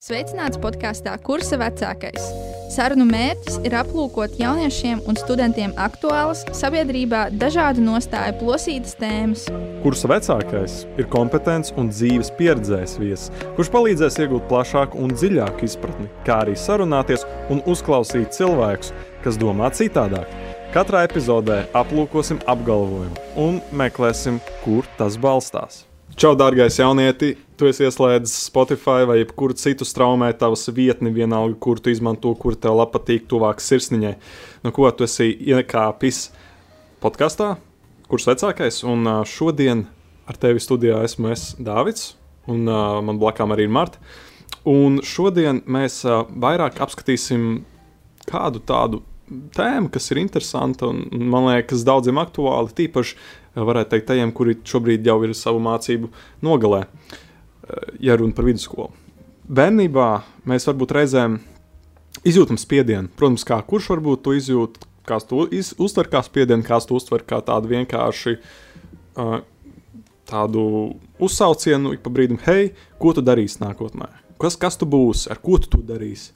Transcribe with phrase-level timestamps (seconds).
[0.00, 2.28] Sveicināts podkāstā Kursa vecākais.
[2.72, 9.42] Sarunu mērķis ir aplūkot jauniešiem un studentiem aktuālas, sabiedrībā dažādu nostāju plosītas tēmas.
[9.82, 16.08] Kursa vecākais ir kompetents un dzīves pieredzējis viesis, kurš palīdzēs iegūt plašāku un dziļāku izpratni,
[16.24, 20.32] kā arī sarunāties un uzklausīt cilvēkus, kas domā citādāk.
[20.72, 25.89] Katrā epizodē aplūkosim apgalvojumu un meklēsim, kur tas balstās.
[26.20, 27.30] Čau, dārgais jaunieti!
[27.56, 32.58] Tu esi ieslēdzis Spotify vai jebkuru citu straumē, tavas vietni, vienalga, kur tu izmanto, kur
[32.60, 34.10] tev patīk, tuvāk sirsniņai.
[34.60, 36.26] Nu, ko tu esi iekāpis
[37.00, 37.54] podkāstā,
[38.12, 38.82] kurš vecākais?
[38.84, 39.86] Un šodien
[40.28, 42.10] ar tevi studijā esmu es, Dārvids,
[42.44, 43.96] un uh, man blakām arī ir Marta.
[44.68, 47.62] Un šodien mēs uh, vairāk apskatīsim
[48.28, 49.06] kādu tādu
[49.56, 52.76] tēmu, kas ir interesanta un, man liekas, daudziem aktuāli.
[52.76, 53.16] Tīpaši
[53.54, 56.10] varētu teikt, tajiem, kuri šobrīd jau ir savu mācību
[56.44, 58.90] nogalē, eh, ja runa par vidusskolu.
[59.50, 61.40] Bērnībā mēs varbūt reizēm
[62.24, 63.08] izjūtam spiedienu.
[63.16, 67.24] Protams, kā kurš varbūt to izjūt, kāds to iz, uztver kā spiedienu, kāds to uztver
[67.26, 68.38] kā tādu vienkārši
[69.16, 69.40] uh,
[70.24, 74.06] tādu uzsaucienu, ik pa brīdim, hei, ko tu darīsi nākotnē?
[74.38, 76.30] Kas, kas tu būsi, ar ko tu to darīsi?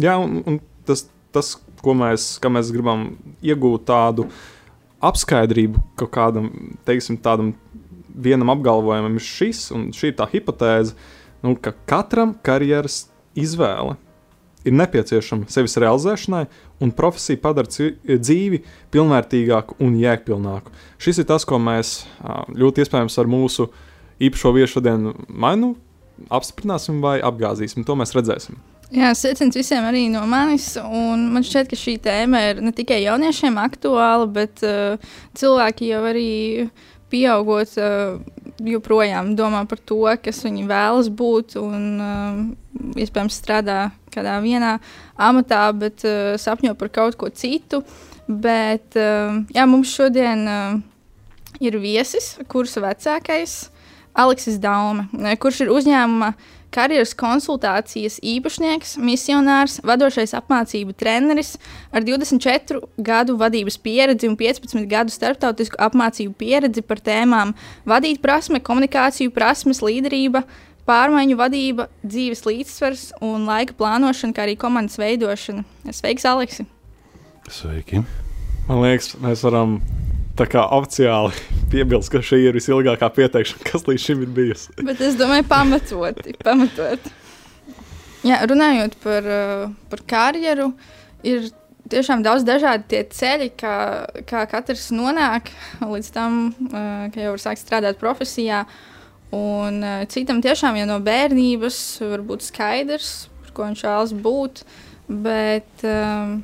[0.00, 3.12] Jā, un, un tas, tas ko mēs, mēs gribam
[3.44, 4.40] iegūt tādu uh,
[5.04, 6.50] apskaidrību kaut kādam,
[6.88, 7.54] teiksim, tādam
[8.10, 10.96] vienam apgalvojumam ir šis, un šī ir tā hipotēze,
[11.44, 13.06] nu, ka katram karjeras
[13.38, 13.96] izvēle
[14.66, 16.44] ir nepieciešama sevis realizēšanai,
[16.84, 18.60] un profesija padara dzīvi
[18.92, 20.72] pilnvērtīgāku un jēgpilnāku.
[21.00, 22.02] Šis ir tas, ko mēs
[22.52, 23.70] ļoti iespējams ar mūsu
[24.20, 25.74] īpašo viesu šodien mainu
[26.28, 27.86] apstiprināsim vai apgāzīsim.
[27.88, 28.58] To mēs redzēsim.
[28.90, 30.72] Jā, sveiciens visiem arī no manis.
[30.82, 34.98] Man šķiet, ka šī tēma ir ne tikai jauniešiem aktuāla, bet uh,
[35.38, 36.30] cilvēki jau arī
[37.10, 38.18] pieaugot, uh,
[38.66, 41.54] joprojām domā par to, kas viņi vēlas būt.
[41.62, 43.78] Un, uh, iespējams, strādā
[44.10, 44.76] kādā vienā
[45.14, 47.84] amatā, bet uh, sapņo par kaut ko citu.
[48.26, 50.80] Bet uh, jā, mums šodien uh,
[51.62, 53.60] ir viesis, kurš vecākais
[54.18, 55.06] Aleksis Daume,
[55.38, 56.34] kurš ir uzņēmuma
[56.74, 61.56] karjeras konsultācijas īpašnieks, misionārs, vadošais apmācību treneris
[61.92, 67.54] ar 24 gadu vadības pieredzi un 15 gadu starptautisku apmācību pieredzi par tēmām
[67.88, 70.44] vadīt prasme, komunikāciju prasmes, līderība,
[70.88, 75.66] pārmaiņu vadība, dzīves līdzsvars un laika plānošana, kā arī komandas veidošana.
[75.90, 76.66] Sveiks, Aleksi!
[77.50, 78.04] Sveiki!
[78.68, 79.80] Man liekas, mēs varam
[80.40, 81.36] tā kā oficiāli
[81.72, 84.74] piebilst, ka šī ir visilgākā pieteikšana, kas līdz šim ir bijusi.
[84.80, 86.36] Bet es domāju, pamatoti.
[86.44, 87.16] pamatoti.
[88.26, 90.70] Jā, runājot par, uh, par karjeru,
[91.24, 91.48] ir
[91.90, 93.76] tiešām daudz dažādi tie ceļi, kā,
[94.28, 95.48] kā katrs nonāk
[95.80, 98.66] līdz tam, uh, ka jau var sākt strādāt profesijā.
[99.36, 101.80] Un uh, citam tiešām jau no bērnības
[102.12, 103.12] var būt skaidrs,
[103.44, 104.64] par ko viņš vēlas būt.
[105.10, 106.40] Bet, um,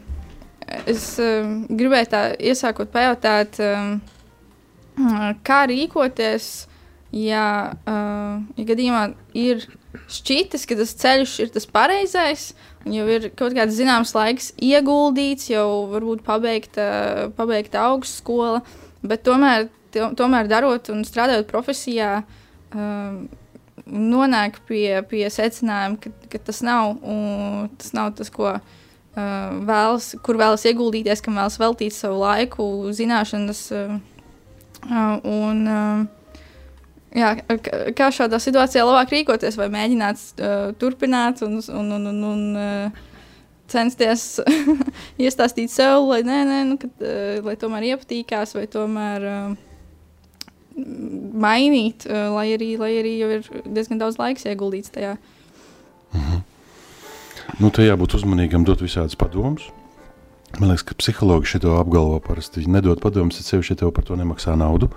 [0.66, 4.00] Es um, gribēju tā iesākot pajautāt, um,
[5.46, 6.66] kā rīkoties,
[7.14, 7.46] ja,
[7.86, 9.02] uh, ja gadījumā
[9.38, 9.62] ir
[10.10, 12.48] šķitas, ka tas ceļš ir tas pareizais,
[12.84, 16.88] un jau ir kaut kāds zināms laiks ieguldīts, jau varbūt pabeigta,
[17.38, 18.64] pabeigta augstskola,
[19.06, 22.24] bet tomēr, tomēr darot un strādājot profesijā,
[22.74, 23.26] um,
[23.86, 26.98] nonāk pie, pie secinājuma, ka, ka tas, nav,
[27.78, 28.74] tas nav tas, ko uh,
[29.16, 32.66] vēlas, kur vēlas ieguldīties, kam vēlas veltīt savu laiku,
[32.96, 33.62] zināšanas.
[33.72, 33.96] Uh,
[35.24, 36.04] un, uh,
[37.16, 37.32] jā,
[37.96, 40.42] kā šādā situācijā labāk rīkoties, vai mēģināt
[40.80, 42.90] turpināt un, un, un, un, un
[43.72, 44.26] censties
[45.24, 47.06] iestāstīt sev, lai, nē, nē, nu, kad,
[47.46, 49.30] lai tomēr iepatīkās, vai tomēr
[51.46, 55.16] mainīt, lai, arī, lai arī jau ir diezgan daudz laiks ieguldīts tajā.
[56.12, 56.44] Mhm.
[57.56, 59.70] Nu, te jābūt uzmanīgam, dot visādus padomus.
[60.60, 62.60] Man liekas, ka psihologi šo apgalvo parasti.
[62.60, 64.90] Viņi nedod padomus, ja sevišķi tev par to nemaksā naudu.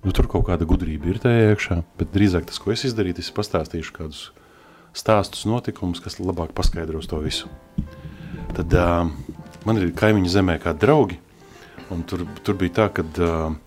[0.00, 3.28] Nu, tur kaut kāda gudrība ir tajā iekšā, bet drīzāk tas, ko es izdarīju, es
[3.36, 4.22] pastāstīšu kādus
[4.96, 7.50] stāstus, notikumus, kas labāk paskaidros to visu.
[8.56, 9.10] Tad uh,
[9.68, 11.18] man ir kaimiņu zemē kādi draugi,
[11.92, 13.58] un tur, tur bija tā, ka uh,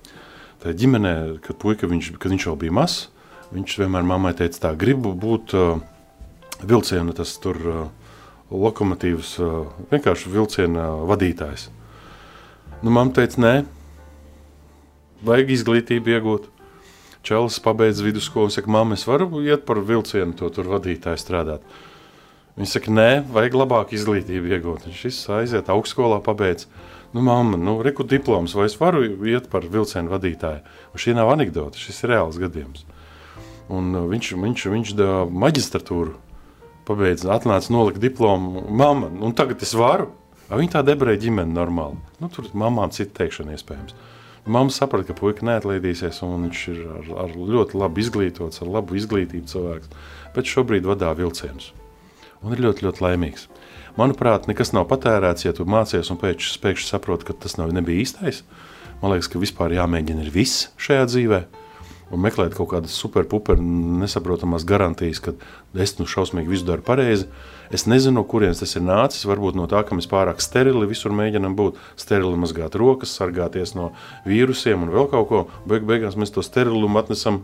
[0.66, 1.14] ģimenē,
[1.46, 3.06] kad puika, viņš, kad viņš vēl bija mazs,
[3.54, 5.78] viņš vienmēr mammai teica tā, gribu būt uh,
[6.66, 7.86] vilciena tas tur uh,
[8.52, 9.36] lokomotīvas,
[9.92, 11.70] vienkārši vilciena vadītājs.
[12.84, 13.54] Nu, Māma teica, nē,
[15.26, 16.52] vajag izglītību iegūt.
[17.26, 21.64] Čelis pabeidz vidusskolu un saka, māma, es varu iet par vilcienu, to tur vadītāju strādāt.
[22.56, 24.86] Viņa saka, nē, vajag labāku izglītību iegūt.
[24.92, 26.68] Viņš aiziet augstskolā, pabeidz.
[27.16, 30.62] Nu, mamma, nu, reku diploms, vai es varu iet par vilcienu vadītāju?
[30.94, 32.86] Un šī nav anekdote, šis ir reāls gadījums.
[33.74, 36.14] Un viņš, viņš, viņš da maģistratūru
[36.88, 40.12] pabeidzu, atnācu, noliku diplomu, mamma, un tagad es varu.
[40.46, 41.98] A viņa tā debrēja ģimeni normāli.
[42.22, 43.96] Nu, tur mamām cita teikšana iespējams.
[44.46, 48.94] Mamma saprata, ka puika neatlaidīsies, un viņš ir ar, ar ļoti labi izglītots, ar labu
[49.00, 49.90] izglītību cilvēks,
[50.36, 51.72] bet šobrīd vadā vilcienus.
[52.46, 53.48] Un ir ļoti, ļoti laimīgs.
[53.98, 58.44] Manuprāt, nekas nav patērēts, ja tu mācies un pēkšņi saproti, ka tas nav, nebija īstais.
[59.02, 61.64] Man liekas, ka vispār jāmēģina ir viss šajā dzīvēm
[62.13, 65.34] un meklēt kaut kādas superpuper nesaprotamās garantijas, ka
[65.81, 67.28] es nu šausmīgi visu daru pareizi.
[67.74, 69.25] Es nezinu, no kurienes tas ir nācis.
[69.25, 73.92] Varbūt no tā, ka mēs pārāk sterili visur mēģinām būt, sterili mazgāt rokas, sargāties no
[74.28, 75.44] vīrusiem un vēl kaut ko.
[75.66, 77.42] Beig beigās mēs to sterilumu atnesam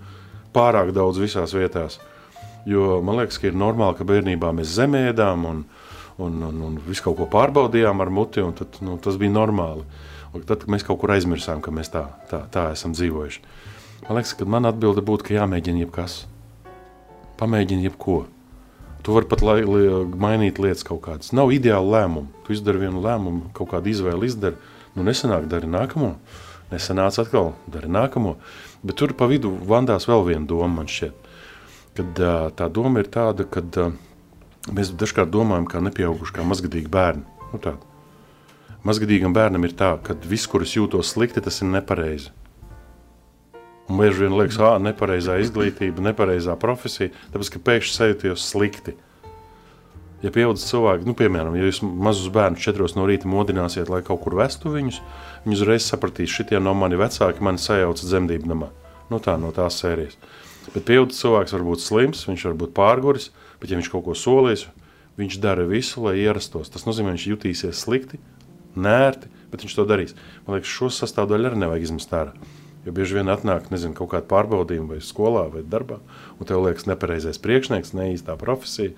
[0.54, 1.98] pārāk daudz visās vietās.
[2.70, 5.64] Jo man liekas, ka ir normāli, ka bērnībā mēs zemēdām un,
[6.22, 9.88] un, un, un visu kaut ko pārbaudījām ar muti, un tad, nu, tas bija normāli.
[10.38, 13.42] Un tad mēs kaut kur aizmirsām, ka mēs tā, tā, tā esam dzīvojuši.
[14.02, 16.24] Man liekas, ka man atbilde būtu, ka jāmēģina jebkas.
[17.38, 18.24] Pamēģini jebko.
[19.06, 19.84] Tu vari pat lai, lai,
[20.26, 21.32] mainīt lietas kaut kādas.
[21.38, 22.30] Nav ideāla lēmuma.
[22.46, 24.58] Tu izdari vienu lēmumu, kaut kādu izvēli izdari.
[24.96, 26.16] Nu, nesenāk dari nākamo.
[26.74, 28.36] Nesenāca atkal, dari nākamo.
[28.82, 31.30] Bet tur pa vidu vandās vēl viena doma, man šķiet.
[31.98, 32.26] Kad,
[32.58, 33.62] tā doma ir tāda, ka
[34.74, 37.26] mēs dažkārt domājam, kā nepieauguši, kā mazgadīgi bērni.
[37.54, 37.86] Nu, tāda.
[38.82, 42.32] Mazgadīgam bērnam ir tā, ka viss, kur es jūtos slikti, tas ir nepareizi.
[43.92, 48.94] Un bieži vien liekas, ka nepareizā izglītība, nepareizā profesija, tāpēc ka pēkšņi sajūties slikti.
[50.22, 54.22] Ja pieaugušas cilvēki, nu, piemēram, ja jūs mazus bērnus četros no rīta modināsiet, lai kaut
[54.24, 55.02] kur vestu viņus,
[55.44, 58.70] viņi uzreiz sapratīs, šitie no mani vecāki mani sajauca dzemdību namā.
[59.12, 60.16] Nu, tā no tās sērijas.
[60.72, 63.28] Bet pieaugušas cilvēks var būt slims, viņš var būt pārguris,
[63.60, 64.70] bet ja viņš kaut ko solīs,
[65.20, 66.72] viņš dara visu, lai ierastos.
[66.72, 68.22] Tas nozīmē, viņš jutīsies slikti,
[68.78, 70.16] nērti, bet viņš to darīs.
[70.46, 72.38] Man liekas, šo sastāvdaļu arī nevajag izmest ārā.
[72.86, 76.00] Jo bieži vien atnāk nezinu, kaut kāda pārbaudījuma, vai skolā, vai darbā,
[76.40, 78.96] un tev liekas, nepareizais priekšnieks, ne īstā profesija.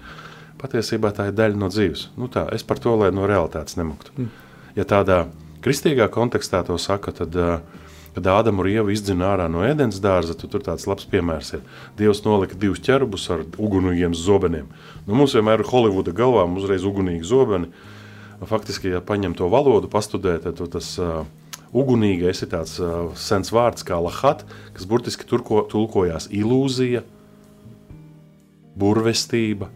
[0.62, 2.08] Patiesībā tā ir daļa no dzīves.
[2.16, 4.14] Nu tā, es par to, lai no realitātes nemuktu.
[4.16, 4.30] Mm.
[4.78, 5.26] Ja tādā
[5.66, 7.36] kristīgā kontekstā to saka, tad,
[8.16, 11.68] kad Ādama un Ieva izdzina ārā no ēdienas dārza, tad tur tāds labs piemērs ir.
[12.00, 14.72] Dievs nolika divus ķerbus ar ugunīgiem zobeniem.
[15.04, 17.74] Nu, mums vienmēr ir Holivuda galvā, uzreiz ugunīgi zobeni.
[18.48, 21.24] Faktiski, ja paņem to valodu, pastudē, tad tas uh,
[21.74, 27.04] ugunīgais ir tāds uh, sens vārds kā lahat, kas burtiski turko, tulkojās ilūzija,
[28.80, 29.70] burvestība.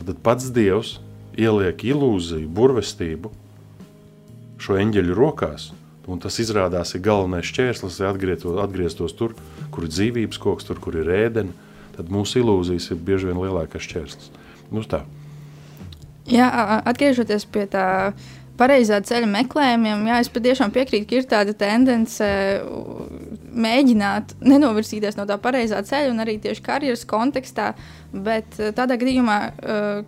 [0.00, 0.96] Tad pats Dievs
[1.38, 3.30] ieliek ilūziju, burvestību
[4.60, 5.70] šo eņģeļu rokās,
[6.10, 9.36] un tas izrādās ir galvenais šķērslis, lai atgrieztos, atgrieztos tur,
[9.72, 11.54] kur ir dzīvības koks, tur, kur ir ēdena.
[11.96, 14.30] Tad mūsu ilūzijas ir bieži vien lielākais šķērslis.
[14.72, 15.02] Nu, tā.
[16.30, 16.46] Jā,
[16.86, 17.84] atgriežoties pie tā
[18.60, 22.28] pareizā ceļa meklējumiem, jā, es patiešām piekrītu, ka ir tāda tendence
[23.50, 27.72] mēģināt nenovirzīties no tā pareizā ceļa, un arī tieši karjeras kontekstā.
[28.12, 30.02] Bet eh, tādā gadījumā, eh,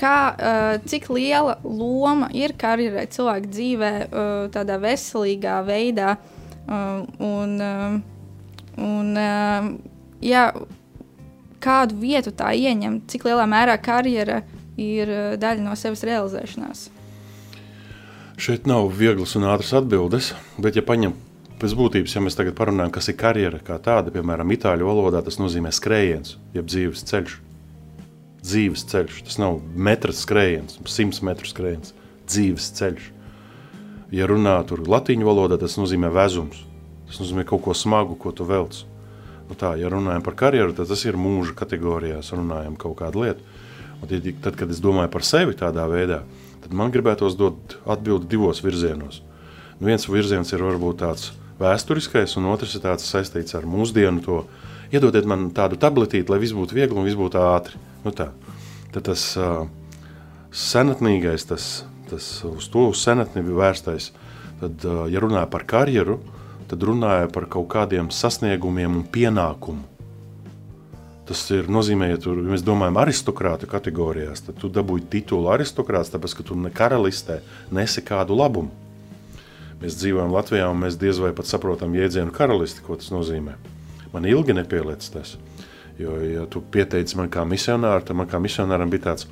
[0.00, 0.16] kā,
[0.88, 3.90] cik liela loma ir karjerai cilvēka dzīvē,
[4.54, 6.14] tādā veselīgā veidā,
[7.20, 7.58] un,
[8.80, 9.10] un
[10.24, 10.44] jā,
[11.60, 14.40] kādu vietu tā ieņem, cik lielā mērā karjera
[14.80, 15.12] ir
[15.42, 16.86] daļa no sevis realizēšanās.
[18.40, 21.12] Šeit nav vieglas un ātras atbildes, bet, ja paņem
[21.60, 25.36] pēc būtības, ja mēs tagad parunājam, kas ir karjera kā tāda, piemēram, itāļu valodā, tas
[25.36, 27.36] nozīmē skrējiens, jeb dzīves ceļš.
[28.40, 29.20] Dzīves ceļš.
[29.28, 31.92] Tas nav metrs skrējiens, simts metru skrējiens.
[32.32, 33.12] Dzīves ceļš.
[34.16, 36.64] Ja runā tur latīņu valodā, tas nozīmē vezums.
[37.12, 38.80] Tas nozīmē kaut ko smagu, ko tu velc.
[39.50, 43.44] Nu tā, ja runājam par karjeru, tad tas ir mūža kategorijās, runājam kaut kādu lietu.
[44.00, 44.08] Un
[44.40, 46.39] tad, kad es domāju par sevi tādā veidā, tad
[46.76, 49.20] man gribētos dot atbildi divos virzienos.
[49.80, 54.22] Nu, viens virziens ir varbūt tāds vēsturiskais, un otrs ir tāds saistīts ar mūsdienu.
[54.26, 54.42] To.
[54.92, 57.80] Iedodiet man tādu tabletīti, lai viss būtu viegli un viss būtu ātri.
[58.04, 58.30] Nu, tā.
[58.90, 59.64] Tad tas uh,
[60.50, 61.70] senatnīgais, tas,
[62.10, 64.10] tas uz to uz senatni vērstais.
[64.60, 66.18] Tad, uh, ja runāja par karjeru,
[66.70, 69.99] tad runāja par kaut kādiem sasniegumiem un pienākumu.
[71.30, 76.10] Tas ir nozīmē, ja, tur, ja mēs domājam aristokrātu kategorijās, tad tu dabūji titulu aristokrāts,
[76.10, 77.36] tāpēc, ka tu ne karalistē
[77.70, 78.72] nesi kādu labumu.
[79.78, 83.54] Mēs dzīvojam Latvijā, un mēs diez vai pat saprotam jēdzienu karalisti, ko tas nozīmē.
[84.10, 85.36] Man ilgi nepieliec tas,
[86.02, 89.30] jo, ja tu pieteici man kā misionāru, tad man kā misionāram bija tāds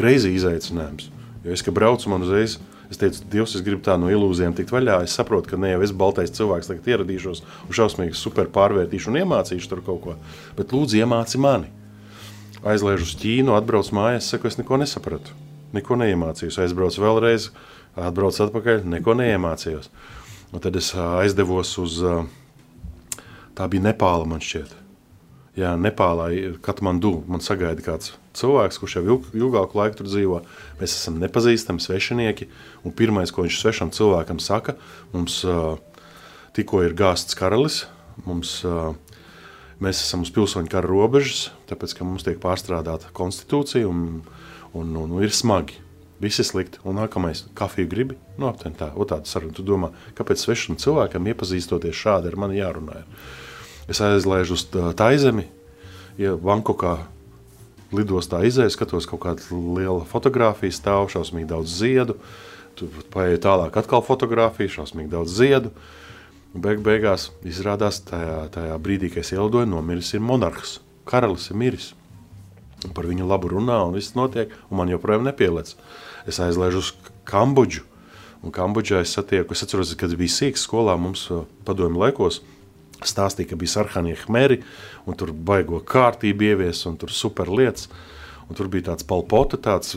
[0.00, 1.10] kreizi izaicinājums.
[1.44, 2.56] Jo es, ka braucu man uzreiz,
[2.92, 5.00] Es teicu, Dievs, es gribu tā no ilūzijām tikt vaļā.
[5.06, 9.20] Es saprotu, ka ne jau es baltais cilvēks tagad ieradīšos un šausmīgi super pārvērtīšu un
[9.22, 10.16] iemācīšu tur kaut ko.
[10.58, 11.70] Bet lūdzu, iemāci mani.
[12.64, 15.36] Aizliežu uz Ķīnu, atbraucu mājās, saku, es neko nesapratu.
[15.76, 16.60] Neko neiemācījos.
[16.64, 17.50] Aizbraucu vēlreiz,
[17.98, 19.90] atbraucu atpakaļ, neko neiemācījos.
[20.54, 22.00] Un tad es aizdevos uz,
[23.58, 24.76] tā bija Nepāla man šķiet.
[25.58, 26.30] Jā, Nepālā
[26.64, 30.40] Katmandu man sagaida kāds cilvēks, kurš jau ilg, ilgāku laiku tur dzīvo.
[30.80, 32.48] Mēs esam nepazīstami svešinieki.
[32.84, 34.76] Un pirmais, ko viņš svešam cilvēkam saka,
[35.14, 35.76] mums uh,
[36.56, 37.84] tikko ir gāzts karalis.
[38.26, 38.92] Mums, uh,
[39.82, 44.22] mēs esam uz pilsoņu kara robežas, tāpēc ka mums tiek pārstrādāta konstitūcija un,
[44.72, 45.80] un, un, un ir smagi.
[46.22, 46.78] Viss ir slikti.
[46.86, 48.18] Un nākamais, kafiju gribi?
[48.38, 49.54] Nu, aptuveni tā, tāda saruna.
[49.56, 53.02] Tu domā, kāpēc svešam cilvēkam iepazīstoties šādi ar mani jārunā?
[53.90, 54.64] Es aizlaižu uz
[54.96, 55.44] Taizemi,
[56.16, 56.94] ja Bankokā
[57.94, 62.18] lidostā izēju, skatos kaut kādu lielu fotografiju, stāv šausmīgi daudz ziedu.
[62.78, 65.70] Tur paiet tālāk, atkal fotografija, šausmīgi daudz ziedu.
[66.54, 70.78] Beig, beigās izrādās, tajā, tajā brīdī, kad es ielidoju, nomiris ir monarhs.
[71.06, 71.92] Karalis ir miris.
[72.84, 75.74] Un par viņu labu runā, un viss notiek, un man joprojām nepielēc.
[76.30, 76.92] Es aizlaižu uz
[77.26, 77.86] Kambodžu.
[78.44, 81.26] Un Kambodžā es satieku, es atceros, kad bija sīks skolā, mums
[81.64, 82.42] padomju laikos,
[83.10, 84.60] stāstīja, ka bija sarkanie khmeri,
[85.08, 87.88] un tur baigo kārtību ievies, un tur super lietas.
[88.44, 89.96] Un tur bija tāds palpota, tāds,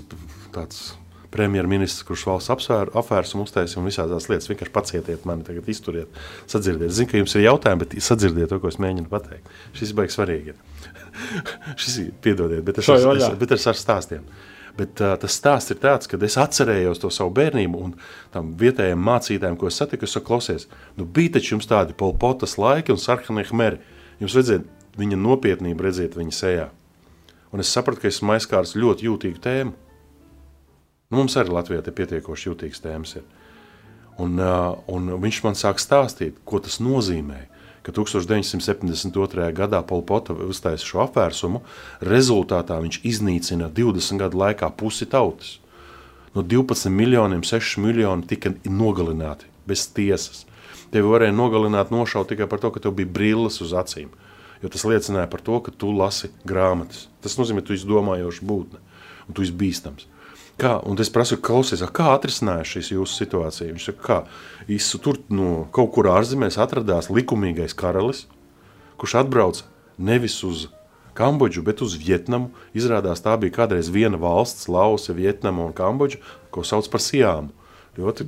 [0.55, 0.93] tāds
[1.33, 4.49] premjerministrs, kurš valsts apsvēr, apvērs un uztaisīja un visādas tās lietas.
[4.51, 6.93] Vienkārši pacietiet mani, tagad izturiet, sadzirdiet.
[6.95, 9.51] Zinu, ka jums ir jautājumi, bet sadzirdiet to, ko es mēģinu pateikt.
[9.77, 10.55] Šis baigs svarīgi.
[11.81, 14.23] Šis ir, piedodiet, bet es, es, es, bet es ar stāstiem.
[14.77, 17.95] Bet uh, tas stāsts ir tāds, ka es atcerējos to savu bērnību, un
[18.33, 20.67] tam vietējiem mācītājiem, ko es satiku, es saku, klausies,
[20.99, 23.81] nu bija taču jums tādi polpotas laiki un sarkanie hmeri.
[24.21, 24.65] Jums vajadzēja
[25.01, 26.69] viņa nopietnību redzēt viņa sejā.
[27.53, 29.73] Un es sapratu, ka esmu aizskārs ļoti jūtīgu tēmu.
[31.07, 33.15] Nu, mums arī Latvijā ir pietiekoši jūtīgas tēmas.
[33.17, 33.27] Ir.
[34.21, 37.45] Un, uh, un viņš man sāk stāstīt, ko tas nozīmē
[37.87, 39.47] ka 1972.
[39.55, 41.61] gadā Polpota uztaisīja šo apvērsumu,
[42.03, 45.55] rezultātā viņš iznīcina 20 gadu laikā pusi tautas.
[46.35, 50.43] No 12 miljoniem 6 miljoni tika nogalināti bez tiesas.
[50.91, 54.11] Tevi varēja nogalināt, nošaut tikai par to, ka tev bija brilles uz acīm.
[54.59, 57.07] Jo tas liecināja par to, ka tu lasi grāmatas.
[57.23, 58.83] Tas nozīmē, ka tu esi domājošs būtne
[59.27, 60.07] un tu esi bīstams.
[60.57, 63.69] Kā, un es prasu, klausies, kā atrisinājās šīs jūsu situācija?
[63.75, 68.23] Viņš saka, kā īsu tur no kaut kur ārzemēs atradās likumīgais karalis,
[68.97, 69.67] kurš atbrauca
[70.01, 70.65] nevis uz
[71.17, 72.51] Kambodžu, bet uz Vietnamu.
[72.77, 76.19] Izrādās tā bija kādreiz viena valsts, Lausa, Vietnama un Kambodža,
[76.53, 77.49] ko sauc par Sijāmu.
[77.97, 78.27] Ļoti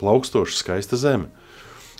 [0.00, 1.28] plaukstoša, skaista zeme.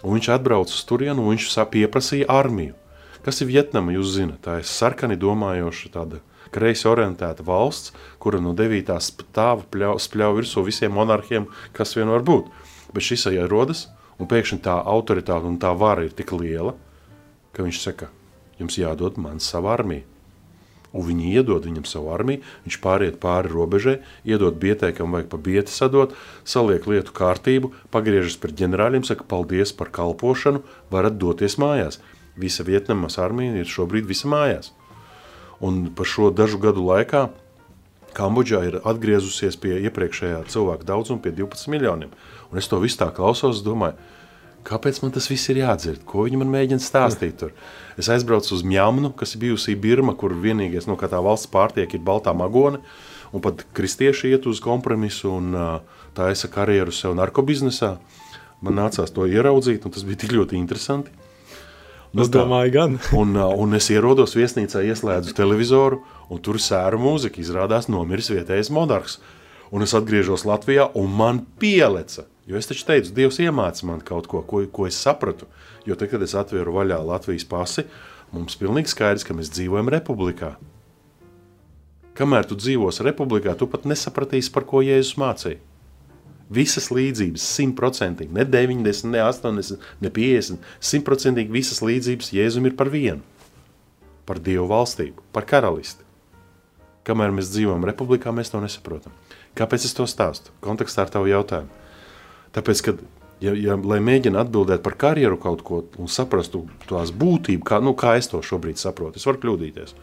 [0.04, 2.76] Un viņš atbrauca uz turienu, un viņš pieprasīja armiju.
[3.24, 4.40] Kas ir Vietnama, jūs zināt?
[4.44, 6.22] Tā ir sarkani domājoša tāda
[6.56, 8.96] kreisi orientēta valsts, kura no 9.
[9.04, 12.48] stāva spļauj virsū visiem monarhiem, kas vien var būt.
[12.96, 13.86] Bet šis ierodas,
[14.16, 16.74] un pēkšņi tā autoritāte un tā vara ir tik liela,
[17.52, 18.10] ka viņš saka,
[18.60, 20.06] jums jādod man savu armiju.
[20.96, 25.40] Un viņi iedod viņam savu armiju, viņš pāriet pāri robežai, iedod bietē, kam vajag pa
[25.48, 26.14] bieti sadot,
[26.48, 32.00] saliek lietu kārtību, pagriežas pret ģenerāļiem, saka paldies par kalpošanu, varat doties mājās.
[32.40, 34.72] Visa Vietnamas armija ir šobrīd visa mājās.
[35.64, 37.28] Un par šo dažu gadu laikā
[38.16, 42.14] Kambodžā ir atgriezusies pie iepriekšējā cilvēka daudzuma, pie 12 miljoniem.
[42.48, 43.98] Un es to visu tā klausos, domāju,
[44.64, 47.36] kāpēc man tas viss ir jādzird, ko viņi man mēģina stāstīt.
[47.42, 47.52] Tur.
[48.00, 51.92] Es aizbraucu uz Mjāmnu, kas ir bijusi Birma, kur vienīgais no kā tā valsts pārtiek
[51.92, 52.80] ir baltā magone.
[53.36, 55.52] Un pat kristieši iet uz kompromisu un
[56.16, 57.98] taisa karjeru sev narkobiznesā.
[58.64, 61.12] Man nācās to ieraudzīt, un tas bija tik ļoti interesanti.
[62.12, 62.98] Nu, es domāju, gan.
[63.20, 67.42] un, un es ierodos viesnīcā, ieslēdzu televizoru, un tur sēra mūzika.
[67.42, 69.18] Izrādās, nomiris vietējais monarhs.
[69.74, 72.28] Un es atgriežos Latvijā, un man pieleca.
[72.46, 75.48] Jo es taču teicu, Dievs iemācīja man kaut ko, ko, ko es sapratu.
[75.86, 77.86] Jo tad, kad es atvēru vaļā Latvijas pasi,
[78.34, 80.54] mums pilnīgi skaidrs, ka mēs dzīvojam republikā.
[82.16, 85.58] Kamēr tu dzīvosi republikā, tu pat nesapratīsi, par ko Jēzus mācīja.
[86.52, 92.90] Visas līdzības, simtprocentīgi, ne 90, ne 80, ne 50, simtprocentīgi visas līdzības Jēzum ir par
[92.92, 93.24] vienu.
[94.26, 96.06] Par Dievu valstību, par karalisti.
[97.06, 99.14] Kamēr mēs dzīvojam republikā, mēs to nesaprotam.
[99.58, 100.54] Kāpēc es to stāstu?
[100.62, 101.70] Kontekstā ar tavu jautājumu.
[102.54, 103.02] Tāpēc, kad,
[103.42, 107.94] ja, ja, lai mēģinātu atbildēt par karjeru kaut ko un saprastu tās būtību, kā, nu,
[107.98, 109.94] kā es to šobrīd saprotu, es varu kļūdīties.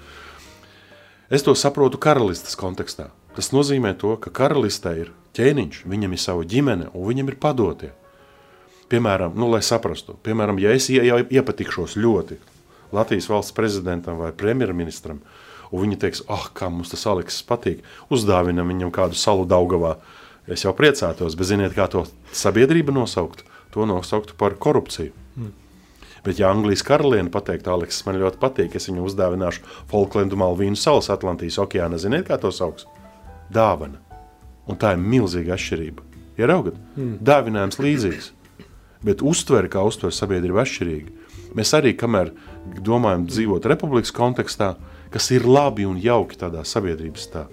[1.34, 3.10] Es to saprotu karalistas kontekstā.
[3.34, 7.92] Tas nozīmē to, ka karalistē ir ķēniņš, viņam ir sava ģimene un viņam ir padotie.
[8.94, 12.38] Piemēram, nu, lai saprastu, piemēram, ja es iepatikšos ļoti
[12.94, 15.24] Latvijas valsts prezidentam vai premjerministram,
[15.72, 17.82] un viņi teiks, ah, kā mums tas Aleksis patīk,
[18.14, 19.96] uzdāvinam viņam kādu salu Daugavā,
[20.46, 23.42] es jau priecātos, bet ziniet, kā to sabiedrība nosaukt?
[23.74, 25.10] To nosauktu par korupciju.
[25.34, 25.54] Mm.
[26.24, 31.10] Bet, ja Anglijas karaliene pateikt, Aleksis, man ļoti patīk, es viņu uzdāvināšu Falklendu Malvīnu salas
[31.10, 32.86] Atlantijas okeāna, ziniet, kā to sauks?
[33.54, 34.00] Dāvana.
[34.70, 36.06] Un tā ir milzīga atšķirība.
[36.40, 37.18] Ieraugat, mm.
[37.22, 38.30] dāvinājums līdzīgs,
[39.06, 41.20] bet uztvere, kā uztver sabiedrība, atšķirīga.
[41.54, 42.32] Mēs arī, kamēr
[42.82, 44.74] domājam dzīvot republikas kontekstā,
[45.14, 47.44] kas ir labi un jauki tādā sabiedrības tā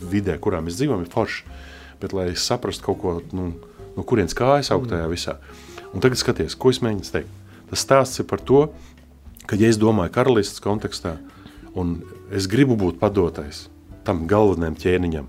[0.00, 1.58] vidē, kurā mēs dzīvojam, ir forši.
[2.00, 3.50] Bet, lai saprastu kaut ko, nu,
[3.96, 5.36] no kurienes kājas augt tajā visā.
[5.92, 7.36] Un tagad skaties, ko es mēģinu teikt.
[7.70, 8.68] Tas stāsts ir par to,
[9.44, 11.18] ka, ja es domāju karalistas kontekstā,
[11.76, 11.98] un
[12.32, 13.66] es gribu būt padotais
[14.06, 15.28] tam galvenajam ķēniņam,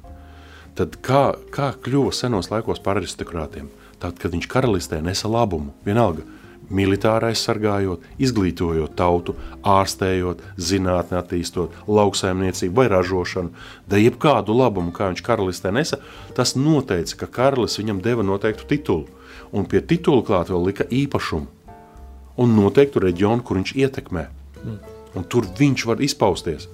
[0.76, 1.24] tad kā,
[1.54, 3.70] kā kļuva senos laikos par aristokrātiem?
[4.02, 6.28] Tad, kad viņš karalistē nesa labumu, vienalga–
[6.72, 9.36] militāri aizsargājot, izglītojot tautu,
[9.68, 13.52] ārstējot, zinātnē attīstot, lauksaimniecību vai ražošanu,
[13.90, 16.00] da jebkādu labumu, kā viņš karalistē nesa,
[16.38, 19.08] tas noteica, ka karalis viņam deva noteiktu titulu,
[19.52, 21.48] un pie titula klāt vēl lika īpašumu,
[22.42, 24.28] un noteiktu reģionu, kur viņš ietekmē.
[25.18, 26.70] Un tur viņš var izpausties.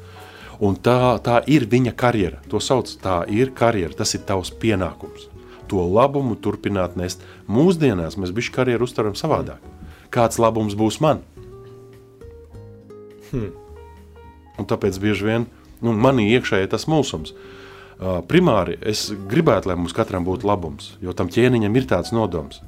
[0.63, 2.41] Un tā, tā ir viņa karjera.
[2.49, 5.29] To sauc tā ir karjera, tas ir tavs pienākums.
[5.69, 7.21] To labumu turpināt nest.
[7.51, 9.61] Mūsdienās mēs bišķi karjeru uztveram savādāk
[10.13, 11.21] kāds labums būs man.
[13.31, 13.51] Hmm.
[14.57, 15.45] Un tāpēc bieži vien
[15.83, 17.33] nu, manī iekšēji tas mūsums.
[17.97, 22.61] Uh, primāri es gribētu, lai mums katram būtu labums, jo tam ķēniņam ir tāds nodoms.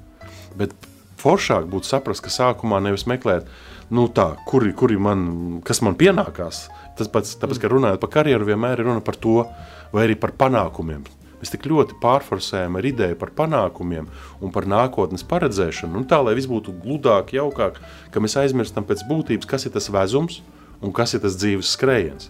[0.57, 0.73] Bet
[1.21, 3.47] foršāk būtu saprast, ka sākumā nevis meklēt,
[3.93, 5.21] nu tā, kuri, kuri man,
[5.65, 6.67] kas man pienākās.
[6.99, 9.45] Tas pats, tāpēc, ka runājot par karjeru, vienmēr ir runa par to,
[9.93, 11.05] vai arī par panākumiem.
[11.39, 14.09] Mēs tik ļoti pārforsējam ar ideju par panākumiem
[14.43, 17.79] un par nākotnes paredzēšanu, un tā, lai viss būtu gludāk, jaukāk,
[18.11, 20.41] ka mēs aizmirstam pēc būtības, kas ir tas vezums
[20.83, 22.27] un kas ir tas dzīves skrējiens,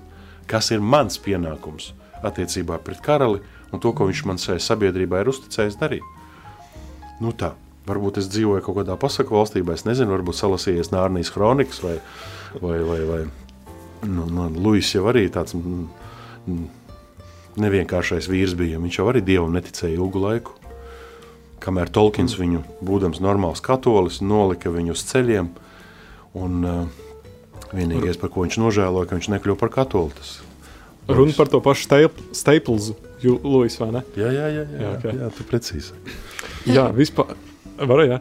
[0.49, 3.41] kas ir mans pienākums attiecībā pret karali
[3.73, 6.05] un to, ko viņš man šajā sabiedrībā ir uzticējis darīt.
[7.19, 7.55] Nu tā,
[7.89, 11.97] varbūt es dzīvoju kaut kādā pasaku valstībā, es nezinu, varbūt salasījies Nārnijas kronikas vai,
[12.61, 13.21] vai, vai, vai
[14.05, 15.57] nu, nu, Luis jau arī tāds...
[15.57, 15.87] Mm,
[16.47, 16.67] mm,
[17.59, 18.79] nevienkāršais vīrs bija.
[18.79, 20.55] Viņš jau arī dievam neticēja ilgu laiku.
[21.59, 25.49] Kamēr Tolkiens viņu, būdams normāls katolis, nolika viņu uz ceļiem.
[26.39, 27.09] Un, uh,
[27.73, 30.15] vienīgais, par ko viņš nožēloja, ka viņš nekļuva par katoli.
[30.15, 30.37] Tas
[31.09, 31.87] Runa par to pašu
[32.37, 34.01] Staplesu, Lūis, vai ne?
[34.15, 35.15] Jā, jā, jā, jā, jā, okay.
[35.17, 35.95] jā tu precīzi.
[36.69, 37.33] jā, vispār,
[37.81, 38.19] var, jā.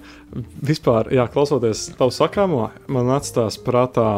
[0.64, 4.08] vispār, jā, klausoties tavu sakāmo, man atstās prātā,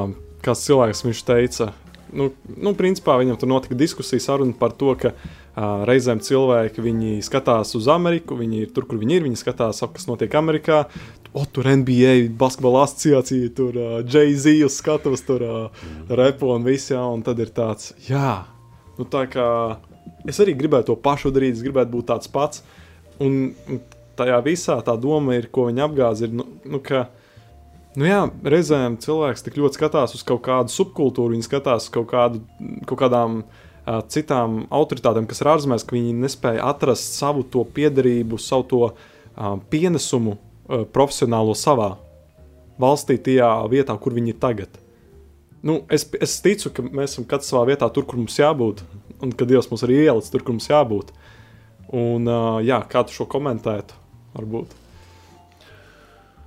[0.44, 1.70] kāds cilvēks viņš teica,
[2.12, 7.74] nu, nu, principā viņam tur notika diskusija, saruna par to, ka uh, reizēm cilvēki skatās
[7.78, 10.84] uz Ameriku, viņi ir tur, kur viņi ir, viņi skatās, ap, kas notiek Amerikā.
[11.30, 16.90] O, tur NBA, basketbola asociācija, tur uh, Jay-Z uz skatuves, tur uh, repo un viss,
[16.90, 18.42] jā, un tad ir tāds, jā,
[18.98, 19.46] nu tā kā
[20.28, 22.64] es arī gribētu to pašu darīt, es gribētu būt tāds pats,
[23.22, 23.54] un,
[24.18, 27.19] tajā visā tā doma ir, ko viņi apgāz, ir, nu, nu ka, uh,
[27.98, 32.06] Nu jā, reizēm cilvēks tik ļoti skatās uz kaut kādu subkultūru, viņi skatās uz kaut,
[32.12, 32.42] kādu,
[32.86, 38.38] kaut kādām uh, citām autoritātēm, kas ir ārzemēs, ka viņi nespēja atrast savu to piederību,
[38.38, 41.96] savu to uh, pienesumu uh, profesionālo savā
[42.80, 44.78] valstī, tajā vietā, kur viņi ir tagad.
[45.66, 48.84] Nu, es, es ticu, ka mēs esam katrs savā vietā, tur, kur mums jābūt,
[49.20, 51.10] un ka Dievs mums ir ielicis tur, kur mums jābūt.
[51.90, 53.98] Un, uh, jā, kā tu šo komentētu?
[54.38, 54.79] Varbūt.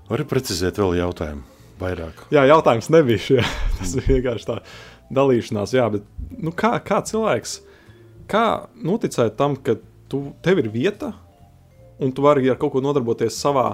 [0.10, 1.46] Vari precizēt vēl jautājumu
[1.80, 2.26] vairāk?
[2.34, 3.40] Jā, jautājums nebija šie.
[3.80, 4.60] Tas bija vienkārši tā
[5.14, 5.76] dalīšanās.
[5.78, 7.58] Jā, bet nu, kā, kā cilvēks,
[8.32, 9.78] kā noticēt tam, ka
[10.12, 11.14] tu, tev ir vieta
[12.04, 13.68] un tu vari ar kaut ko nodarboties savā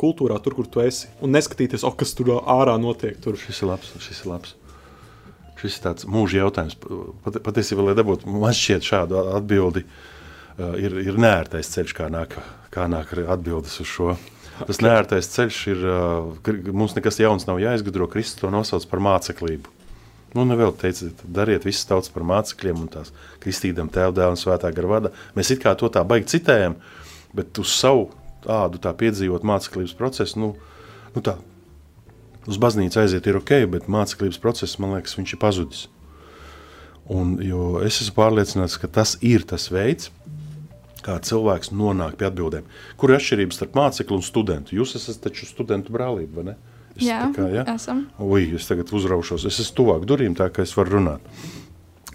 [0.00, 3.18] kultūrā, tur, kur tu esi, un neskatīties, oh, kas tur ārā notiek.
[3.20, 3.36] Tur.
[3.40, 4.54] Šis ir labs, šis ir labs.
[5.60, 6.78] Šis ir tāds mūža jautājums.
[7.24, 12.38] Pat, patiesībā, lai dabūtu, man šķiet šādu atbildi, uh, ir, ir nērtais ceļš, kā nāk,
[12.72, 14.14] kā nāk atbildes uz šo.
[14.60, 15.84] Tas neērtais ceļš ir,
[16.76, 18.08] mums nekas jauns nav jāizgudro.
[18.10, 19.76] Kristus to nosauc par māceklību.
[20.36, 23.10] Nu, nevēl teica, dariet visus tautas par mācekļiem un tās
[23.42, 25.12] kristīdam un svētā gara vada.
[25.34, 26.76] Mēs it kā to tā baigi citējam,
[27.34, 28.10] bet uz savu
[28.44, 30.52] tādu tā piedzīvot māceklības procesu, nu,
[31.16, 31.34] nu tā,
[32.46, 35.88] uz baznīcu aiziet ir ok, bet māceklības process, man liekas, viņš ir pazudis.
[37.10, 40.39] Un, jo es esmu pārliecināts, ka tas ir tas veids, kā
[41.04, 42.66] cilvēks nonāk pie atbildēm.
[43.00, 44.76] Kur ir atšķirība starp mācekli un studentu?
[44.76, 46.56] Jūs esat taču studentu brālība, vai ne?
[46.96, 47.64] Es jā, kā, ja?
[47.72, 48.04] esam.
[48.20, 49.46] Ui, es tagad uzraušos.
[49.48, 51.32] Es esmu tuvāk durvīm, tā ka es varu runāt.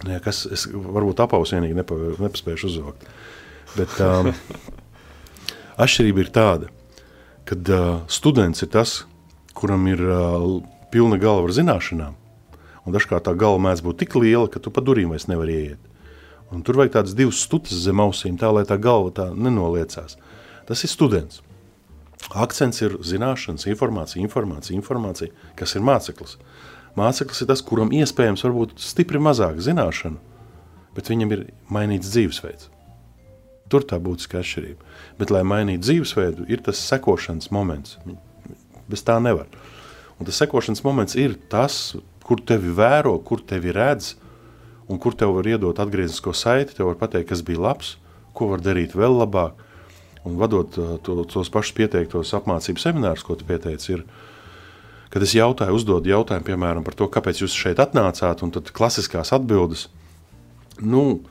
[0.06, 3.06] Ja, kas, es varbūt apausienīgi nepa, nepaspējuši uzvilkt.
[3.76, 4.30] Bet um,
[5.82, 6.70] atšķirība ir tāda,
[7.48, 9.00] ka uh, students ir tas,
[9.56, 10.46] kuram ir uh,
[10.92, 12.14] pilna galva ar zināšanām.
[12.86, 15.85] Un dažkārt tā galva mēdz būt tik liela, ka tu pa durvīm vairs nevari ieiet.
[16.54, 20.14] Un tur vajag tādas divas stutas zem ausīm, tā lai tā galva tā nenoliecās.
[20.68, 21.42] Tas ir students.
[22.34, 26.36] Akcents ir zināšanas, informācija, informācija, informācija, kas ir māceklis.
[26.96, 30.18] Māceklis ir tas, kuram iespējams varbūt stipri mazāk zināšanu,
[30.96, 32.70] bet viņam ir mainīts dzīvesveids.
[33.70, 34.92] Tur tā būtiska atšķirība.
[35.18, 37.98] Bet, lai mainītu dzīvesveidu, ir tas sekošanas moments.
[38.86, 39.50] Bez tā nevar.
[40.16, 44.14] Un tas sekošanas moments ir tas, kur tevi vēro, kur tevi redz,
[44.88, 47.96] un kur tev var iedot atgrieznisko saiti, tev var pateikt, kas bija labs,
[48.36, 49.62] ko var darīt vēl labāk.
[50.26, 54.02] Un vadot uh, to, tos pašus pieteiktos apmācību seminārus, ko tu pieteici, ir,
[55.14, 59.30] kad es jautāju, uzdodu jautājumu, piemēram, par to, kāpēc jūs šeit atnācāt, un tad klasiskās
[59.36, 59.86] atbildes,
[60.82, 61.22] nu,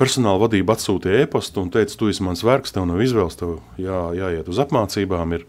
[0.00, 3.98] personāla vadība atsūtīja e-pastu un teica, tu esi mans vergs, tev nav izvēles, tev jā,
[4.16, 5.36] jāiet uz apmācībām.
[5.36, 5.44] Ir.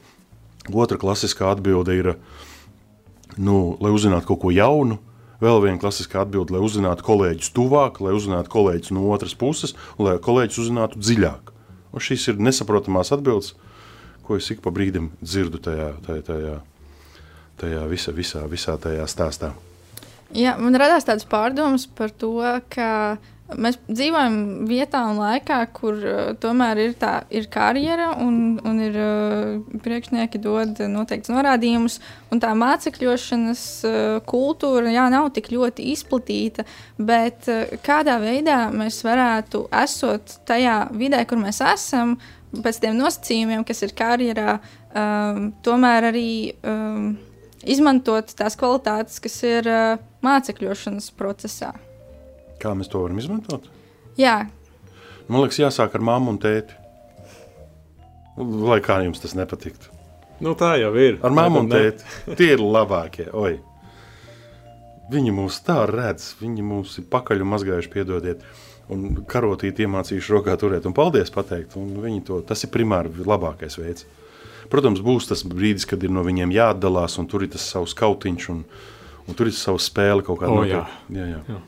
[0.74, 2.10] Otra klasiskā atbilde ir,
[3.40, 5.00] nu, lai uzzinātu kaut ko jaunu.
[5.42, 10.06] Vēl viena klasiskā atbilde, lai uzzinātu kolēģus tuvāk, lai uzzinātu kolēģus no otras puses, un
[10.06, 11.50] lai kolēģus uzzinātu dziļāk.
[11.92, 13.56] Un šīs ir nesaprotamās atbildes,
[14.22, 16.54] ko es ik pa brīdim dzirdu tajā, tajā, tajā,
[17.64, 19.52] tajā visā, visā, visā tajā stāstā.
[20.38, 22.38] Jā, man radās tāds pārdoms par to,
[22.72, 23.18] ka
[23.60, 24.36] Mēs dzīvojam
[24.70, 30.40] vietā un laikā, kur uh, tomēr ir tā ir karjera un, un ir uh, priekšnieki
[30.42, 32.00] dod noteikts norādījumus.
[32.42, 33.96] Tā mācekļošanas uh,
[34.30, 36.68] kultūra jā, nav tik ļoti izplatīta,
[37.00, 42.16] bet uh, kādā veidā mēs varētu, esot tajā vidē, kur mēs esam,
[42.56, 44.58] pēc tiem nosacījumiem, kas ir karjerā,
[44.96, 46.32] um, tomēr arī
[46.68, 47.14] um,
[47.64, 51.76] izmantot tās kvalitātes, kas ir uh, mācekļošanas procesā.
[52.62, 53.66] Kā mēs to varam izmantot?
[54.20, 54.44] Jā.
[55.28, 56.78] Man liekas, jāsāk ar mammu un tēti.
[58.38, 59.92] Lai kā jums tas nepatiktu.
[60.42, 61.20] Nu, tā jau ir.
[61.26, 62.06] Ar mammu un tēti.
[62.38, 63.28] Tie ir labākie.
[63.38, 63.60] Oi.
[65.12, 68.46] Viņi mūs tā redz, viņi mūs ir pakaļ mazgājuši, piedodiet.
[68.92, 71.76] Un karotīti iemācījuši rokā turēt un paldies pateikt.
[71.80, 74.08] Un viņi to, tas ir primāri labākais veids.
[74.72, 78.50] Protams, būs tas brīdis, kad ir no viņiem jāatdalās, un tur ir tas savs kautiņš,
[78.54, 78.64] un,
[79.28, 80.56] un tur ir savs spēle kaut kāda.
[80.56, 80.86] O, jā.
[81.12, 81.42] Jā, jā.
[81.50, 81.60] Jā.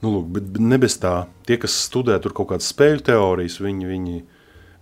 [0.00, 3.88] Nu, lūk, bet, ne bez tā, tie, kas studē tur kaut kādas spēļu teorijas, viņi,
[3.88, 4.20] viņi,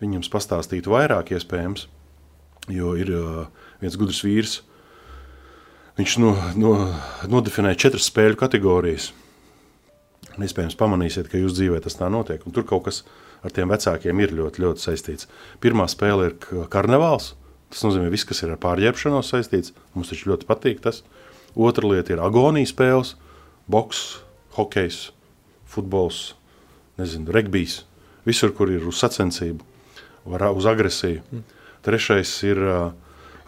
[0.02, 1.88] viņi jums pastāstītu vairāk, iespējams.
[2.70, 3.46] Jo ir uh,
[3.80, 4.58] viens gudrs vīrs,
[5.98, 6.74] viņš no, no,
[7.30, 9.10] nodefinēja četras spēļu kategorijas.
[10.36, 12.44] Un iespējams, pamanīsiet, ka jūsu dzīvē tas tā notiek.
[12.46, 13.02] Un tur kaut kas
[13.42, 15.26] ar tiem vecākiem ir ļoti, ļoti saistīts.
[15.62, 16.36] Pirmā spēle ir
[16.70, 17.32] karnevāls.
[17.72, 19.74] Tas nozīmē, viss, kas ir ar pārģērbšanos saistīts.
[19.96, 21.02] Mums taču ļoti patīk tas.
[21.58, 23.16] Otra lieta ir agonija spēles,
[23.66, 24.20] boks,
[24.58, 25.08] hokejs,
[25.68, 26.34] futbols,
[26.98, 27.82] nezinu, regbijs.
[28.28, 29.64] Visur, kur ir uz sacensību,
[30.28, 31.22] var, uz agresiju.
[31.32, 31.44] Mm.
[31.86, 32.90] Trešais ir uh,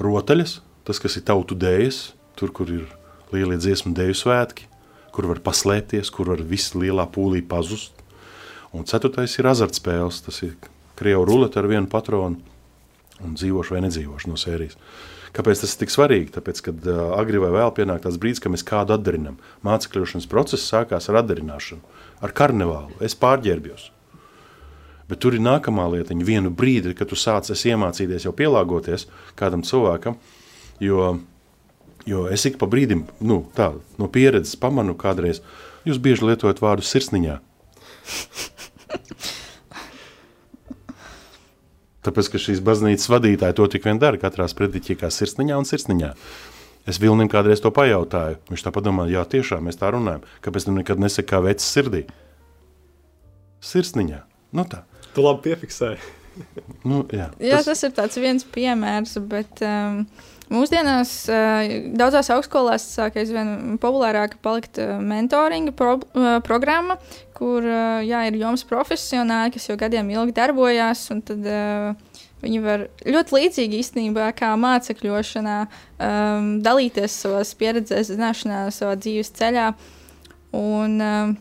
[0.00, 2.00] rotaļas, tas, kas ir tautu dēļas,
[2.38, 2.86] tur, kur ir
[3.34, 4.68] lielie dziesmu dēļu svētki,
[5.14, 7.92] kur var paslēpties, kur var viss lielā pūlī pazust.
[8.72, 10.54] Un ceturtais ir azartspēles, tas ir
[10.98, 12.38] krievu rulete ar vienu patronu
[13.20, 14.78] un dzīvošu vai nedzīvošu no sērijas.
[15.36, 16.32] Kāpēc tas ir tik svarīgi?
[16.34, 19.38] Tāpēc, kad uh, agri vai vēl pienāk tas brīdis, kad mēs kādu atdarinām.
[19.66, 22.98] Mācekļošanas process sākās ar atdarināšanu, ar karnevālu.
[23.04, 23.90] Es pārģērbjos.
[25.10, 30.18] Bet tur ir nākamā lieta, vienu brīdi, kad tu sāc iemācīties jau pielāgoties kādam cilvēkam,
[30.82, 31.16] jo,
[32.06, 35.42] jo es ik pa brīdim, nu, tā, no pieredzes pamanu kādreiz,
[35.86, 37.40] jūs bieži lietojat vārdu sirsniņā.
[42.06, 46.14] Tāpēc, ka šīs baznīcas vadītāji to tik vien dara, katrā sprediķī kā sirsniņā un sirsniņā.
[46.88, 48.38] Es Vilnim kādreiz to pajautāju.
[48.48, 50.24] Viņš tā padomā, jā, tiešām mēs tā runājam.
[50.44, 52.06] Kāpēc tu nekad nesaki kā vecs sirdī?
[53.60, 54.22] Sirsniņā.
[54.56, 54.86] Nu tā.
[55.12, 56.00] Tu labi piefiksēji.
[56.86, 60.04] Nu, jā, Jā, tas, tas ir tāds viens piemērs, bet um,
[60.48, 66.96] mūsdienās uh, daudzās augstskolās sāk aizvien populārāk palikt uh, mentoringa pro, uh, programma,
[67.40, 72.86] kur uh, jā, ir joms profesionāļi, kas jau gadiem ilgi darbojās, tad uh, viņi var
[73.08, 79.70] ļoti līdzīgi īstenībā kā mācekļošanā um, dalīties savās pieredzēs, zināšanās, savā dzīves ceļā.
[80.56, 81.38] Un, um,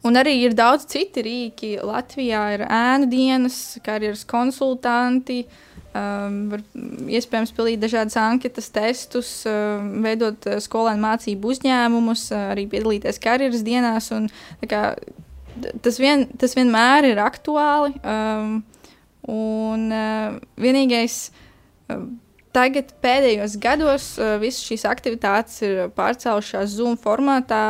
[0.00, 1.74] Un arī ir daudz citu rīki.
[1.84, 5.58] Latvijā ir ēnu dienas, karjeras konsultanti, um,
[5.92, 6.62] var
[7.10, 13.64] iespējams pildīt dažādas anketas, testus, um, veidot uh, skolēnu mācību uzņēmumus, uh, arī piedalīties karjeras
[13.66, 14.10] dienās.
[14.14, 14.28] Un,
[14.70, 14.94] kā,
[15.82, 17.96] tas, vien, tas vienmēr ir aktuāli.
[18.04, 18.60] Um,
[19.30, 21.24] un uh, vienīgais.
[22.54, 24.04] Tagad pēdējos gados
[24.42, 27.60] visas šīs aktivitātes ir pārcēlušās Zoom formātā,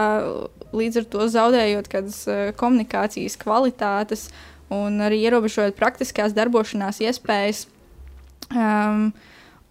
[0.73, 2.23] līdz ar to zaudējot kādas
[2.57, 4.31] komunikācijas kvalitātes
[4.73, 7.67] un arī ierobežojot praktiskās darbošanās iespējas.
[8.51, 9.11] Um,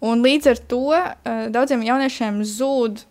[0.00, 1.14] un līdz ar to uh,
[1.52, 3.02] daudziem jauniešiem zūd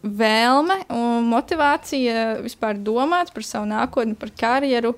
[0.00, 4.94] vēlme un motivācija vispār domāt par savu nākotni, par karjeru.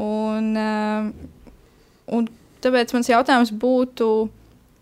[0.00, 1.10] Un, uh,
[2.16, 2.28] un
[2.64, 4.08] tāpēc mans jautājums būtu,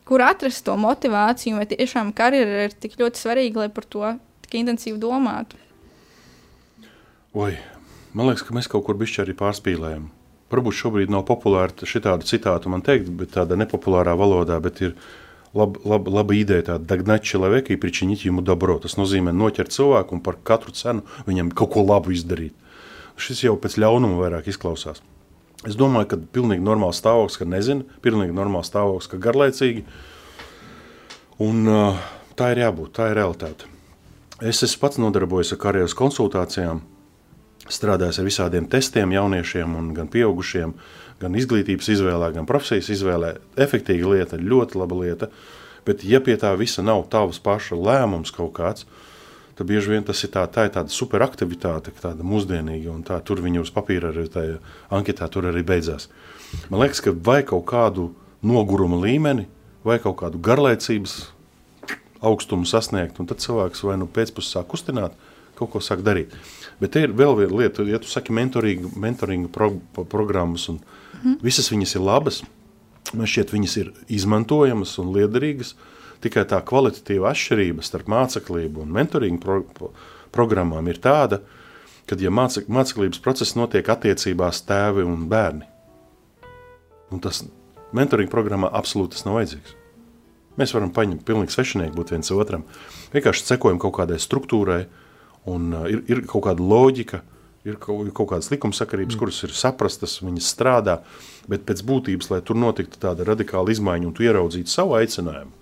[0.09, 4.15] kur atrast to motivāciju, vai tiešām karjera ir tik ļoti svarīga, lai par to
[4.47, 5.59] tik intensīvi domātu.
[7.37, 7.59] Oi,
[8.17, 10.07] man liekas, ka mēs kaut kur bišķi arī pārspīlējam
[10.53, 14.95] varbūt šobrīd nav populāra šitādu citātu man teikt, bet tādā nepopulārā valodā, bet ir
[15.55, 18.79] lab, lab, laba ideja tāda dagnači cilvēki pričinīt jums dobro.
[18.83, 22.57] Tas nozīmē noķert cilvēku un par katru cenu viņam kaut ko labu izdarīt.
[23.19, 25.03] Šis jau pēc ļaunuma vairāk izklausās.
[25.67, 29.83] Es domāju, ka pilnīgi normāls stāvoklis, ka nezinu, pilnīgi normāls stāvoklis, ka garlaicīgi.
[31.43, 31.67] Un
[32.39, 33.67] tā ir jābūt, tā ir realitāte.
[34.39, 36.85] Es esmu pats nodarbojies ar karjeras konsultācijām,
[37.73, 40.75] strādājis ar visādiem testiem jauniešiem, gan pieaugušiem,
[41.21, 43.35] gan izglītības izvēlē, gan profesijas izvēlē.
[43.61, 45.31] Efektīva lieta, ļoti laba lieta.
[45.87, 48.87] Bet, ja pie tā visa nav tavs paša lēmums kaut kāds,
[49.59, 53.41] tad bieži vien tas ir, tā, tā ir tāda superaktivitāte, tāda mūsdienīga, un tā tur
[53.43, 54.59] viņa uz papīra arī tajā
[54.95, 56.07] anketā tur arī beidzās.
[56.69, 58.13] Man liekas, ka vai kaut kādu
[58.45, 59.49] noguruma līmeni,
[59.85, 61.19] vai kaut kādu garlaicības
[62.23, 65.15] augstumu sasniegt, un tad cilvēks vai nu pēcpusē sāk kustināt,
[65.59, 66.35] kaut ko sāk darīt.
[66.79, 69.73] Bet ir vēl viena lieta, ja tu saki mentoringa, mentoringa pro,
[70.07, 70.79] programmas, un
[71.25, 71.41] mm.
[71.43, 72.43] visas viņas ir labas,
[73.13, 75.75] man šķiet, viņas ir izmantojamas un liederīgas,
[76.23, 79.91] tikai tā kvalitatīva atšķirība starp māceklību un mentoringa pro,
[80.35, 81.41] programmām ir tāda,
[82.09, 85.67] kad ja mācek, māceklības process notiek attiecībās tēvi un bērni,
[87.11, 87.43] un tas
[87.97, 89.75] mentoringa programmā absolūti tas nav vajadzīgs.
[90.59, 92.65] Mēs varam paņemt pilnīgi svešinieki būt viens otram.
[93.13, 94.89] Vienkārši sekojam kaut kādai struktūrai,
[95.49, 97.23] un uh, ir, ir kaut kāda loģika,
[97.69, 99.21] ir kaut, ir kaut kādas likumsakarības, mm.
[99.21, 100.99] kuras ir saprastas, viņas strādā,
[101.51, 105.53] bet pēc būtības, lai tur notiktu tāda radikāla izmaiņa un tu ieraudzītu savu aicinājumu,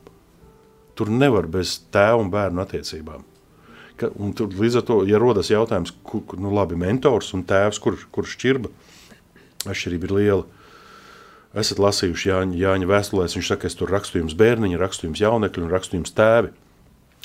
[0.98, 3.24] tur nevar bez tēva un bērnu attiecībām.
[3.96, 7.80] Ka, un tur, līdz ar to, ja rodas jautājums, kur, nu labi, mentors un tēvs,
[7.80, 8.68] kur, kur šķirba,
[9.64, 10.44] atšķirība ir liela.
[11.56, 15.64] Esat lasījuši Jāņa, Jāņa vēstulēs, viņš saka, es tur rakstu jums bērniņi, rakstu jums jaunekļi
[15.64, 16.52] un rakstu jums tēvi.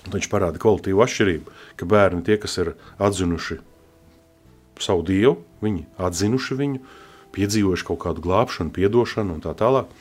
[0.09, 3.59] Viņš parāda kvalitīvu atšķirību, ka bērni tie, kas ir atzinuši
[4.81, 6.81] savu dievu, viņi atzinuši viņu,
[7.35, 9.91] piedzīvojuši kaut kādu glābšanu, piedošanu un tā tālāk.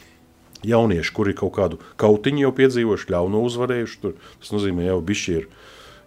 [0.65, 5.49] Jaunieši, kuri kaut kādu kautiņu jau piedzīvojuši, ļauno uzvarējuši, tur, tas nozīmē jau bišķi ir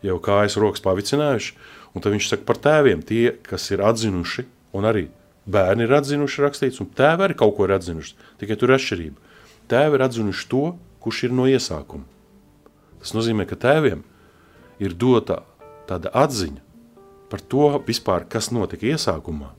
[0.09, 1.55] jau kājas rokas pavicinājuši,
[1.93, 4.45] un tad viņš saka par tēviem, tie, kas ir atzinuši
[4.77, 5.07] un arī
[5.43, 8.15] Bērni ir atzinuši rakstīts, un tēvi arī kaut ko ir atzinuši.
[8.39, 9.33] Tikai tur ir atšķirība.
[9.71, 10.63] Tēvi ir atzinuši to,
[11.03, 12.07] kurš ir no iesākuma.
[13.03, 14.05] Tas nozīmē, ka tēviem
[14.79, 15.41] ir dota
[15.89, 16.61] tāda atziņa
[17.27, 19.49] par to, vispār, kas notika iesākumā.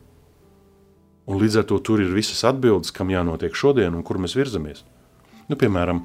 [1.28, 4.84] Un līdz ar to tur ir visas atbildes, kam jānotiek šodien un kur mēs virzamies.
[5.50, 6.00] Nu, piemēram,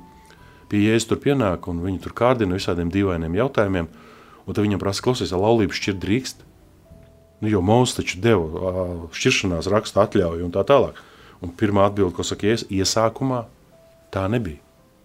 [0.71, 3.87] pie jēzus tur pienāk un viņi tur kārdina visādiem dīvainiem jautājumiem,
[4.43, 6.43] un tad viņam prasa, klausies, laulību šķirt drīkst.
[7.39, 8.83] Nu, jo Mozus taču deva
[9.15, 10.99] šķiršanās raksta atļauju un tā tālāk.
[11.39, 13.45] Un pirmā atbilde, ko saka, ies, iesākumā
[14.11, 14.59] tā nebija.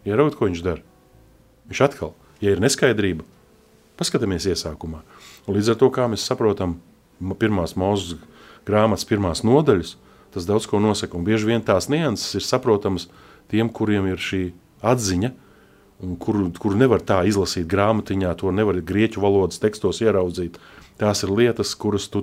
[0.09, 0.83] Ieraugot, ko viņš dara.
[1.71, 3.25] Viņš atkal, ja ir neskaidrība,
[3.99, 5.03] paskatāmies iesākumā.
[5.47, 6.79] Un līdz ar to, kā mēs saprotam
[7.41, 8.19] pirmās mūzes
[8.69, 9.95] grāmatas pirmās nodaļas,
[10.35, 11.17] tas daudz ko nosaka.
[11.19, 13.09] Un bieži vien tās nianses ir saprotamas
[13.53, 14.45] tiem, kuriem ir šī
[14.85, 15.33] atziņa,
[16.05, 20.59] un kuru, kuru nevar tā izlasīt grāmatiņā, to nevar grieķu valodas tekstos ieraudzīt.
[21.01, 22.23] Tās ir lietas, kuras tu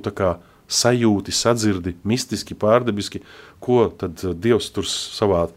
[0.72, 3.20] sajūti, sadzirdi, mistiski, pārdabiski,
[3.64, 5.50] ko tad eh, Dievs tur savā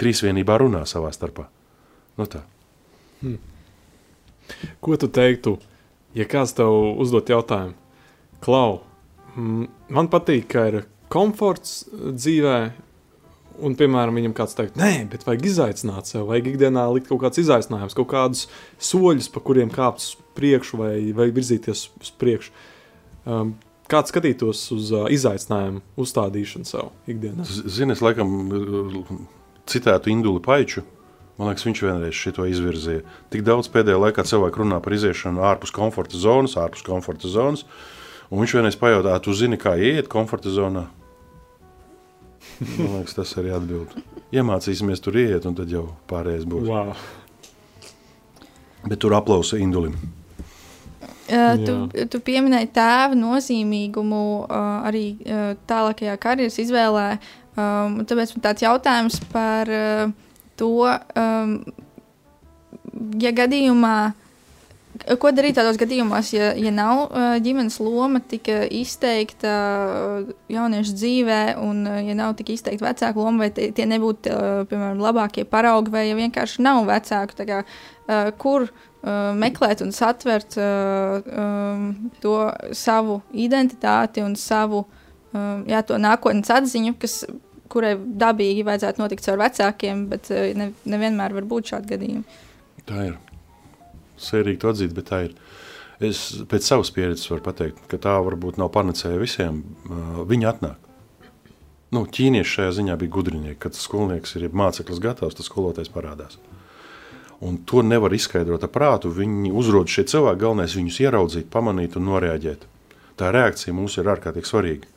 [0.00, 1.48] trīsvienībā runā savā starpā.
[2.18, 2.42] No nu tā.
[3.22, 3.38] Hmm.
[4.84, 5.56] Ko tu teiktu,
[6.16, 7.76] ja kāds tev uzdot jautājumu?
[8.44, 8.80] Klau,
[9.36, 10.82] man patīk, ka ir
[11.12, 12.56] komforts dzīvē,
[13.66, 17.40] un, piemēram, viņam kāds teikt, nē, bet vajag izaicināt sev, vajag ikdienā likt kaut kāds
[17.42, 18.44] izaicinājums, kaut kādus
[18.90, 22.54] soļus, pa kuriem kāpt uz priekšu vai, vai virzīties uz priekšu.
[23.28, 23.56] Um,
[23.88, 27.46] Kāds skatītos uz uh, izaicinājumu uzstādīšanu sev ikdienā?
[27.48, 28.34] Zini, es laikam
[29.68, 30.82] citētu Indulu Paiču.
[31.38, 33.04] Man liekas, viņš vienreiz šo izvirzīja.
[33.30, 37.62] Tik daudz pēdējā laikā cilvēku runā par iziešanu ārpus komforta zonas, ārpus komforta zonas.
[38.28, 40.88] Un viņš vienreiz pajautā, tu zini, kā iet komforta zonā?
[42.58, 43.94] Man liekas, tas arī atbild.
[44.34, 46.66] Iemācīsimies tur iet, un tad jau pārējais būs.
[46.66, 46.92] Wow.
[48.88, 49.94] Bet tur aplausa Indulim.
[51.28, 57.10] Uh, tu, tu pieminēji tēva nozīmīgumu uh, arī uh, tālākajā karjeras izvēlē.
[57.58, 60.14] Um, tāpēc man tāds jautājums par uh,
[60.58, 60.72] to,
[61.18, 61.52] um,
[63.22, 63.96] ja gadījumā,
[65.20, 71.40] ko darīt tādos gadījumos, ja, ja nav uh, ģimenes loma tik izteikta uh, jauniešu dzīvē,
[71.62, 74.34] un uh, ja nav tik izteikta vecāku loma, vai tie, tie nebūtu,
[74.70, 77.62] piemēram, labākie paraugi, vai ja vienkārši nav vecāku, kā,
[78.40, 78.70] kur
[79.38, 81.84] meklēt un satvert um,
[82.18, 82.34] to
[82.74, 87.20] savu identitāti un savu uh, jā, nākotnes atziņu, kas,
[87.72, 92.42] kurai dabīgi vajadzētu notikt caur vecākiem, bet uh, ne, nevienmēr var būt šādi gadījumi.
[92.88, 93.16] Tā ir.
[94.18, 95.38] Sērīgi to atzīt, bet tā ir.
[96.02, 99.62] Es pēc savas pieredzes varu pateikt, ka tā varbūt nav panacēja visiem.
[99.88, 100.88] Uh, viņi atnāk.
[101.94, 106.36] Nu, ķīnieši šajā ziņā bija gudrinieki, kad skolnieks ir māceklis gatavs, tas skolotājs parādās.
[107.40, 109.12] Un to nevar izskaidrot ar prātu.
[109.14, 112.66] Viņi uzrod šie cilvēki, galvenais viņus ieraudzīt, pamanīt un noreaģēt.
[113.18, 114.90] Tā reakcija mums ir ārkārtīgi svarīga.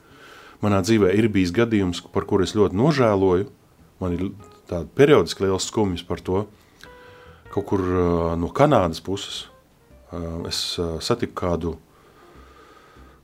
[0.62, 3.48] Manā dzīvē ir bijis gadījums, par kuru es ļoti nožēloju.
[4.02, 4.28] Man ir
[4.70, 6.44] tāda periodiski liels skumjas par to.
[7.52, 8.04] Kaut kur uh,
[8.40, 9.48] no Kanādas puses
[10.14, 11.74] uh, es uh, satiku kādu,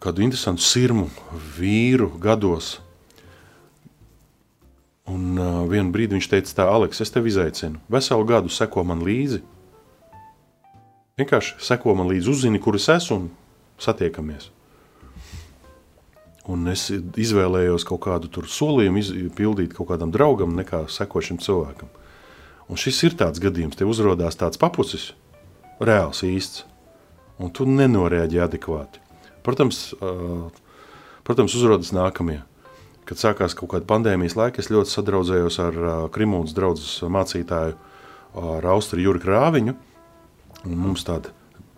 [0.04, 1.08] kādu interesantu sirmu
[1.60, 2.80] vīru gados.
[5.08, 5.40] Un
[5.72, 7.80] vienā brīdī viņš teica, tā, Aleks, es tevi izaicinu.
[7.88, 9.40] Veselu gadu seko man līdzi.
[11.22, 13.30] Vienkārši seko man līdzi, uzzini, kur es esmu un
[13.80, 14.50] satiekamies.
[16.48, 21.90] Un es izvēlējos kaut kādu solījumu izpildīt kaut kādam draugam, nekā sekošam cilvēkam.
[22.72, 25.10] Un šis ir tāds gadījums, te uzrādās tāds papucis,
[25.84, 26.64] reāls īsts,
[27.44, 29.04] un tu nenorēģi adekvāti.
[29.44, 29.92] Protams,
[31.28, 32.40] protams uzrādās nākamie.
[33.08, 35.78] Kad sākās kaut kāda pandēmijas laika, es ļoti sadraudzējos ar
[36.16, 37.78] Krimūnas draugu mācītāju,
[38.40, 39.76] ar Austriju Jurku Krāviņu.
[40.68, 41.32] Mums tāda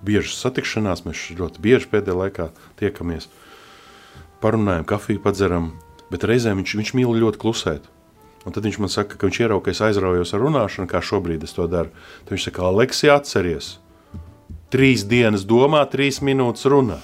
[0.05, 2.49] bieža satikšanās, mēs ļoti bieži pēdējā laikā
[2.81, 3.29] tiekamies.
[3.29, 3.45] Uh,
[4.43, 5.71] parunājam, kafiju padzeram,
[6.11, 7.87] bet reizēm viņš, viņš mīl ļoti klusēt.
[8.47, 11.43] Un tad viņš man saka, ka viņš ierauga, ka es aizraujos ar runāšanu, kā šobrīd
[11.43, 11.91] es to daru.
[12.23, 13.73] Tad viņš saka, Aleksija, atceries,
[14.71, 17.01] trīs dienas domā, trīs minūtes runā.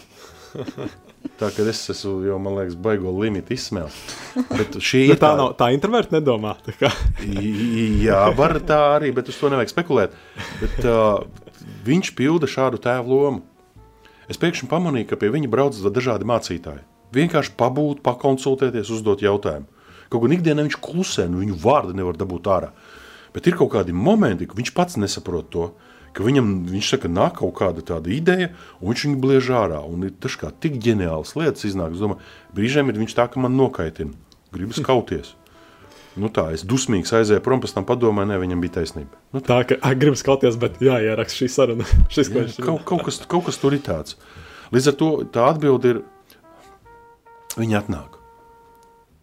[1.42, 3.96] Tā kā es esmu jau, man liekas, baigo limitu izsmēlis.
[4.52, 6.54] Bet šī ir tā, nav, tā introverta nedomā.
[6.64, 6.92] Tā
[8.06, 10.16] jā, var tā arī, bet uz to nevajag spekulēt.
[10.62, 11.26] Bet, uh,
[11.90, 13.42] viņš pilda šādu tēvu lomu.
[14.30, 19.68] Es pēkšņi pamanīju, ka pie viņa brauc dažādi mācītāji vienkārši pabūt, pakonsultēties, uzdot jautājumu.
[20.12, 22.72] Kaut gan ikdienā viņš klusē, nu viņu vārdu nevar dabūt ārā.
[23.36, 25.70] Bet ir kaut kādi momenti, kad viņš pats nesaprot to,
[26.16, 29.82] ka viņam, viņš saka, nāk kaut kāda tāda ideja, un viņš viņu bliež ārā.
[29.84, 31.98] Un ir dažkārt tik ģeniāls lietas iznāk.
[31.98, 32.22] Es domāju,
[32.56, 34.16] brīžiem ir viņš tā, ka man nokaitina,
[34.56, 35.34] gribas kauties.
[36.16, 39.20] Nu tā, es dusmīgs aizēju prom, pēc tam padomāju, ne, viņam bija taisnība.
[39.36, 41.88] Nu, tā, ka gribas kauties, bet jāieraksta šī saruna.
[42.14, 44.16] Šis, Jā, kaut, kaut, kas, kaut kas tur ir tāds.
[44.72, 46.00] Līdz ar to tā atbilde ir
[47.56, 48.16] Viņi atnāk.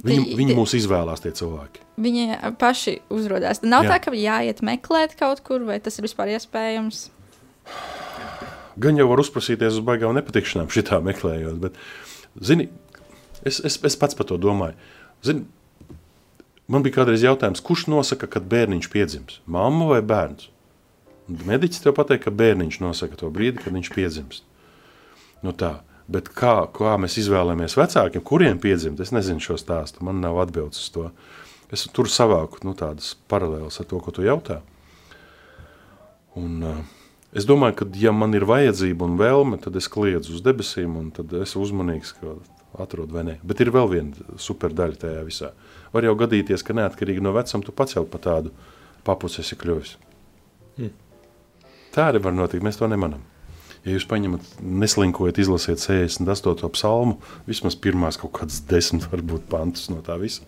[0.02, 1.84] Viņi, tie, viņi mūs izvēlās, tie cilvēki.
[2.02, 3.60] Viņi paši uzrādās.
[3.62, 3.94] Nav Jā.
[3.94, 7.04] tā, ka jāiet meklēt kaut kur, vai tas ir vispār iespējams.
[8.82, 11.60] Gan jau var uzprasīties uz baigām nepatikšanām, šitā meklējot.
[11.62, 11.78] Bet,
[12.34, 12.66] zini,
[13.46, 14.74] es, es, es pats par to domāju.
[15.22, 15.46] Zini,
[16.66, 19.38] man bija kādreiz jautājums, kurš nosaka, kad bērniņš piedzims?
[19.46, 20.48] Mamma vai bērns?
[21.30, 24.48] Mediķis tev pateica, ka bērniņš nosaka to brīdi, kad viņš piedzimst.
[25.46, 25.76] Nu tā.
[26.12, 30.02] Bet kā, kā mēs izvēlamies vecākiem, kuriem piedzimt, es nezinu šo stāstu.
[30.04, 31.06] Man nav atbildes uz to.
[31.72, 34.58] Es tur savāku nu, tādas paralēlas ar to, ko tu jautā.
[36.36, 36.82] Un, uh,
[37.36, 41.08] es domāju, ka, ja man ir vajadzība un vēlme, tad es kliedzu uz debesīm, un
[41.16, 42.36] tad es esmu uzmanīgs, ka
[42.82, 43.38] atrod vai nē.
[43.44, 45.52] Bet ir vēl viena superdaļa tajā visā.
[45.92, 48.52] Var jau gadīties, ka neatkarīgi no vecuma tu pats jau pa tādu
[49.04, 49.96] papuci esi kļuvis.
[50.76, 50.94] Hmm.
[51.92, 53.31] Tā arī var notikt, mēs to nemanām.
[53.82, 56.68] Ja jūs paņemat, neslinkojat, izlasiet 68.
[56.76, 57.16] psalmu,
[57.48, 60.46] vismaz pirmās kaut kādas desmit, varbūt pantus no tā visa,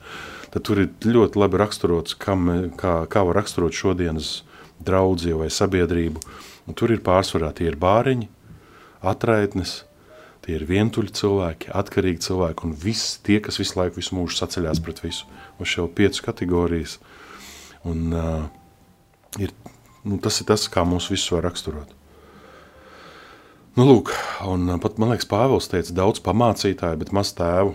[0.55, 2.47] tad tur ir ļoti labi raksturots, kam,
[2.79, 4.44] kā, kā var raksturot šodienas
[4.87, 6.23] draudzi vai sabiedrību.
[6.70, 8.29] Un tur ir pārsvarā tie ir bāriņi,
[9.03, 9.81] atraitnes,
[10.47, 14.81] tie ir vientuļi cilvēki, atkarīgi cilvēki un visi tie, kas visu laiku, visu mūžu saceļās
[14.85, 15.27] pret visu.
[15.59, 17.01] Uz šo piecu kategorijas.
[17.85, 18.47] Un, uh,
[19.42, 19.53] ir,
[20.07, 21.90] nu, tas ir tas, kā mūs visus var raksturot.
[23.74, 24.12] Nu, lūk,
[24.46, 27.72] un uh, pat man liekas, Pāvils teica, daudz pamācītāju, bet maz tēvu.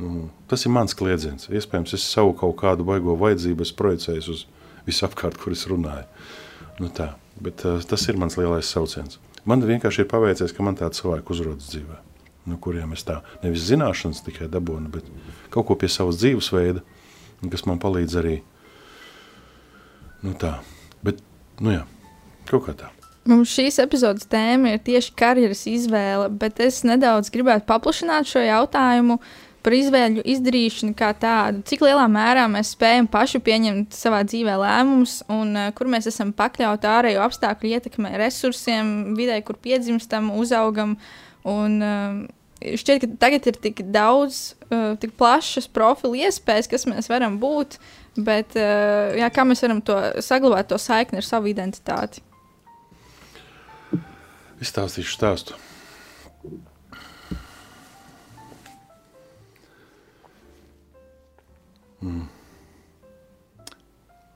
[0.00, 1.50] Nu, tas ir mans kliedziens.
[1.52, 4.46] Iespējams, es savu kaut kādu baigo vajadzību projicēju uz
[4.86, 6.06] visapkārt, kur es runāju.
[6.80, 7.10] Nu, tā.
[7.44, 9.20] bet, uh, tas ir mans lielais sauciens.
[9.44, 12.00] Man vienkārši ir paveicies, ka man tāds cilvēks uzrodas dzīvē,
[12.48, 15.12] no kuriem es tā nevis zināšanas tikai dabūnu, bet
[15.52, 16.80] kaut ko pie savas dzīvesveida,
[17.52, 18.38] kas man palīdz arī.
[20.24, 20.56] Nu, tā.
[21.04, 21.20] Bet,
[21.60, 21.84] nu jā,
[22.48, 22.94] kaut kā tā.
[23.28, 29.20] Mums šīs epizodes tēma ir tieši karjeras izvēle, bet es nedaudz gribētu paplašināt šo jautājumu
[29.62, 31.62] par izvēļu izdarīšanu kā tādu.
[31.68, 36.32] Cik lielā mērā mēs spējam paši pieņemt savā dzīvē lēmumus, un uh, kur mēs esam
[36.34, 40.96] pakļauti ārējo apstākļu ietekmē, resursiem, vidē, kur piedzimstam, uzaugam.
[41.46, 47.10] Un, uh, šķiet, ka tagad ir tik daudz, uh, tik plašas profilu iespējas, kas mēs
[47.12, 47.78] varam būt,
[48.18, 52.20] bet jā, kā mēs varam to saglabāt, to saikni ar savu identitāti.
[54.62, 55.56] Izstāstīšu stāstu.
[62.02, 62.26] Mm.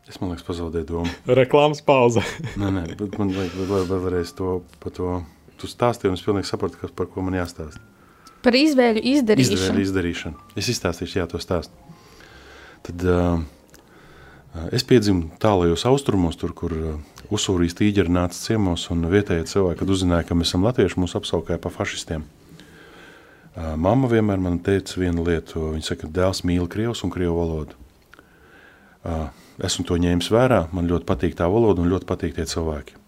[0.07, 1.15] Es domāju, ka pazaudēju domu.
[1.27, 2.23] Reklāmas pauze.
[2.61, 5.17] nē, nē, bet man vajag vēl, vēlreiz to par to.
[5.57, 7.81] Tu stāstīji, un es pilnīgi sapratu, kas, par ko man jāstāsta.
[8.45, 9.57] Par izvēļu izdarīšanu.
[9.57, 10.43] Izvēļu izdarīšanu.
[10.61, 11.95] Es izstāstīšu, jā, to stāstu.
[12.87, 13.41] Tad uh,
[14.73, 16.73] Es piedzimu tālajos austrumos, tur, kur
[17.35, 21.59] Usūrijas tīģeri nāca ciemos, un vietējie cilvēki, kad uzzināja, ka mēs esam latvieši, mūs apsaukāja
[21.63, 22.25] par fašistiem.
[23.57, 25.73] Mama vienmēr man teica vienu lietu.
[25.73, 27.77] Viņa saka, ka dēls mīl krievus un krievu valodu.
[29.67, 32.99] Esmu to ņēmis vērā, man ļoti patīk tā valoda un ļoti patīk tie cilvēki.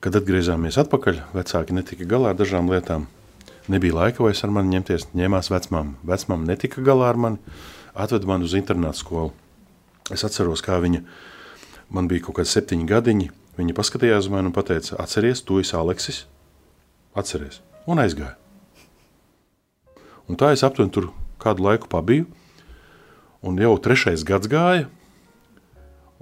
[0.00, 3.08] Kad atgriezāmies atpakaļ, vecāki netika galā ar dažām lietām.
[3.70, 5.94] Nebija laika vairs ar mani ņemties, ņēmās vecmāma.
[6.06, 7.38] Vecmāma netika galā ar mani,
[7.94, 9.30] atveda mani uz internātu skolu.
[10.10, 11.04] Es atceros, kā viņa,
[11.94, 13.28] man bija kaut kādi septiņi gadiņi,
[13.60, 16.24] viņa paskatījās uz mani un teica, atceries, tu esi Aleksis,
[17.14, 18.34] atceries, un aizgāja.
[20.26, 21.10] Un tā es aptuveni tur
[21.42, 22.26] kādu laiku pabiju,
[23.46, 24.88] un jau trešais gads gāja,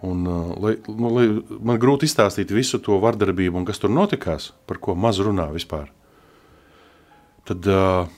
[0.04, 1.26] un, uh, lai, nu, lai
[1.64, 5.88] man grūti izstāstīt visu to vardarbību kas tur notikās, par ko maz runā vispār,
[7.48, 8.08] tad uh,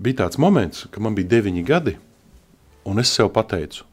[0.00, 1.96] bija tāds moments, ka man bija deviņi gadi,
[2.84, 3.84] Un es sev pateicu,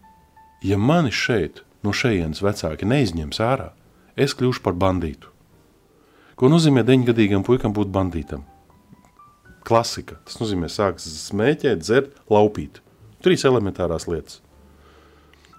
[0.63, 3.71] ja mani šeit, no šejienes vecāki neizņems ārā,
[4.15, 5.27] es kļūšu par bandītu.
[6.39, 8.45] Ko nozīmē deņgadīgam puikam būt bandītam?
[9.67, 10.15] Klasika.
[10.23, 12.79] Tas nozīmē sākt smēķēt, dzert, laupīt.
[13.25, 14.39] Trīs elementārās lietas.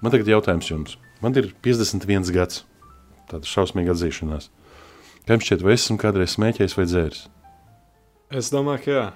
[0.01, 0.97] Man tagad jautājums jums.
[1.20, 2.62] Man ir 51 gads.
[3.29, 4.49] Tāda šausmīga atzīšanās.
[5.29, 7.24] Jums šķiet, vai esmu kādreiz smēķējis vai dzēris?
[8.41, 9.07] Es domāju, ka jā.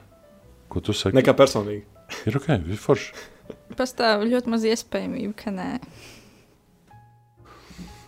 [0.72, 1.16] Ko tu saki?
[1.16, 1.86] Nekā personīgi.
[2.28, 3.14] Ir ok, ir forši.
[3.78, 5.68] Pastāv ļoti maz iespējamība, ka nē.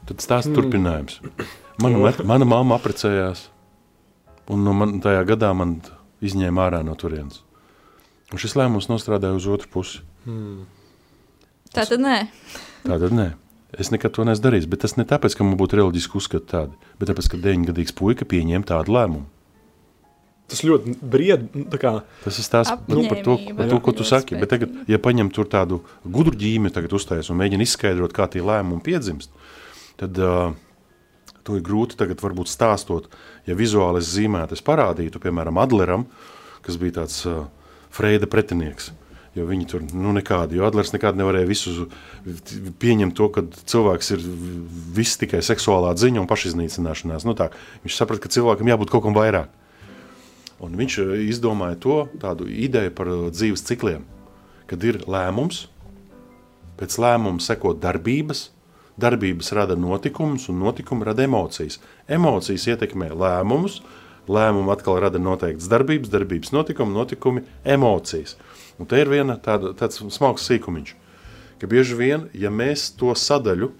[0.04, 0.56] Tad stāsta mm.
[0.58, 1.18] turpinājums.
[1.80, 3.46] Mana, mana mamma apprecējās,
[4.52, 5.78] un no man, tajā gadā man
[6.24, 7.40] izņēma ārā no turienes.
[8.32, 10.04] Un šis lēmums nostrādāja uz otru pusi.
[10.28, 10.66] Mm.
[11.72, 12.18] Tā tad nē.
[12.84, 13.30] Tā tad nē.
[13.80, 16.92] Es nekad to neesmu darījis, bet tas ne tāpēc, ka man būtu reliģiski uzskati tādi,
[17.00, 19.26] bet tāpēc, ka deviņgadīgs puika pieņēma tādu lēmumu.
[20.50, 21.46] Tas ļoti bried.
[21.80, 24.36] Kā, tas ir tās, nu, par to, par to, ko tu saki.
[24.36, 28.44] Bet tagad, ja paņem tur tādu gudru ģīmi, tagad uzstājas un mēģina izskaidrot, kā tie
[28.44, 29.32] lēmumi piedzimst,
[30.00, 30.52] tad uh,
[31.48, 33.08] to ir grūti tagad varbūt stāstot.
[33.48, 36.04] Ja vizuāli es zīmētu, es parādītu, piemēram, Adleram,
[36.64, 37.46] kas bija tāds uh,
[37.94, 38.92] Freida pretinieks.
[39.34, 41.88] Jo viņi tur nu, nekādi, jo Adlers nekādi nevarēja visu
[42.78, 44.22] pieņemt to, ka cilvēks ir
[44.94, 47.26] viss tikai seksuālā dziņa un pašiznīcināšanās.
[47.26, 47.48] Nu, tā,
[47.82, 49.50] viņš saprata, ka cilvēkam jābūt kaut kam vairāk.
[50.62, 54.06] Un viņš eh, izdomāja to tādu ideju par eh, dzīves cikliem,
[54.70, 55.64] kad ir lēmums,
[56.78, 58.48] pēc lēmuma seko darbības,
[59.00, 61.80] darbības rada notikumus, un notikumi rada emocijas.
[62.06, 63.80] Emocijas ietekmē lēmumus,
[64.30, 67.44] lēmumi atkal rada noteiktas darbības, darbības notikumi, notikumi
[67.76, 68.38] emocijas.
[68.80, 70.94] Un te ir viena tāda, tāds smalks sīkumiņš,
[71.60, 73.70] ka bieži vien, ja mēs to sadaļu,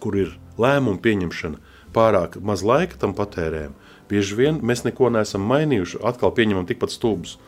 [0.00, 1.60] kur ir lēmumu pieņemšana,
[1.94, 3.74] pārāk maz laika tam patērējam,
[4.08, 7.38] Bieži vien mēs neko neesam mainījuši, atkal pieņemam tikpat stulbus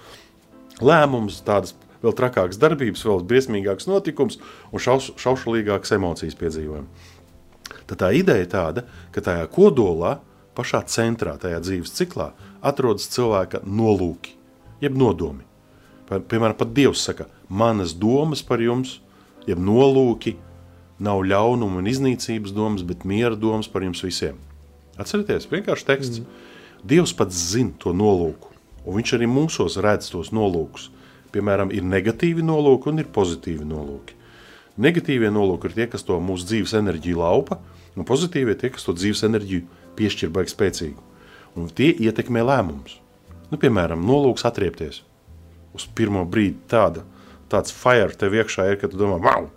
[0.81, 4.37] lēmumus, tādas vēl trakākas darbības, vēl briesmīgākas notikums
[4.73, 6.89] un šaus, šaušalīgākas emocijas piedzīvojam.
[7.89, 10.19] Tad tā ideja tāda, ka tajā kodolā,
[10.57, 14.37] pašā centrā, tajā dzīves ciklā, atrodas cilvēka nolūki,
[14.85, 15.46] jeb nodomi.
[16.07, 19.01] Piemēram, pat Dievs saka, manas domas par jums,
[19.49, 20.37] jeb nolūki,
[21.03, 24.39] nav ļaunuma un iznīcības domas, bet miera domas par jums visiem.
[24.97, 26.21] Atcerieties, vienkārši teksts.
[26.23, 26.45] Mm.
[26.87, 28.53] Dievs pats zina to nolūku,
[28.85, 30.91] un viņš arī mūsos redz tos nolūkus.
[31.35, 34.15] Piemēram, ir negatīvi nolūki un ir pozitīvi nolūki.
[34.81, 37.59] Negatīvie nolūki ir tie, kas to mūsu dzīves enerģiju laupa,
[37.97, 39.65] un pozitīvie tie, kas to dzīves enerģiju
[39.99, 41.05] piešķir baigi spēcīgu.
[41.57, 42.99] Un tie ietekmē lēmumus.
[43.51, 45.03] Nu, piemēram, nolūks atriepties.
[45.77, 47.05] Uz pirmo brīdi tāda,
[47.53, 49.51] tāds fire tev iekšā ir, ka tu domā, wow!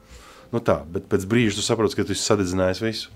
[0.53, 3.15] Nu tā, bet pēc brīža tu saproti, ka tu esi sadedzinājis visu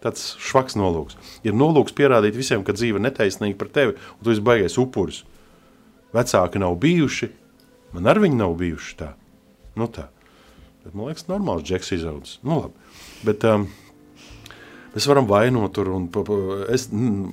[0.00, 1.18] tāds švaks nolūks.
[1.44, 5.22] Ir nolūks pierādīt visiem, ka dzīve ir netaisnīga pret tevi, un tu esi baigais upuris.
[6.16, 7.28] Vecāki nav bijuši,
[7.94, 9.12] man ar viņu nav bijuši tā.
[9.78, 10.08] Nu tā.
[10.80, 12.38] Bet, man liekas, normāls džeks izaudzis.
[12.46, 12.88] Nu labi.
[13.26, 13.68] Bet, um,
[14.90, 16.08] Mēs varam vainot tur, un
[16.74, 16.88] es,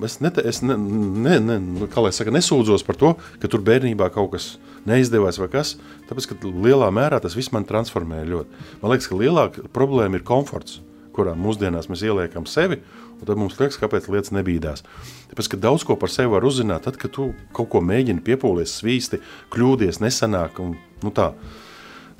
[0.06, 4.36] es, ne, es ne, ne, ne, nu, saka, nesūdzos par to, ka tur bērnībā kaut
[4.36, 4.50] kas
[4.86, 5.74] neizdevās vai kas.
[6.06, 8.68] Tāpēc, ka lielā mērā tas viss man transformē ļoti.
[8.82, 10.78] Man liekas, ka lielāka problēma ir komforts
[11.18, 12.78] kurā mūsdienās mēs ieliekam sevi,
[13.18, 14.84] un tad mums liekas, kāpēc lietas nebīdās.
[15.32, 18.76] Tāpēc, ka daudz ko par sevi var uzzināt, tad, kad tu kaut ko mēģini piepūlies
[18.78, 19.20] svīsti,
[19.54, 21.32] kļūdies, nesanāk, un nu tā,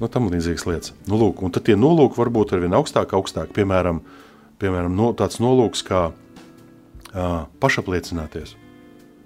[0.01, 0.95] nu tam līdzīgas lietas.
[1.07, 4.03] Nu, lūk, un tad tie nolūki var būt arvien augstāk, augstāk, piemēram,
[4.63, 8.57] piemēram no, tāds nolūks kā uh, pašapliecināties.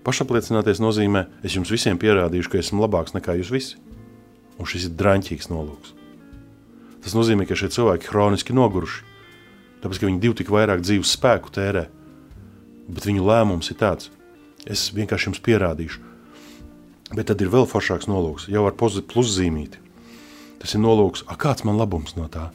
[0.06, 3.78] Pašapliecināties nozīmē, es jums visiem pierādīšu, ka esmu labāks nekā jūs visi.
[4.58, 5.94] Un šis ir draņķīgs nolūks.
[7.02, 9.12] Tas nozīmē, ka šie cilvēki ir hroniski noguruši
[9.82, 11.86] tāpēc ka viņi divi tik vairāk dzīves spēku tērē.
[12.92, 14.10] Bet viņu lēmums ir tāds,
[14.66, 16.02] es vienkārši jums pierādīšu.
[17.12, 19.80] Bet tad ir vēl foršāks nolūks, jau ar pluszīmīti.
[20.62, 22.50] Tas ir nolūks, a, kāds man labums no tā.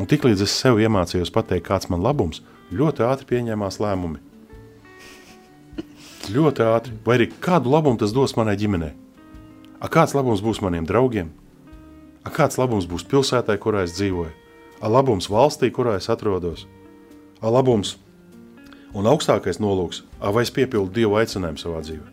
[0.00, 2.40] Un tiklīdz es sev iemācījos pateikt, kāds man labums,
[2.72, 4.20] ļoti ātri pieņēmās lēmumi.
[6.32, 6.94] Ļoti ātri.
[7.04, 8.92] Vai arī kādu labumu tas dos manai ģimenei?
[9.82, 11.32] A, kāds labums būs maniem draugiem?
[12.22, 14.30] A, kāds labums būs pilsētai, kurā es dzīvoju?
[14.78, 16.64] A, labums valstī, kurā es atrodos?
[17.42, 17.96] A, labums
[18.94, 22.08] un augstākais nolūks, a, vai es piepildu Dieva aicinājumu savā dzīvē?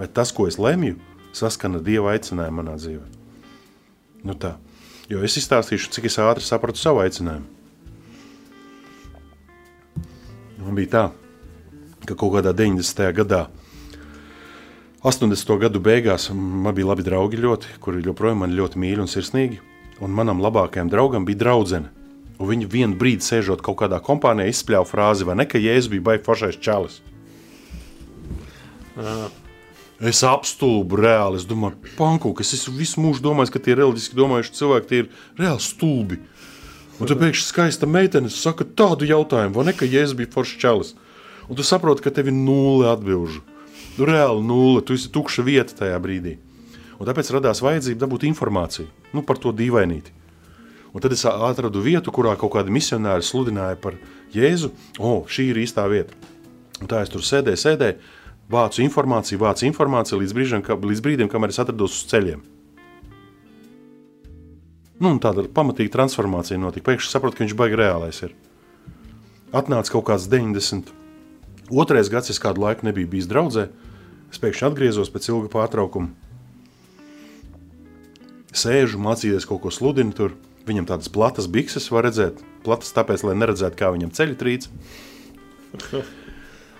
[0.00, 0.98] Vai tas, ko es lemju,
[1.32, 3.06] saskana Dieva aicinājumu manā dzīvē?
[4.26, 4.56] Nu tā.
[5.10, 7.44] Jo es izstāstīšu, cik es ātri sapratu savu aicinājumu.
[10.64, 11.04] Man bija tā,
[12.08, 13.10] ka kaut kādā 90.
[13.18, 13.42] gadā,
[15.04, 15.58] 80.
[15.60, 19.60] gadu beigās, man bija labi draugi, ļoti, kuri joprojām man ļoti mīl un sirsnīgi.
[20.00, 21.90] Un manam labākajam draugam bija draudzene.
[22.40, 26.06] Un viņi vienu brīdi sēžot kaut kādā kompānijā, izspļāva frāzi, vai ne, ka Jēzus bija
[26.08, 27.02] baigts foršais čalis.
[30.04, 31.40] Es apstulbu reāli.
[31.40, 35.64] Es domāju, pankūk, es visu mūžu domājis, ka tie reliģiski domājuši cilvēki tie ir reāli
[35.64, 36.18] stulbi.
[37.00, 40.92] Un tad pēkšņi skaista meitene saka tādu jautājumu, vai ne, ka Jēzus bija foršs čalis.
[41.48, 43.40] Un tu saproti, ka tev ir nulle atbilžu.
[43.96, 46.36] Nu, reāli nulle, tu esi tukša vieta tajā brīdī.
[47.00, 50.12] Un tāpēc radās vajadzība dabūt informāciju nu, par to dīvainīti.
[50.94, 53.96] Un tad es atradu vietu, kurā kaut kādi misionāri sludināja par
[54.34, 54.70] Jēzu.
[55.00, 56.14] O, šī ir īstā vieta.
[56.78, 58.12] Un tā es tur sēdēju, sēdēju,
[58.50, 62.42] vācu informāciju, vācu informāciju līdz brīdim, ka, līdz brīdim kamēr es atrados uz ceļiem.
[65.02, 66.86] Nu, tāda pamatīga transformācija notika.
[66.92, 68.34] Pēkšņi sapratu, ka viņš baigi reālais ir.
[69.54, 70.92] Atnāca kaut kāds 90.
[71.74, 73.68] Otrais gads, es kādu laiku nebiju bijis draudzē.
[74.30, 76.12] Es pēkšņi atgriezos pēc ilga pārtraukuma.
[78.54, 80.36] Sēžu, mācīties kaut ko sludinu tur.
[80.64, 82.38] Viņam tādas platas bikses var redzēt.
[82.64, 84.70] Platas tāpēc, lai neredzētu, kā viņam ceļi trīc.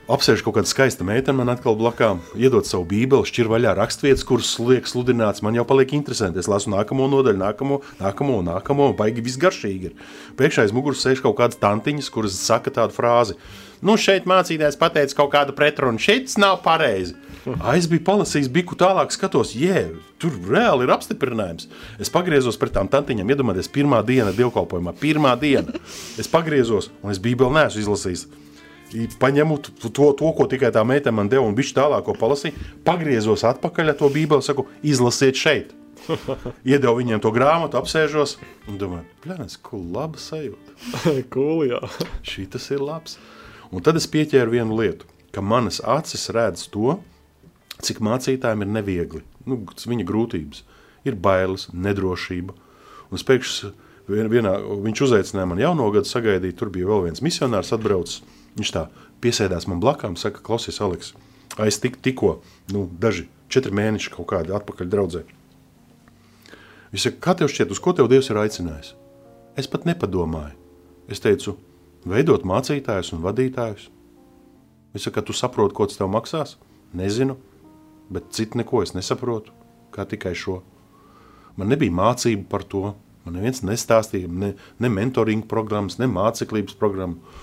[0.04, 4.50] Apsēž kaut kāda skaista meitene man atkal blakām, iedod savu bībeli, šķir vaļā raksturvietas, kuras
[4.60, 5.40] liek sludināts.
[5.40, 6.42] Man jau paliek interesanti.
[6.42, 9.94] Es lasu nākamo nodaļu, nākamo, nākamo, nākamo, baigi viss garšīgi ir.
[10.36, 13.38] Pēkšņā aiz muguras sēž kaut kādas tantiņas, kuras saka tādu frāzi.
[13.80, 17.16] Nu, šeit mācītājs pateica kaut kādu pretrunu, šeit tas nav pareizi.
[17.72, 19.86] Es biju palasījis, biju tālāk, skatos, jē,
[20.20, 21.70] tur reāli ir apstiprinājums.
[21.96, 25.80] Es pagriezos pret tām tantiņām, iedomājieties, pirmā diena dievkalpojumā, pirmā diena.
[26.20, 28.28] Es pagriezos, un es bībeli neesmu izlasījis
[29.20, 32.56] paņemu to, to, ko tikai tā meitene man deva, un viņš tālāk palasīja.
[32.86, 35.72] Pagriezos atpakaļ ar to bībeli, saku, izlasiet šeit.
[36.68, 38.36] Iedevu viņiem to grāmatu, apsēžos
[38.68, 40.76] un domāju, plēnēs, ko laba sajūta.
[41.34, 41.80] cool, jā.
[42.26, 43.18] Šī tas ir labs.
[43.74, 46.98] Un tad es pieķēru vienu lietu, ka manas acis redz to,
[47.84, 49.24] cik mācītājiem ir neviegli.
[49.48, 50.62] Nu, viņa grūtības
[51.08, 52.54] ir bailes, nedrošība.
[53.10, 53.72] Un es pēkšņi
[54.08, 58.22] vienā, viņš uzaicināja man jauno gadu sagaidīt, tur bija vēl viens misionārs atbraucis.
[58.58, 58.86] Viņš tā
[59.24, 61.14] piesēdās man blakām, saka, klausies, Aleks,
[61.64, 62.36] es tik, tikko,
[62.74, 65.24] nu, daži četri mēneši kaut kādi atpakaļ draudzē.
[66.94, 68.92] Viņš saka, kā tev šķiet, uz ko tev Dievs ir aicinājis?
[69.58, 70.54] Es pat nepadomāju.
[71.10, 71.56] Es teicu,
[72.08, 73.88] veidot mācītājus un vadītājus.
[74.94, 76.54] Viņš saka, tu saproti, ko tas tev maksās?
[76.94, 77.34] Nezinu,
[78.14, 79.50] bet citu neko es nesaprotu,
[79.94, 80.60] kā tikai šo.
[81.58, 82.92] Man nebija mācība par to,
[83.26, 87.42] man neviens nestāstīja, ne, ne mentoring programmas, ne māceklības programmas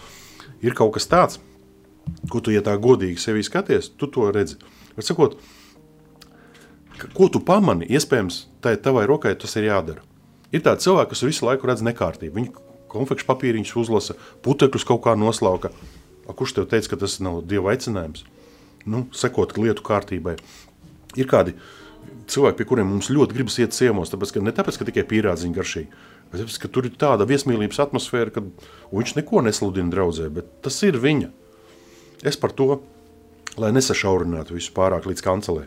[0.62, 1.40] ir kaut kas tāds,
[2.32, 4.58] ko tu, ja tā godīgi sevi skaties, tu to redzi.
[4.96, 5.38] Var sakot,
[7.16, 10.04] ko tu pamani, iespējams, tai tavai rokai tas ir jādara.
[10.52, 12.36] Ir tādi cilvēki, kas visu laiku redz nekārtību.
[12.36, 12.54] Viņi
[12.92, 15.72] konfekšu papīriņus uzlasa, putekļus kaut kā noslauka.
[16.28, 18.26] A, kurš tev teica, ka tas nav dieva aicinājums?
[18.86, 20.36] Nu, sekot lietu kārtībai.
[21.20, 21.56] Ir kādi
[22.30, 25.58] cilvēki, pie kuriem mums ļoti gribas iet ciemos, tāpēc, ka ne tāpēc, ka tikai pīrādziņa
[25.58, 26.02] garšīgi,
[26.32, 28.44] Tāpēc, ka tur ir tāda viesmīlības atmosfēra, ka
[28.94, 31.28] viņš neko nesludina draudzē, bet tas ir viņa.
[32.24, 32.78] Es par to,
[33.60, 35.66] lai nesašaurinātu visu pārāk līdz kancelē.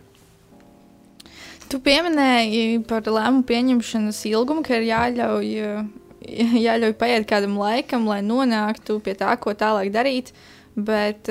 [1.69, 5.53] Tu pieminēji par lēmumu pieņemšanas ilgumu, ka ir jāļauj,
[6.67, 10.33] jāļauj paiet kādam laikam, lai nonāktu pie tā, ko tālāk darīt.
[10.75, 11.29] Bet,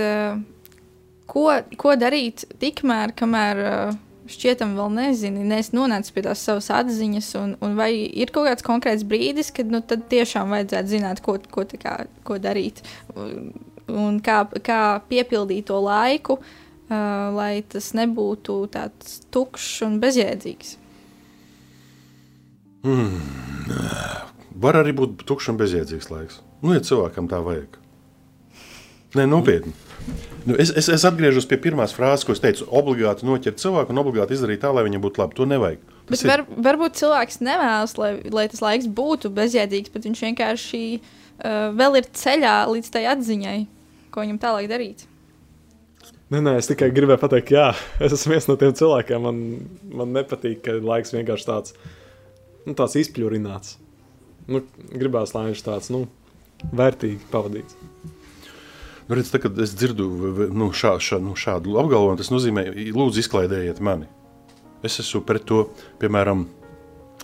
[1.27, 1.47] ko,
[1.81, 3.65] ko darīt tikmēr, kamēr
[4.29, 8.65] šķietam vēl nezini, neesi nonācis pie tās savas atziņas, un, un vai ir kaut kāds
[8.65, 11.97] konkrēts brīdis, kad nu, tiešām vajadzētu zināt, ko, ko, kā,
[12.27, 12.83] ko darīt
[13.91, 16.95] un kā, kā piepildīt to laiku, uh,
[17.35, 20.77] lai tas nebūtu tāds tukšs un bezjēdzīgs.
[22.83, 23.19] Mm.
[24.63, 26.41] Var arī būt tukšs un bezjēdzīgs laiks.
[26.63, 27.79] Nu, ja cilvēkam tā vajag.
[29.17, 29.73] Nē, nopietni.
[30.43, 32.65] Nu, es, es, es atgriežos pie pirmās frāzes, ko es teicu.
[32.75, 35.37] Obligāti noķert cilvēku un obligāti izdarīt tā, lai viņam būtu labi.
[35.37, 35.79] To nevajag.
[36.09, 36.59] Tas bet var, ir...
[36.65, 42.11] varbūt cilvēks nevēlas, lai, lai tas laiks būtu bezjēdzīgs, bet viņš vienkārši uh, vēl ir
[42.19, 43.57] ceļā līdz tai atziņai,
[44.11, 45.07] ko viņam tālāk darīt.
[46.33, 47.69] Nē, nē, es tikai gribēju pateikt, jā,
[48.03, 49.23] es esmu viens no tiem cilvēkiem.
[49.27, 49.41] Man,
[50.01, 51.77] man nepatīk, ka laiks vienkārši tāds
[52.67, 53.77] nu, tāds izpļurināts.
[54.51, 56.05] Nu, gribās, lai viņš tāds nu,
[56.75, 57.77] vērtīgi pavadīts.
[59.03, 60.07] Nu, redz, tā, kad es dzirdu
[60.55, 64.07] nu, šā, šā, nu, šādu apgalvojumu, tas nozīmē, lūdzu, izklaidējiet mani.
[64.83, 65.65] Es esmu pret to,
[65.99, 66.45] piemēram,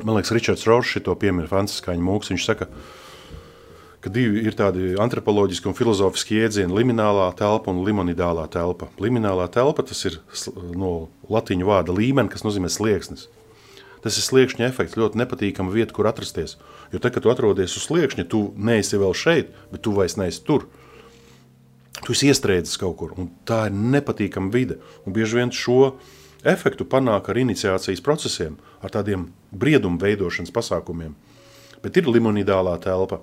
[0.03, 2.31] man liekas, Ričards Rošs to piemēra Franciskāņa mūks.
[2.33, 2.67] Viņš saka,
[4.03, 8.87] ka divi ir tādi antropoloģiski un filozofiski jēdzieni- liminālā telpa un limonidālā telpa.
[8.99, 10.19] Liminālā telpa tas ir
[10.75, 13.27] no latīņu vārda līmenis, kas nozīmē slieksnis.
[14.01, 16.55] Tas ir sliekšņa efekts, ļoti nepatīkama vieta, kur atrasties.
[16.91, 20.43] Jo tad, kad tu atrodies uz sliekšņa, tu neesi vēl šeit, bet tu vairs neesi
[20.43, 20.67] tur.
[22.05, 24.79] Tu esi iestrēdzis kaut kur, un tā ir nepatīkama vide.
[25.05, 25.95] Un bieži vien šo
[26.47, 31.15] efektu panāk ar iniciācijas procesiem, ar tādiem briedumu veidošanas pasākumiem.
[31.83, 33.19] Bet ir limonidālā telpa.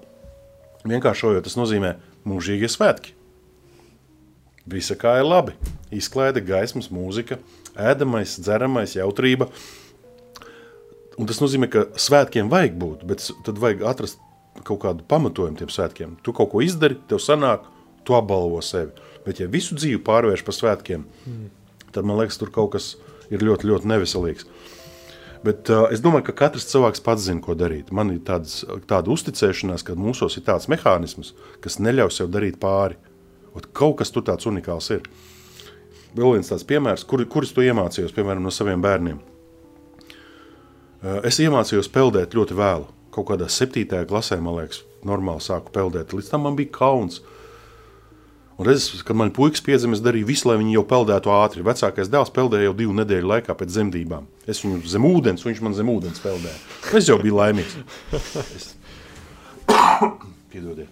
[0.87, 1.97] Vienkāršojot, tas nozīmē
[2.29, 3.16] mūžīgie svētki.
[4.66, 5.57] Visa kā ir labi.
[5.95, 7.39] Izklaide, gaismas, mūzika,
[7.79, 9.49] ēdamais, dzeramais, jautrība,
[11.16, 14.20] Un tas nozīmē, ka svētkiem vajag būt, bet tad vajag atrast
[14.66, 16.16] kaut kādu pamatojumu tiem svētkiem.
[16.24, 17.64] Tu kaut ko izdari, tev sanāk,
[18.07, 18.94] tu apbalvo sevi.
[19.26, 21.44] Bet, ja visu dzīvi pārvērš par svētkiem, mm.
[21.94, 22.94] tad man liekas, tur kaut kas
[23.32, 24.46] ir ļoti, ļoti neveselīgs.
[25.46, 27.92] Bet uh, es domāju, ka katrs cilvēks pats zina, ko darīt.
[27.94, 32.98] Man ir tāds, tāda uzticēšanās, ka mūsos ir tāds mehānisms, kas neļauj sev darīt pāri.
[33.57, 35.07] Ot, kaut kas tur tāds unikāls ir.
[36.16, 39.20] Vēl viens tāds piemērs, kur, kurus tu iemācījos, piemēram, no saviem bērniem.
[41.28, 42.88] Es iemācījos peldēt ļoti vēlu.
[43.14, 46.14] Kaut kādā septītajā klasē, man liekas, normāli sāku peldēt.
[46.16, 47.20] Līdz tam man bija kauns.
[48.57, 51.64] Un es, kad man puikas piedzima, es darīju visu, lai viņi jau peldētu ātri.
[51.66, 54.24] Vecākais dēls peldēja jau divu nedēļu laikā pēc dzemdībām.
[54.48, 56.57] Es viņu zem ūdens, viņš man zem ūdens peldēja.
[56.96, 57.76] Es jau biju laimīgs.
[58.57, 58.70] Es...
[60.54, 60.88] Piedodiet.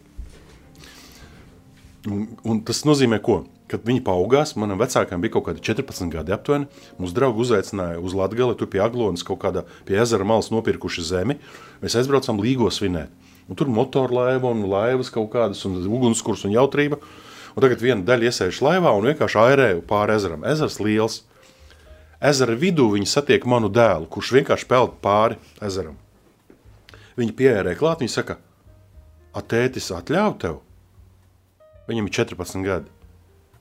[2.04, 3.46] Un, un tas nozīmē, ko?
[3.72, 6.68] Kad viņi paaugās, manam vecākam bija kaut kādi 14 gadi aptuveni.
[7.00, 11.38] Mūsu draugi uzaicināja uz Latviju, tur pie Aglonas, kaut kādā pie ezera malas nopirkuši zemi.
[11.80, 13.08] Mēs aizbraucām Līgo svinēt.
[13.48, 17.00] Un tur motorlaiva un laivas kaut kādas, un ugunskurs un jautrība.
[17.54, 20.42] Un tagad viena daļa iesēž laivā un vienkārši airē pāri ezeram.
[20.50, 21.20] Ezers liels.
[22.24, 25.94] Ezera vidū viņi satiek manu dēlu, kurš vienkārši peld pāri ezeram.
[27.14, 28.38] Viņi pierē klāt, viņi saka,
[29.38, 30.58] atētis atļauj tev.
[31.86, 32.90] Viņam ir 14 gadi.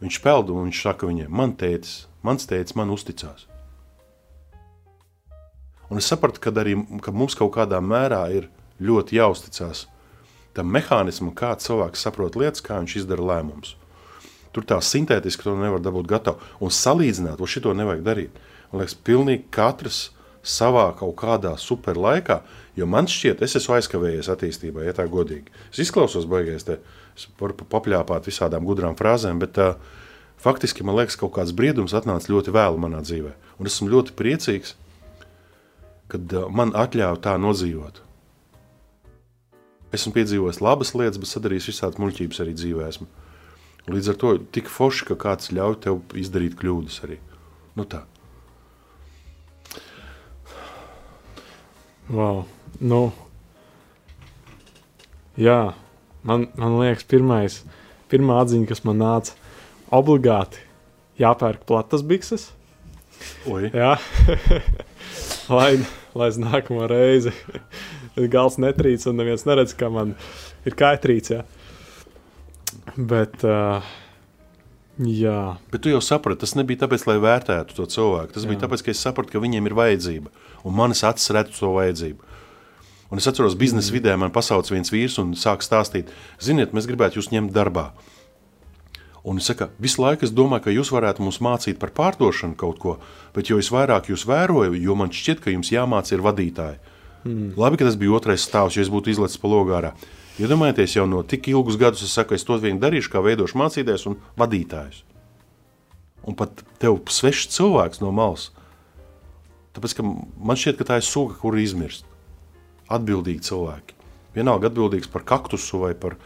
[0.02, 3.46] Viņš peld un viņš saka viņiem, man tētis, mans tētis man uzticās.
[5.91, 6.74] Un es sapratu, ka arī
[7.04, 8.50] ka mums kaut kādā mērā ir
[8.82, 9.86] ļoti jāuzticas
[10.58, 13.76] tam mehānismam, kā cilvēks saprot lietas, kā viņš izdara lēmumus.
[14.54, 16.41] Tur tā sintētiski to nevar dabūt gatavu.
[16.62, 18.43] Un salīdzināt, to šito nevajag darīt.
[18.72, 20.04] Man liekas, pilnīgi katrs
[20.43, 22.41] savā kaut kādā super laikā,
[22.76, 25.54] jo man šķiet, es esmu aizkavējies attīstībā, ja tā godīgi.
[25.72, 26.78] Es izklausos uh,
[27.14, 29.76] Es varu papļāpāt visādām gudrām frāzēm, bet uh,
[30.41, 33.36] faktiski man liekas, ka kaut kāds briedums atnāca ļoti vēlu manā dzīvē.
[33.62, 34.74] Un esmu ļoti priecīgs,
[36.12, 38.01] kad uh, man atļāva tā nodzīvot.
[39.93, 42.89] Esmu piedzīvojis labas lietas, bet sadarījis visādas muļķības arī dzīvē.
[43.92, 47.18] Līdz ar to tik forši, ka kāds ļauj tev izdarīt kļūdas arī.
[47.76, 48.06] Nu tā.
[52.08, 52.44] Wow.
[52.84, 53.14] Nu,
[55.40, 55.74] jā,
[56.28, 57.60] man, man liekas, pirmais,
[58.12, 59.36] pirmā atziņa, kas man nāca,
[59.94, 60.64] obligāti
[61.22, 62.50] jāpērk platas bikses.
[63.48, 63.70] Oi.
[63.70, 63.94] Jā,
[65.58, 65.78] lai,
[66.18, 67.32] lai es nākamo reizi
[68.36, 70.16] gals netrīc un neviens neredz, ka man
[70.68, 71.36] ir kaitrīts.
[71.36, 71.44] Jā.
[72.98, 73.86] Bet, uh,
[75.00, 75.56] jā.
[75.74, 78.36] Bet tu jau saprati, tas nebija tāpēc, lai vērtētu to cilvēku.
[78.36, 78.52] Tas jā.
[78.52, 80.34] bija tāpēc, ka es sapratu, ka viņiem ir vajadzība.
[80.64, 82.32] Un manis acis redz to vajadzību.
[83.14, 83.94] Un es atceros, biznesa mm.
[83.94, 86.10] vidē man pasauca viens vīrs un sāk stāstīt,
[86.42, 87.92] ziniet, mēs gribētu jūs ņemt darbā.
[89.24, 92.82] Un es saku, visu laiku es domāju, ka jūs varētu mums mācīt par pārdošanu kaut
[92.82, 92.96] ko,
[93.36, 96.82] bet jo es vairāk jūs vēroju, jo man šķiet, ka jums jāmāca ir vadītāji.
[97.24, 97.54] Mm.
[97.56, 99.94] Labi, ka tas bija otrais stāvs, jo es būtu izlecis pa logārā.
[100.42, 104.08] Iedomājieties, jau no tik ilgus gadus es saku, es to vien darīšu, kā veidošu mācītājs
[104.10, 105.04] un vadītājs.
[106.26, 108.48] Un pat tev svešs cilvēks no malas.
[109.76, 112.08] Tāpēc, man šķiet, ka tā ir suga, kur izmirst
[112.94, 113.98] atbildīgi cilvēki.
[114.34, 116.18] Vienalga atbildīgs par kaktusu vai par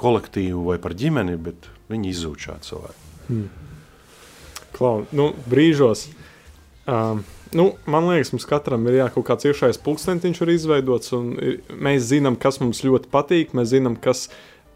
[0.00, 3.10] kolektīvu vai par ģimeni, bet viņi izzūd šādi cilvēki.
[3.28, 3.48] Hmm.
[4.76, 6.06] Klau, nu, brīžos,
[6.88, 7.20] um,
[7.56, 12.08] nu, man liekas, mums katram ir jā, kaut kāds iekšējais pulkstentiņš ir izveidots, ir, mēs
[12.10, 14.28] zinām, kas mums ļoti patīk, mēs zinām, kas,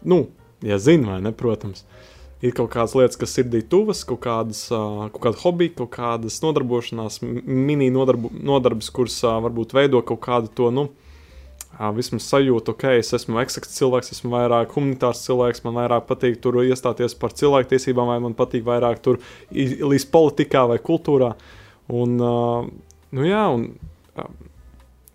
[0.03, 0.25] nu,
[0.65, 1.85] ja zin vai ne, protams,
[2.43, 6.41] ir kaut kādas lietas, kas sirdī tuvas, kaut kādas, uh, kaut kāda hobija, kaut kādas
[6.43, 10.89] nodarbošanās, mini nodarbu, nodarbes, kuras uh, varbūt veido kaut kādu to, nu,
[11.95, 16.61] vismaz sajūtu, ok, es esmu ekstraks cilvēks, esmu vairāk humanitārs cilvēks, man vairāk patīk tur
[16.63, 19.19] iestāties par cilvēktiesībām, vai man patīk vairāk tur
[19.51, 21.33] līdz politikā vai kultūrā.
[21.91, 22.65] Un, uh,
[23.13, 23.67] nu jā, un,
[24.17, 24.29] uh,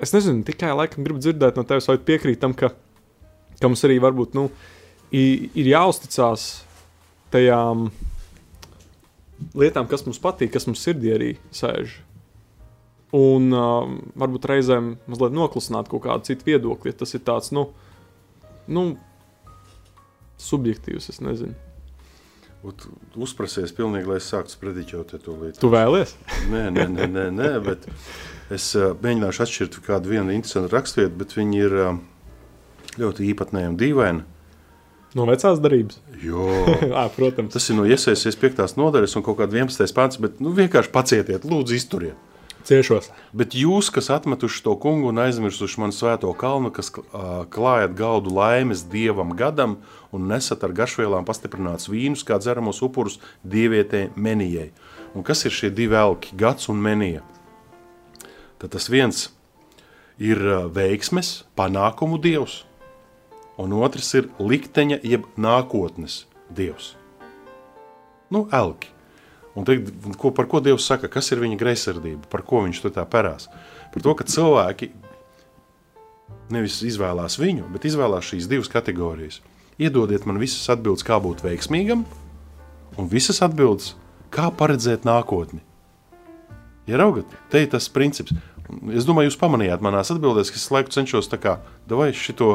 [0.03, 2.73] es nezinu, tikai laikam gribu dzirdēt no tevis, vai piekrīt tam, ka,
[3.59, 4.47] ka mums arī varbūt nu,
[5.11, 6.47] ir, jāuzticās
[7.35, 7.89] tajām
[9.57, 11.99] lietām, kas mums patīk, kas mums sirdī arī sēž.
[13.17, 13.91] Un uh,
[14.23, 17.67] varbūt reizēm mazliet noklusināt kaut kādu citu viedokli, ja tas ir tāds, nu,
[18.71, 18.93] nu
[20.39, 21.70] subjektīvs, es nezinu.
[22.61, 25.61] Uzprasies pilnīgi, lai es sāktu sprediķot to lietu.
[25.63, 26.13] Tu vēlies?
[26.53, 27.87] nē, nē, nē, nē, nē bet
[28.53, 31.95] es uh, mēģināšu atšķirt kādu vienu interesantu raksturvietu, bet viņi ir uh,
[33.01, 34.27] ļoti īpatnēji un dīvaini.
[35.17, 35.99] No vecās darbības.
[36.95, 37.55] À, protams.
[37.57, 38.61] Tas ir no iesaistīts 5.
[38.79, 39.97] nodaļas un kaut kāda 11.
[39.97, 42.30] pāns, bet nu, vienkārši pacietiet, lūdzu, izturiet.
[42.71, 43.09] Ciešos.
[43.35, 46.93] Bet jūs, kas atmetuši to kungu un aizmirsuši manu svēto kalnu, kas
[47.51, 49.81] klājat galdu laimes dievam gadam
[50.15, 54.69] un nesat ar garšvielām pastiprināts vīnus, kā dzeramos upurus dievietē menijai.
[55.19, 57.25] Un kas ir šie divi elki, gads un menija?
[58.63, 59.25] Tad tas viens
[60.23, 60.39] ir
[60.71, 62.61] veiksmes, panākumu dievs,
[63.59, 66.23] un otrs ir likteņa jeb nākotnes
[66.55, 66.95] dievs.
[68.31, 68.95] Nu, elki.
[69.59, 69.77] Un te,
[70.21, 73.49] ko, par ko Dievs saka, kas ir viņa greizsirdība, par ko viņš tur tā perās?
[73.91, 74.93] Par to, ka cilvēki
[76.55, 79.41] nevis izvēlās viņu, bet izvēlās šīs divas kategorijas.
[79.81, 82.05] Iedodiet man visas atbildes, kā būt veiksmīgam,
[82.99, 83.95] un visas atbildes,
[84.35, 85.63] kā paredzēt nākotni.
[86.91, 88.35] Ja raugat, te ir tas princips.
[88.95, 91.57] Es domāju, jūs pamanījāt manās atbildēs, ka es laiku cenšos tā kā,
[91.91, 92.53] vai šito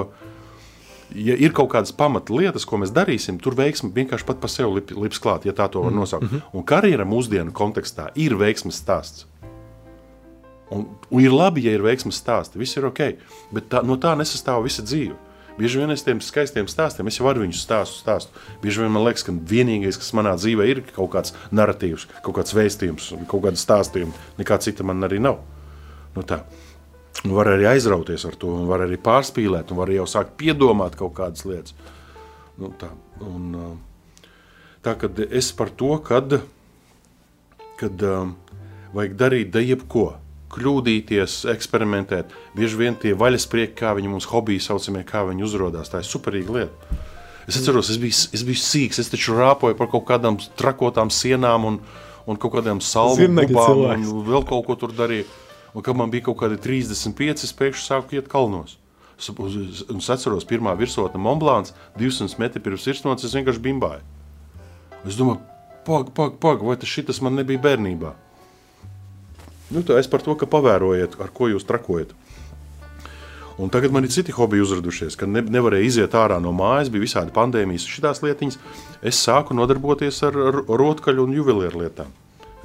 [1.14, 4.92] ja ir kaut kādas pamatlietas, ko mēs darīsim, tur veiksme vienkārši pat par sevi lip,
[4.96, 6.00] lips klāt, ja tā to var mhm.
[6.00, 6.32] nosaukt.
[6.32, 6.58] Mm -hmm.
[6.58, 9.26] Un karjera mūsdienu kontekstā ir veiksmes stāsts.
[10.72, 13.00] Un, un ir labi, ja ir veiksmes stāsti, viss ir ok,
[13.52, 15.16] bet tā, no tā nesastāv visa dzīve.
[15.56, 18.32] Bieži vien es tiem skaistiem stāstiem, es jau varu viņus stāstu, stāstu.
[18.62, 22.36] Bieži vien man liekas, ka vienīgais, kas manā dzīvē ir, ir kaut kāds narratīvs, kaut
[22.36, 24.12] kāds vēstījums, kaut kāda stāstījuma.
[24.42, 25.40] Nekā cita man arī nav.
[26.16, 26.42] Nu tā.
[27.24, 31.16] Var arī aizrauties ar to, un var arī pārspīlēt, un var jau sākt piedomāt kaut
[31.18, 31.74] kādas lietas.
[32.60, 32.92] Nu, tā,
[33.24, 33.56] un,
[34.84, 36.38] tā kad es par to, kad,
[37.80, 38.36] kad um,
[38.96, 40.12] vajag darīt da jebko,
[40.56, 42.32] kļūdīties, eksperimentēt.
[42.56, 46.60] Bieži vien tie vaļasprieki, kā viņi mums hobiji saucamie, kā viņi uzrodās, tā ir superīga
[46.60, 47.00] lieta.
[47.46, 51.68] Es atceros, es biju, es biju sīgs, es taču rāpoju par kaut kādām trakotām sienām
[51.70, 51.82] un,
[52.26, 55.28] un kaut kādiem salmu gubām un vēl kaut ko tur darīju.
[55.76, 58.78] Un, kad man bija kaut kādi 35, es pēkšņi sāku iet kalnos.
[59.20, 59.30] Es,
[59.92, 64.04] es atceros, pirmā virsotne Monblāns, 200 metri pirms virsotnes, es vienkārši bimbāju.
[65.06, 65.42] Es domāju,
[65.88, 68.16] pag, pag, pag, vai tas šitas man nebija bērnībā?
[69.76, 72.14] Nu, tā es par to, ka pavērojiet, ar ko jūs trakojat.
[73.60, 77.06] Un tagad man ir citi hobiji uzradušies, kad ne, nevarēja iziet ārā no mājas, bija
[77.06, 78.60] visādi pandēmijas, šīs lietiņas.
[79.00, 82.12] Es sāku nodarboties ar, ar rotkaļu un juvelieru lietām.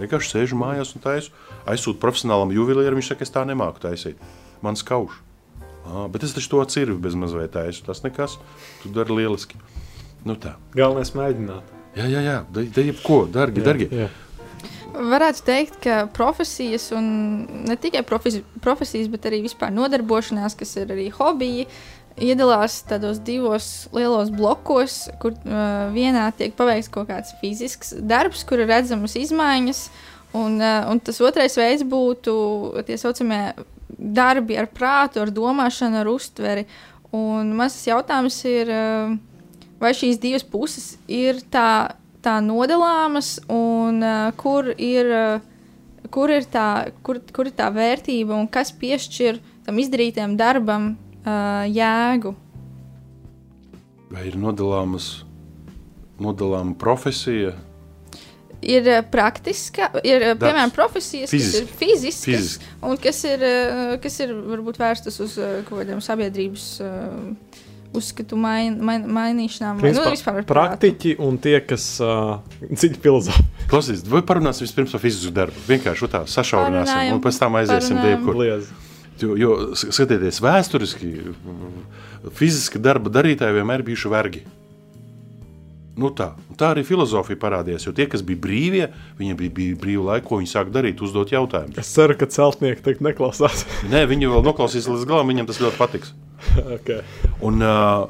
[0.01, 1.35] Vienkārši sēžu mājās un taisu.
[1.69, 4.21] Aizsūtu profesionālam juvelieram, viņš saka, es tā nemāku taisīt.
[4.65, 5.19] Man skauž.
[5.89, 7.85] Ah, bet es taču to cirvi bez mazliet taisu.
[7.87, 8.39] Tas nekas,
[8.83, 9.61] tu dari lieliski.
[10.25, 10.57] Nu tā.
[10.77, 11.77] Galvenais mēģināt.
[11.97, 12.41] Jā, jā, jā.
[12.55, 13.89] Dari jebko, dargi, jā, dargi.
[14.03, 14.11] Jā.
[14.91, 17.07] Varētu teikt, ka profesijas, un
[17.67, 21.69] ne tikai profesijas, profesijas, bet arī vispār nodarbošanās, kas ir arī hobiji,
[22.19, 28.63] iedalās tādos divos lielos blokos, kur uh, vienā tiek paveikts kaut kāds fizisks darbs, kur
[28.63, 29.83] ir redzamas izmaiņas,
[30.37, 32.35] un, uh, un tas otrais veids būtu
[32.89, 33.43] tie saucamie
[33.91, 36.67] darbi ar prātu, ar domāšanu, ar uztveri.
[37.17, 39.15] Un mans jautājums ir, uh,
[39.83, 45.15] vai šīs divas puses ir tā, tā nodalāmas, un uh, kur ir.
[45.15, 45.47] Uh,
[46.11, 50.89] Kur ir, tā, kur, kur ir tā vērtība un kas piešķir tam izdarītajam darbam
[51.25, 52.35] uh, jēgu.
[54.11, 55.11] Vai ir nodalāmas,
[56.21, 57.55] nodalāma profesija?
[58.61, 60.43] Ir praktiska, ir Darbs.
[60.43, 61.55] piemēram profesijas, Fizisk.
[61.55, 62.67] kas ir fiziskas, Fizisk.
[62.85, 63.45] un kas ir,
[64.03, 67.63] kas ir varbūt vērstas uz kaut kādiem sabiedrības uh,
[67.97, 69.81] uzskatu main, main, mainīšanām.
[69.83, 73.47] Principā, nu, vispār praktiķi un tie, kas uh, dziļi filozofi.
[73.71, 75.65] Klausies, vai parunāsim vispirms par fizisku darbu?
[75.71, 78.45] Vienkārši tā sašaurināsim un pēc tam aiziesim diekur.
[79.21, 81.11] Jo, jo skatieties, vēsturiski
[82.37, 84.43] fiziski darba darītāji vienmēr bijuši vergi.
[86.01, 86.31] Nu tā.
[86.57, 87.85] Tā arī filozofija parādījās.
[87.85, 88.87] Jo tie, kas bija brīvie,
[89.19, 91.77] viņiem bija, bija brīva laika, ko viņi sāk darīt, uzdot jautājumus.
[91.81, 93.67] Es ceru, ka celtnieki tagad neklausās.
[93.93, 96.15] Nē, viņi vēl noklausīs līdz galam, viņiem tas ļoti patiks.
[96.77, 97.03] okay.
[97.45, 98.07] Un, uh,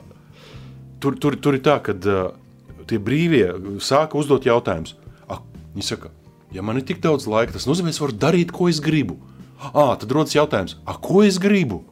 [1.03, 2.21] tur, tur, tur ir tā, ka uh,
[2.91, 3.47] tie brīvie
[3.83, 4.95] sāka uzdot jautājumus.
[5.71, 6.11] Viņi saka,
[6.51, 9.19] ja man ir tik daudz laika, tas nozīmē, ka es varu darīt, ko es gribu.
[9.61, 11.83] Ah, tad rodas jautājums, ko es gribu?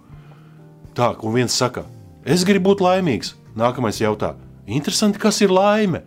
[0.97, 1.85] Tā, un viens saka,
[2.25, 3.35] es gribu būt laimīgs.
[3.59, 6.01] Nākamais jautā, interesanti, kas ir laime?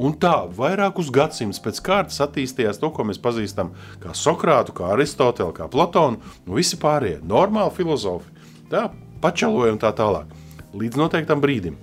[0.00, 5.52] Un tā vairākus gadsimtus pēc kārtas attīstījās to, ko mēs pazīstam kā Sokrātu, kā Aristotelu,
[5.56, 8.30] kā Platonu, un visi pārējie normāli filozofi.
[8.70, 8.86] Tā
[9.20, 10.30] pačaloja un tā tālāk.
[10.72, 11.76] Līdz noteiktam brīdim.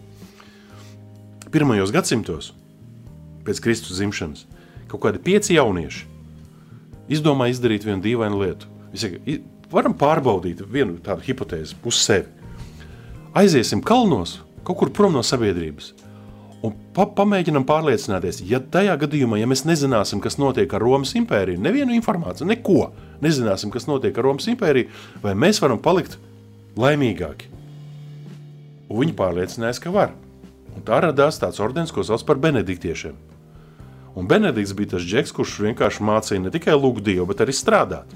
[1.53, 2.53] Pirmajos gadsimtos,
[3.45, 4.47] pēc Kristus dzimšanas,
[4.87, 6.07] kaut kādi pieci jaunieši
[7.11, 8.76] izdomāja izdarīt vienu dīvainu lietu.
[8.93, 9.37] Saka,
[9.71, 12.51] varam pārbaudīt vienu tādu hipotēzi, pusi sevi.
[13.37, 15.93] Aiziesim kalnos, kaut kur prom no sabiedrības
[16.65, 21.61] Un pa, pamēģinām pārliecināties, ja tajā gadījumā, ja mēs nezināsim, kas notiek ar Romas impēriju,
[21.61, 22.89] nevienu informāciju, neko
[23.21, 24.89] nezināsim, kas notiek ar Romas impēriju,
[25.21, 26.17] vai mēs varam palikt
[26.81, 27.51] laimīgāki.
[28.89, 30.15] Un viņi pārliecinājās, ka var.
[30.73, 33.15] Un tā radās tāds ordenis, ko sauc par benediktiešiem.
[34.17, 38.09] Un Benedikts bija tas džeks, kurš vienkārši mācīja ne tikai lūgt Dievu, bet arī strādāt.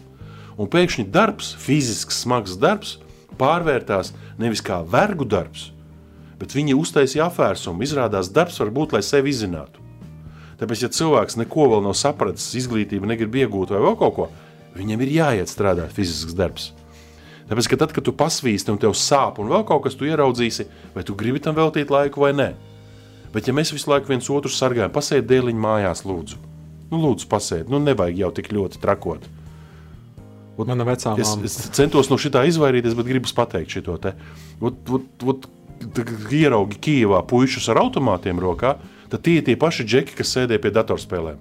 [0.59, 2.97] Un pēkšņi darbs, fizisks, smags darbs,
[3.39, 5.69] pārvērtās nevis kā vergu darbs,
[6.41, 7.83] bet viņi uztaisīja apvērsumu.
[7.85, 9.81] Izrādās, darbs var būt, lai sevi izzinātu.
[10.61, 14.27] Tāpēc, ja cilvēks neko vēl nav sapratis, izglītību negrib iegūt vai vēl kaut ko,
[14.75, 16.69] viņam ir jāiet strādāt fizisks darbs.
[17.49, 20.67] Tāpēc, ka tad, kad tu pasvīsti un tev sāp un vēl kaut kas, tu ieraudzīsi,
[20.93, 22.51] vai tu gribi tam veltīt laiku vai nē.
[23.33, 26.37] Bet, ja mēs visu laiku viens otru sargājam, pasēdi dēliņu mājās, lūdzu.
[26.91, 29.27] Nu, lūdzu, pasēdi, nu, nevajag jau tik ļoti trakot.
[30.61, 34.13] Ot, Mana vecā es, es centos no šitā izvairīties, bet gribu pateikt šo te.
[34.61, 35.47] Ot, ot, ot,
[36.31, 38.75] ieraugi Kijavā puikas ar automātiem rokā,
[39.09, 41.39] tad tie ir tie paši džeki, kas sēdēja pie datorspēlēm.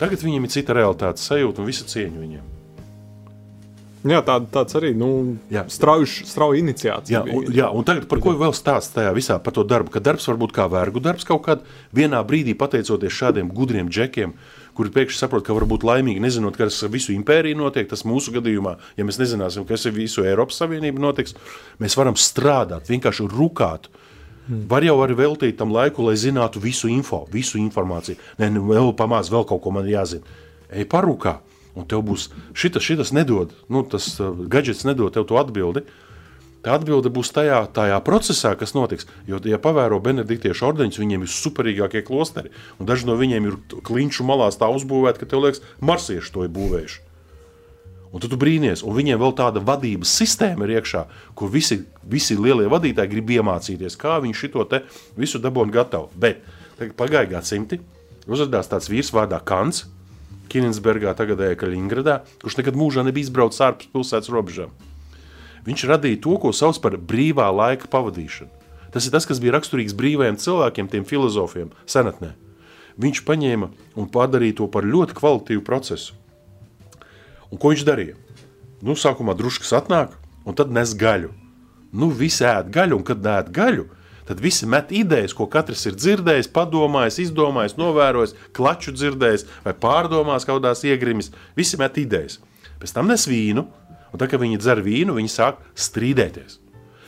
[0.00, 2.48] Tagad viņiem ir cita realitātes sajūta un visa cieņa viņiem.
[4.08, 5.36] Jā, tā, tāds arī nu,
[5.68, 7.20] strauja iniciācija.
[7.20, 9.92] Jā, un, jā, un tagad par ko vēl stāsta tajā visā par to darbu?
[9.92, 14.32] Ka darbs var būt kā vergu darbs kaut kādā vienā brīdī, pateicoties šādiem gudriem džekiem,
[14.76, 17.88] kuri pēkšņi saprot, ka var būt laimīgi, nezinot, kas ar visu impēriju notiek.
[17.90, 21.36] Tas mūsu gadījumā, ja mēs nezināsim, kas ar visu Eiropas Savienību notiks,
[21.82, 23.90] mēs varam strādāt, vienkārši rukāt.
[24.46, 24.64] Hmm.
[24.70, 28.18] Var jau arī veltīt tam laiku, lai zinātu visu info, visu informāciju.
[28.40, 30.38] Nē, nu, vēl pamāc, vēl kaut ko man jāzina.
[30.70, 31.36] Ej, parūkā,
[31.78, 35.84] un tev būs šitas, šitas nedod, nu, tas uh, gadgets nedod tev to atbildi.
[35.84, 36.09] Uh,
[36.60, 39.06] Tā atbilde būs tajā, tajā procesā, kas notiks.
[39.28, 42.52] Jo, ja pavēro benediktiešu ordeņus, viņiem ir superīgākie klosteri.
[42.76, 43.56] Daži no viņiem ir
[43.86, 47.06] kliņšu malās tā uzbūvēti, ka tev liekas, marsieši to ir būvējuši.
[48.10, 51.04] Un tu, brīnies, un viņiem vēl tāda vadības sistēma ir iekšā,
[51.38, 54.66] kur visi, visi lielie vadītāji grib iemācīties, kā viņi šo
[55.16, 56.10] visu dabūtu gatavu.
[56.18, 56.42] Bet
[56.98, 57.78] pagājušā gadsimta
[58.26, 59.86] uzrādījās tāds vīrs vārdā Kants,
[60.50, 64.89] Kininsbergā, tagadējā Kaļiņgradā, kurš nekad mūžā nebija izbraucis ārpus pilsētas robežām.
[65.66, 68.50] Viņš radīja to, ko sauc par brīvā laika pavadīšanu.
[68.90, 72.32] Tas ir tas, kas bija raksturīgs brīvajiem cilvēkiem, tiem filozofiem, senatnē.
[73.00, 73.68] Viņš paņēma
[74.00, 76.16] un padarīja to par ļoti kvalitatīvu procesu.
[77.50, 78.16] Un ko viņš darīja?
[78.82, 80.16] Nu, sākumā druskas atnāk,
[80.48, 81.30] un tad nes gaļu.
[81.92, 83.86] Nu, visi ēd gaļu, un kad ēd gaļu,
[84.28, 90.46] tad visi met idejas, ko katrs ir dzirdējis, padomājis, izdomājis, novērojis, klaču dzirdējis vai pārdomās
[90.46, 91.32] kaut kādās iegrimis.
[91.58, 92.38] Visi met idejas.
[92.80, 93.66] Pēc tam nes vīnu,
[94.10, 96.58] Un tad, kad viņi dzer vīnu, viņi sāk strīdēties.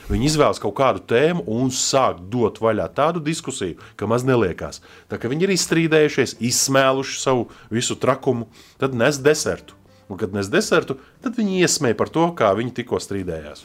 [0.09, 4.81] Viņi izvēlas kaut kādu tēmu un sāk dot vaļā tādu diskusiju, ka maz neliekās.
[5.07, 8.49] Tā kā viņi ir izstrīdējušies, izsmēluši savu visu trakumu,
[8.81, 9.79] tad nes desertu.
[10.11, 13.63] Un, kad nes desertu, tad viņi iesmēja par to, kā viņi tikko strīdējās.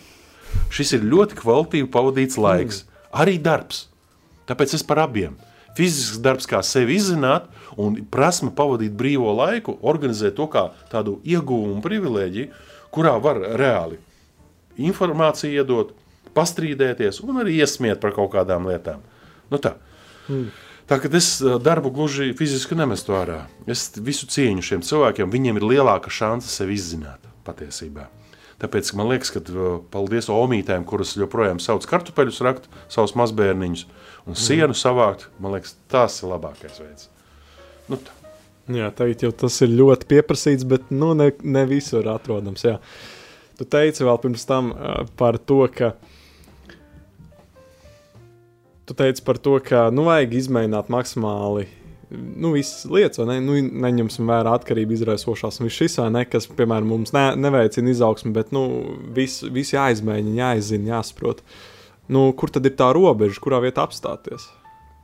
[0.73, 3.11] Šis ir ļoti kvalitatīvi pavadīts laiks, mm.
[3.25, 3.89] arī darbs.
[4.49, 5.35] Tāpēc es par abiem.
[5.77, 11.83] Fizisks darbs, kā sevi izzināt, un prasme pavadīt brīvo laiku, organizēt to kā tādu ieguvumu
[11.85, 12.49] privilēģiju,
[12.95, 13.99] kurā var reāli
[14.79, 15.93] informāciju iedot,
[16.37, 19.03] pastrīdēties un arī iesmiet par kaut kādām lietām.
[19.51, 19.75] Nu tā.
[20.29, 20.51] Mm.
[20.89, 21.35] Tā kā es
[21.65, 23.43] darbu gluži fiziski nemestu ārā.
[23.69, 28.07] Es visu cieņu šiem cilvēkiem, viņiem ir lielāka šanse sevi izzināt patiesībā.
[28.59, 29.43] Tāpēc man liekas, ka
[29.93, 34.41] paldies omītēm, kuras joprojām sauc kartupeļus rakt, savus mazbērniņus un hmm.
[34.41, 37.11] sienu savākt, man liekas, tas ir labākais veids.
[37.89, 38.18] Nu tā.
[38.69, 42.67] Jā, teikt, jau tas ir ļoti pieprasīts, bet nu, ne, ne visur atrodams.
[42.67, 42.77] Jā.
[43.59, 45.95] Tu teici vēl pirms tam uh, par to, ka.
[48.89, 51.67] Tu teici par to, ka nu, vajag izmēģināt maksimāli
[52.11, 53.39] nu, visas lietas, vai ne?
[53.45, 57.93] Nu, neņemsim vērā atkarību izraisošās un viss šis, vai ne, kas, piemēram, mums ne, neveicina
[57.93, 58.65] izaugsmu, bet nu,
[59.17, 61.43] viss vis jāizmēģina, jāizzina, jāsaprot.
[62.09, 64.49] Nu, kur tad ir tā robeža, kurā vietā apstāties?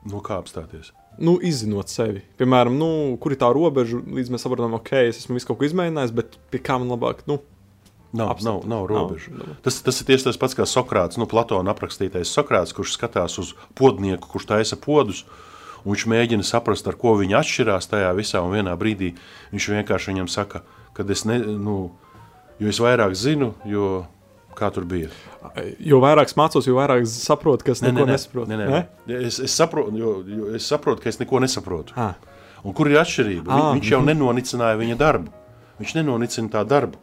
[0.08, 0.92] No kā apstāties?
[1.18, 2.22] Nu, izzinot sevi.
[2.40, 2.88] Piemēram, nu,
[3.22, 6.38] kur ir tā robeža, līdz mēs saprotam, ok, es esmu visu kaut ko izmēģinājis, bet
[6.50, 7.26] pie kā man labāk?
[7.30, 7.40] Nu,
[8.14, 8.44] Nav, Apstāties.
[8.46, 9.32] nav, nav robežu.
[9.34, 9.56] Nav.
[9.64, 13.56] Tas, tas ir tieši tas pats kā Sokrāts, nu, Platona aprakstītais Sokrāts, kurš skatās uz
[13.74, 15.24] podnieku, kurš taisa podus.
[15.84, 19.10] Viņš mēģina saprast, ar ko viņi atšķirās tajā visā, un vienā brīdī
[19.50, 20.62] viņš vienkārši viņam saka,
[20.94, 21.90] ka es, ne, nu,
[22.62, 24.06] jo es vairāk zinu, jo
[24.54, 25.10] Kā tur bija?
[25.82, 28.52] Jo vairāk es mācos, jo vairāk es saprotu, kas neko nesaprotu.
[28.52, 29.18] Nē, nē, nē.
[29.26, 31.96] Es, es, saprotu, jo, jo es saprotu, ka es neko nesaprotu.
[31.98, 32.14] Ah.
[32.64, 33.50] Un kur ir atšķirība?
[33.50, 35.34] Ah, Viņš jau nenonicināja viņa darbu.
[35.82, 37.00] Viņš nenonicina tā darbu.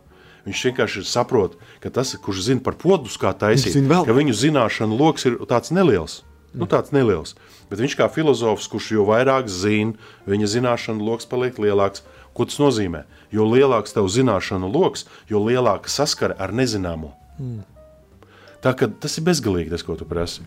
[0.47, 5.27] Viņš vienkārši saprot, ka tas, kurš zina par podus, kā taisīt, ka viņu zināšanu lokus
[5.29, 6.21] ir tāds neliels.
[6.57, 7.35] Nu, tāds neliels.
[7.69, 9.93] Bet viņš kā filozofs, kurš jau vairāk zina,
[10.27, 12.03] viņa zināšanu lokus paliek lielāks.
[12.35, 13.03] Ko tas nozīmē?
[13.31, 17.13] Jo lielāks tev zināšanu lokus, jo lielāka saskara ar nezināmo.
[17.41, 17.63] Mm.
[18.61, 20.45] Tā kā tas ir bezgalīgi, tas, ko tu prasi.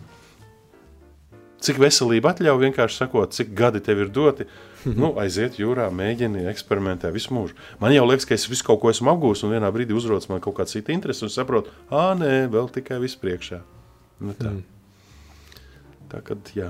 [1.65, 4.45] Cik veselība atļauj vienkārši sakot, cik gadi tev ir doti,
[4.85, 7.57] nu, aiziet jūrā, mēģini, eksperimentē visu mūžu.
[7.81, 10.43] Man jau liekas, ka es visu kaut ko esmu apgūlis, un vienā brīdī uzrodas man
[10.43, 13.59] kaut kāda cita interese, un saprotu, ah, nē, vēl tikai viss priekšā.
[14.23, 14.53] Nu, tā.
[14.53, 14.63] Mm.
[16.13, 16.69] tā kad, jā.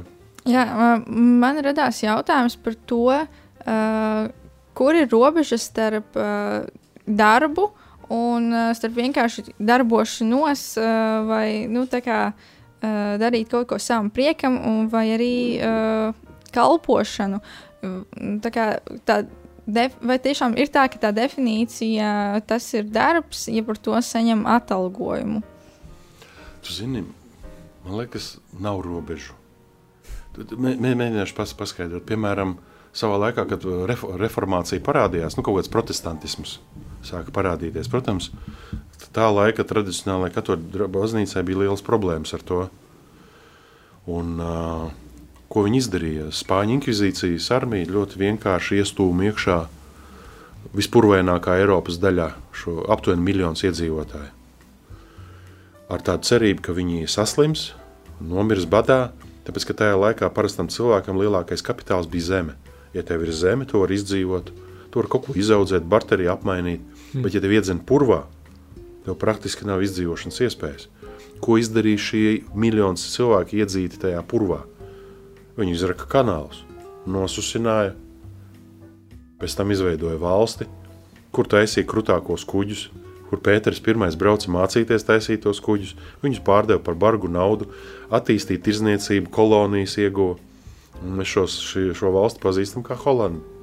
[0.49, 0.65] Jā,
[1.09, 4.28] man radās jautājums par to, uh,
[4.78, 6.65] kur ir robeža starp uh,
[7.05, 7.71] darbu
[8.13, 14.59] un uh, starp vienkārši darbošanos uh, vai nu, kā, uh, darīt kaut ko savam priekam,
[14.91, 16.25] vai arī uh,
[16.55, 17.41] kalpošanu.
[18.41, 18.67] Tā kā,
[19.05, 19.23] tā,
[19.67, 24.45] def, vai tiešām ir tā, ka tā definīcija tas ir darbs, ja par to saņem
[24.49, 25.43] atalgojumu?
[26.65, 27.03] Tu zini,
[27.85, 29.35] man liekas, nav robežu.
[30.35, 32.57] Mēģināšu pas, paskaidrot, piemēram,
[32.95, 33.63] savā laikā, kad
[34.19, 36.57] reformācija parādījās, nu, kaut kāds protestantisms
[37.07, 37.89] sāka parādīties.
[37.91, 38.31] Protams,
[39.15, 42.65] tā laika tradicionālajai katoļu baznīcai bija liels problēmas ar to.
[44.11, 44.89] Un, uh,
[45.49, 46.29] ko viņi izdarīja?
[46.35, 49.59] Spāņu inkvizīcijas armija ļoti vienkārši iestūma iekšā
[50.75, 54.31] vispurvainākā Eiropas daļā šo aptuveni miljonus iedzīvotāju.
[55.85, 57.69] Ar tādu cerību, ka viņi saslims,
[58.17, 59.11] nomirs badā,
[59.45, 62.55] tāpēc ka tajā laikā parastam cilvēkam lielākais kapitāls bija zeme.
[62.95, 64.49] Ja tev ir zeme, to var izdzīvot,
[64.89, 66.81] to var kaut ko izaudzēt, barterī apmainīt,
[67.16, 67.24] mm.
[67.26, 68.24] bet ja tev iedzen purvā,
[69.05, 70.89] tev praktiski nav izdzīvošanas iespējas.
[71.43, 74.63] Ko izdarīja šie miljoni cilvēki iedzīti tajā purvā?
[75.55, 76.63] Viņi izraka kanālus,
[77.07, 77.93] nosusināja,
[79.39, 80.68] pēc tam izveidoja valsti,
[81.36, 82.88] kur taisīja krutākos kuģus,
[83.30, 85.95] kur Pēters I brauca mācīties taisīt tos kuģus.
[86.24, 87.68] Viņus pārdeva par bargu naudu,
[88.09, 90.38] attīstīja tirzniecību, kolonijas ieguva.
[91.03, 91.59] Mēs šos,
[91.93, 93.54] šo valsti pazīstam kā Holandu.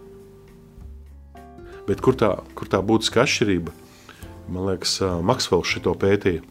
[1.89, 3.75] Bet kur tā, kur tā būtiska atšķirība?
[4.53, 6.45] Man liekas, Maksvels šito pētīja.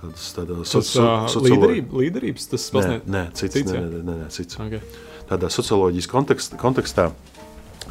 [0.00, 4.28] Tādas, tāda so, so, līderība, līderības tas nē, nē, cits, cits, nē, nē, nē, nē,
[4.32, 4.56] cits.
[4.56, 4.80] Okay.
[5.28, 7.10] Tādā socioloģijas kontekst, kontekstā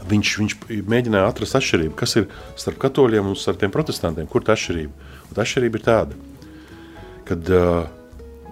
[0.10, 0.56] viņš, viņš
[0.90, 2.26] mēģināja atrast atšķirību, kas ir
[2.60, 4.30] starp katoļiem un starp tiem protestantiem.
[4.32, 5.12] Kur tā atšķirība?
[5.28, 6.18] Un tā atšķirība ir tāda,
[7.30, 7.86] kad uh,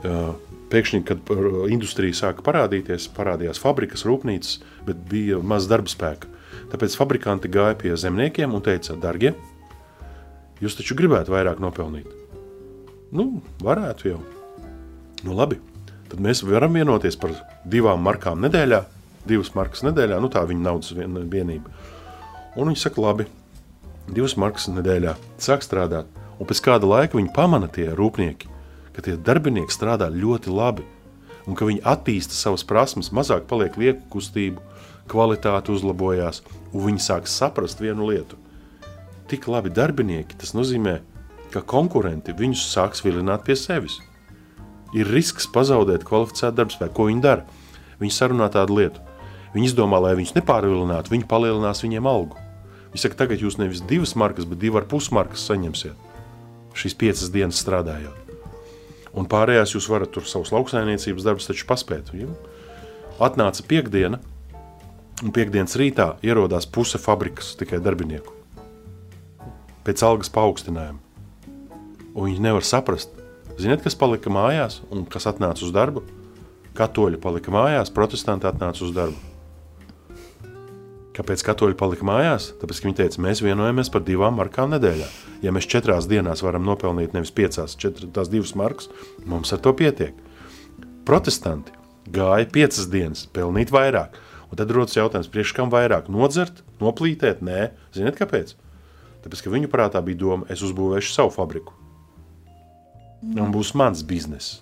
[0.05, 0.31] uh,
[0.71, 1.33] pēkšņi, kad
[1.73, 6.29] industrija sāka parādīties, parādījās fabrikas, rūpnīcas, bet bija maz darba spēka.
[6.71, 9.33] Tāpēc fabrikanti gāja pie zemniekiem un teica, darbie,
[10.63, 12.09] jūs taču gribētu vairāk nopelnīt.
[13.15, 14.19] Nu, varētu jau.
[15.23, 15.61] Nu, labi.
[16.07, 17.33] Tad mēs varam vienoties par
[17.67, 18.81] divām markām nedēļā,
[19.27, 21.71] divas markas nedēļā, nu tā viņa naudas vienība.
[22.55, 23.27] Un viņi saka, labi,
[24.07, 26.07] divas markas nedēļā sāk strādāt.
[26.37, 28.49] Un pēc kāda laika viņi pamana tie rūpnieki,
[28.95, 30.85] ka tie darbinieki strādā ļoti labi
[31.47, 34.61] un ka viņi attīsta savas prasmes, mazāk paliek lieku kustību,
[35.09, 36.41] kvalitāte uzlabojās,
[36.73, 38.39] un viņi sāk saprast vienu lietu.
[39.27, 40.99] Tik labi darbinieki, tas nozīmē,
[41.51, 43.99] ka konkurenti viņus sāks vilināt pie sevis.
[44.95, 46.95] Ir risks pazaudēt kvalificētu darbspēku.
[46.95, 47.43] Ko viņi dara?
[47.99, 49.03] Viņi sarunā tādu lietu.
[49.55, 52.39] Viņi izdomā, lai viņus nepārvilinātu, viņi palielinās viņiem algu.
[52.93, 56.07] Viņi saka, tagad jūs nevis divas markas, bet divas ar pus markas saņemsiet
[56.77, 58.33] šīs piecas dienas strādājot.
[59.17, 62.11] Un pārējās jūs varat tur savus lauksaimniecības darbus taču paspēt.
[63.17, 64.19] Atnāca piekdiena,
[65.23, 68.33] un piekdienas rītā ierodās puse fabrikas tikai darbinieku.
[69.87, 70.99] Pēc algas paaugstinājuma.
[72.17, 73.13] Un viņi nevar saprast,
[73.61, 76.03] ziniet, kas palika mājās un kas atnāca uz darbu?
[76.77, 79.17] Katoļi palika mājās, protestanti atnāca uz darbu.
[81.17, 82.51] Kāpēc katoļi palika mājās?
[82.61, 85.07] Tāpēc viņi teica, mēs vienojamies par divām markām nedēļā.
[85.41, 88.91] Ja mēs četrās dienās varam nopelnīt nevis piecās, četras, tās divas markas,
[89.25, 90.13] mums ar to pietiek.
[91.09, 91.73] Protestanti
[92.13, 94.13] gāja piecas dienas, pelnīt vairāk.
[94.47, 97.41] Un tad rodas jautājums, priekš kam vairāk nodzert, noplītēt?
[97.43, 98.53] Nē, ziniet, kāpēc?
[99.23, 101.75] Tāpēc, ka viņu prātā bija doma, es uzbūvēšu savu fabriku.
[103.27, 104.61] Un būs mans bizness.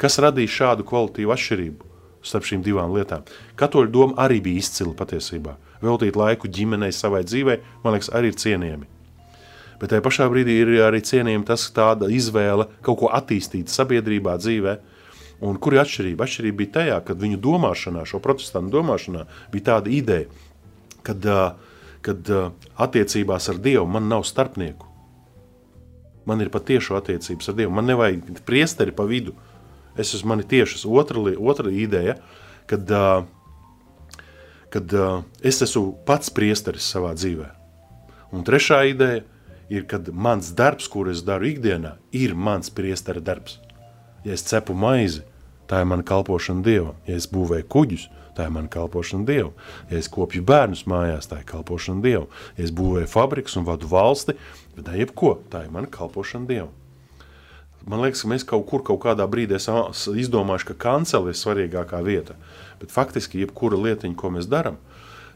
[0.00, 1.92] Kas radīja šādu kvalitīvu atšķirību
[2.24, 3.26] starp šīm divām lietām?
[3.60, 5.58] Katoļu doma arī bija izcila patiesībā.
[5.84, 8.88] Veltīt laiku ģimenei, savai dzīvei, man liekas, arī ir cienījami.
[9.80, 14.38] Bet tajā pašā brīdī ir arī cienījami tas, ka tāda izvēle kaut ko attīstīt sabiedrībā,
[14.40, 14.93] dzīvēm
[15.42, 16.26] Un kur ir atšķirība?
[16.26, 20.28] Atšķirība bija tajā, ka viņu domāšanā, šo protestantu domāšanā, bija tāda ideja,
[21.06, 21.26] kad,
[22.04, 22.30] kad
[22.86, 24.90] attiecībās ar Dievu man nav starpnieku.
[26.24, 27.74] Man ir patiešu attiecības ar Dievu.
[27.74, 29.34] Man nevajag priesteri pa vidu.
[29.98, 30.86] Es esmu mani tiešas.
[30.88, 32.16] Otra, otra ideja,
[32.70, 32.88] kad,
[34.72, 34.96] kad
[35.42, 37.50] es esmu pats priesteris savā dzīvē.
[38.34, 39.22] Un trešā ideja
[39.68, 43.60] ir, kad mans darbs, kur es daru ikdienā, ir mans priestera darbs.
[44.24, 45.22] Ja es cepu maizi,
[45.68, 46.96] tā ir mana kalpošana Dievam.
[47.08, 48.06] Ja es būvēju kuģus,
[48.36, 49.52] tā ir mana kalpošana Dievam.
[49.90, 52.30] Ja es kopju bērnus mājās, tā ir kalpošana Dievam.
[52.56, 54.36] Ja es būvēju fabrikas un vadu valsti,
[54.76, 56.72] tad jebko, tā ir mana kalpošana Dievam.
[57.84, 62.36] Man liekas, ka mēs kaut kur, kaut kādā brīdī izdomājuši, ka kancele ir svarīgākā vieta.
[62.80, 64.78] Bet faktiski, jebkura lietiņa, ko mēs darām,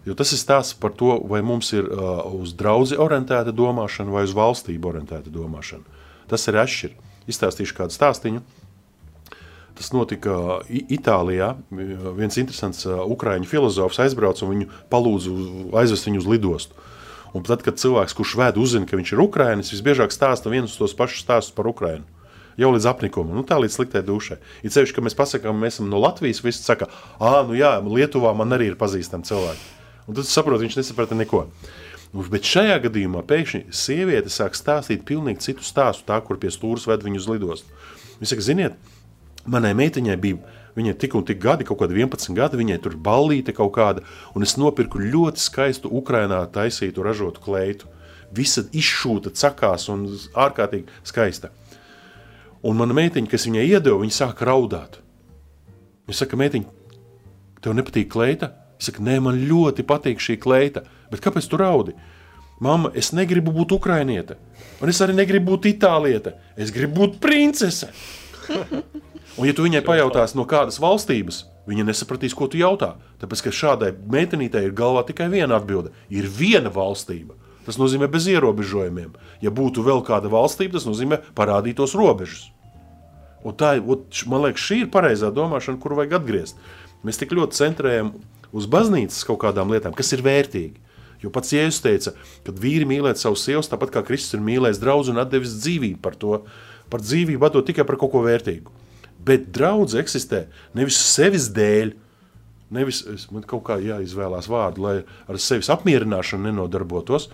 [0.09, 4.25] jo tas ir stāsts par to, vai mums ir uh, uz draugu orientēta domāšana vai
[4.25, 5.85] uz valstību orientēta domāšana.
[6.29, 7.05] Tas ir atšķirīgi.
[7.29, 8.41] Izstāstīšu kādu stāstīņu.
[9.79, 11.53] Tas notika Itālijā.
[11.71, 15.35] Viens interesants ukrāņu filozofs aizbrauca un viņu palūdza
[15.79, 16.87] aizvest viņu uz lidostu.
[17.37, 20.97] Un tad, kad cilvēks, kurš vēd, uzzina, ka viņš ir ukrānis, visbiežāk stāsta vienus tos
[20.99, 22.09] pašus stāstus par Ukrajinu.
[22.59, 24.41] Jau līdz apnikumam, nu tā līdz sliktai dušai.
[24.67, 26.89] Ir ceļš, ka mēs pasakām, mēs esam no Latvijas, visi saka,
[27.23, 29.69] ah, nu jā, Lietuvā man arī ir pazīstami cilvēki.
[30.09, 31.45] Un tad saprot, viņš nesaprata neko.
[32.17, 36.89] Nu, Bet šajā gadījumā pēkšņi sieviete sāk stāstīt pilnīgi citu stāstu, tā, kur pie stūres
[36.89, 37.79] ved viņu uz lidostu.
[38.19, 38.79] Viņa saka, ziniet,
[39.49, 43.55] manai meitiņai bija, viņai tik un tik gadi, kaut kādi 11 gadi, viņai tur ballīte
[43.57, 44.05] kaut kāda,
[44.37, 47.91] un es nopirku ļoti skaistu Ukrainā taisītu ražotu kleitu.
[48.35, 50.05] Visa izšūta, cakās un
[50.37, 51.49] ārkārtīgi skaista.
[52.61, 54.99] Un mana meitiņa, kas viņai iedeva, viņa sāka raudāt.
[56.09, 56.69] Viņa saka, meitiņa,
[57.65, 58.51] tev nepatīk kleita?
[58.77, 60.85] Viņa saka, nē, man ļoti patīk šī kleita.
[61.09, 61.97] Bet kāpēc tu raudi?
[62.61, 64.35] Mama, es negribu būt ukrainiete,
[64.83, 66.35] un es arī negribu būt itāliete.
[66.59, 67.93] Es gribu būt princese.
[69.39, 72.97] Un, ja tu viņai pajautās, no kādas valstības, viņa nesapratīs, ko tu jautā.
[73.23, 77.37] Tāpēc, ka šādai meitenītei ir galvā tikai viena atbilde- ir viena valstība.
[77.65, 79.15] Tas nozīmē bez ierobežojumiem.
[79.41, 82.51] Ja būtu vēl kāda valstība, tas nozīmē parādītos robežas.
[83.45, 83.77] Un tā,
[84.27, 86.57] man liekas, šī ir pareizā domāšana, kuru vajag atgriezt.
[87.05, 88.15] Mēs tik ļoti centrējam
[88.53, 90.75] uz baznīcas kaut kādām lietām, kas ir vērtīgi.
[91.23, 92.15] Jo pats Jēzus teica,
[92.47, 96.15] ka vīri mīlēt savus sievas, tāpat kā Kristus ir mīlējis draugu un devis dzīvību par
[96.15, 96.45] to,
[96.91, 98.71] par dzīvību atdot tikai par kaut ko vērtīgu.
[99.19, 100.47] Bet draudz eksistē
[100.79, 101.95] nevis sevis dēļ,
[102.75, 103.03] nevis
[103.35, 104.97] man kaut kā jāizvēlās vārdu, lai
[105.29, 107.29] ar sevis apmierināšanu nenodarbotos,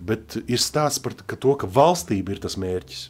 [0.00, 3.08] bet ir stāsts par to, ka valstība ir tas mērķis.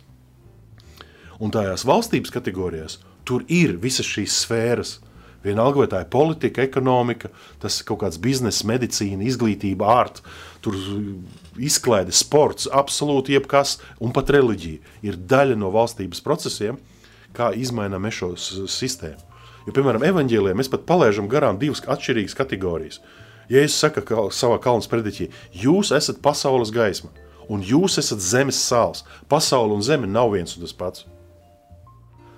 [1.43, 4.97] Un tajās valstības kategorijās tur ir visas šīs sfēras.
[5.45, 7.29] Vienalga, vai tā ir politika, ekonomika,
[7.63, 10.25] tas ir kaut kāds biznesa, medicīna, izglītība, ārta,
[10.65, 10.75] tur
[11.63, 16.81] izklaide, sports, absolūti jebkas, un pat reliģija ir daļa no valstības procesiem,
[17.37, 18.33] kā izmainām mēs šo
[18.71, 19.23] sistēmu.
[19.67, 23.01] Jo, piemēram, evanģēlijā mēs pat palaidām garām divas atšķirīgas kategorijas.
[23.51, 27.13] Ja es saku ka, savā kalnu sprediķī, jūs esat pasaules gaisma,
[27.51, 29.05] un jūs esat zemes sāls.
[29.31, 31.07] Pasaule un zeme nav viens un tas pats.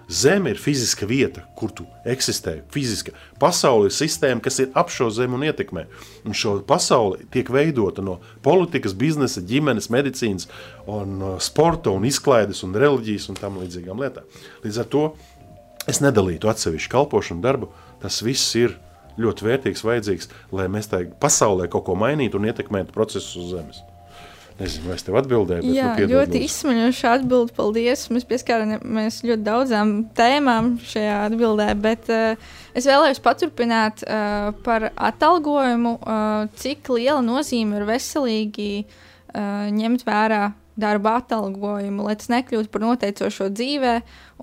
[0.08, 2.62] Zeme ir fiziska vieta, kur tu eksistē.
[2.72, 3.12] Fiziska.
[3.40, 5.84] Pasaule ir sistēma, kas ir ap šo zemi un ietekmē.
[6.24, 10.48] Un šo pasauli tiek veidota no politikas, biznesa, ģimenes, medicīnas,
[10.88, 14.24] un, uh, sporta, un izklaides, un reliģijas un tam līdzīgām lietām.
[14.64, 15.04] Līdz ar to
[15.88, 17.68] es nedalītu atsevišķu kalpošanu darbu.
[18.00, 18.78] Tas viss ir
[19.20, 23.84] ļoti vērtīgs, vajadzīgs, lai mēs tajā pasaulē kaut ko mainītu un ietekmētu procesus uz zemes.
[24.58, 27.54] Nezinu, vai es tev atbildēju, bet Jā, nu, piedod ļoti izsmeļoša atbilde.
[27.54, 28.00] Paldies.
[28.10, 35.94] Mēs pieskārāmies ļoti daudzām tēmām šajā atbildē, bet uh, es vēlējos paturpināt uh, par atalgojumu,
[36.02, 42.82] uh, cik liela nozīme ir veselīgi uh, ņemt vērā darba atalgojumu, lai tas nekļūtu par
[42.82, 43.94] noteicošo dzīvē.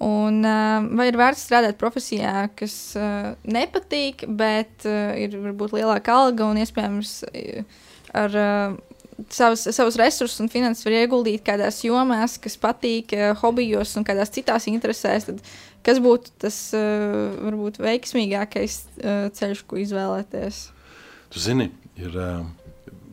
[0.07, 6.15] Un, uh, vai ir vērts strādāt profesijā, kas uh, nepatīk, bet uh, ir varbūt lielāka
[6.23, 7.79] alga un iespējams uh,
[8.15, 8.83] ar uh,
[9.29, 14.33] savus, savus resursus un finanses var ieguldīt kādās jomās, kas patīk, eh, hobijos un kādās
[14.35, 15.41] citās interesēs, tad
[15.85, 20.61] kas būtu tas uh, varbūt veiksmīgākais uh, ceļš, ko izvēlēties?
[21.29, 21.67] Tu zini,
[22.01, 22.15] ir,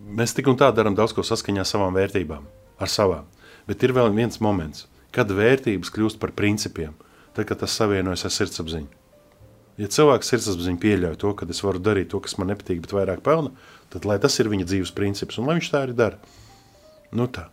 [0.08, 2.46] mēs tik un tā darām daudz ko saskaņā ar savām vērtībām,
[2.80, 3.28] ar savām.
[3.68, 6.96] Bet ir vēl viens moments, kad vērtības kļūst par principiem,
[7.36, 9.01] tad, kad tas savienojas ar sirdsapziņu.
[9.80, 13.22] Ja cilvēks sirdsapziņā pieļauj to, ka es varu darīt to, kas man nepatīk, bet vairāk
[13.24, 13.54] pelna,
[13.92, 16.20] tad lai tas ir viņa dzīves princips un lai viņš tā arī dara.
[17.12, 17.46] Nu tā.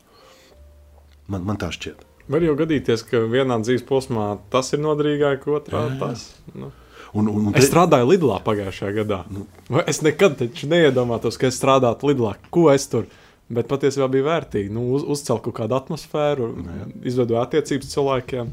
[1.32, 2.04] Man, man tā šķiet.
[2.30, 5.98] Var jau gadīties, ka vienā dzīves posmā tas ir noderīgāk, otrā Jā, jā.
[6.02, 6.28] tas.
[6.54, 6.70] Nu.
[7.18, 9.24] Un, un, un Es strādāju Lidlā pagājušajā gadā.
[9.34, 9.48] Nu.
[9.90, 12.36] Es nekad taču neiedomātos, ka es strādātu Lidlā.
[12.54, 13.08] Ko es tur?
[13.50, 14.70] Bet patiesībā bija vērtīgi.
[14.70, 16.52] Nu, uz, uzcelt kaut kādu atmosfēru,
[17.10, 18.52] izveidoju attiecības cilvēkiem.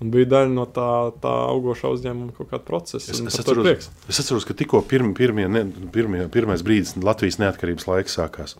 [0.00, 0.88] Un bija daļa no tā,
[1.20, 3.12] tā augošā uzņēmuma kaut kāda procesa.
[3.12, 7.84] Es, es, atceros, es atceros, ka tikko pirm, pirmie, ne, pirmie, pirmais brīdis Latvijas neatkarības
[7.90, 8.56] laiks sākās.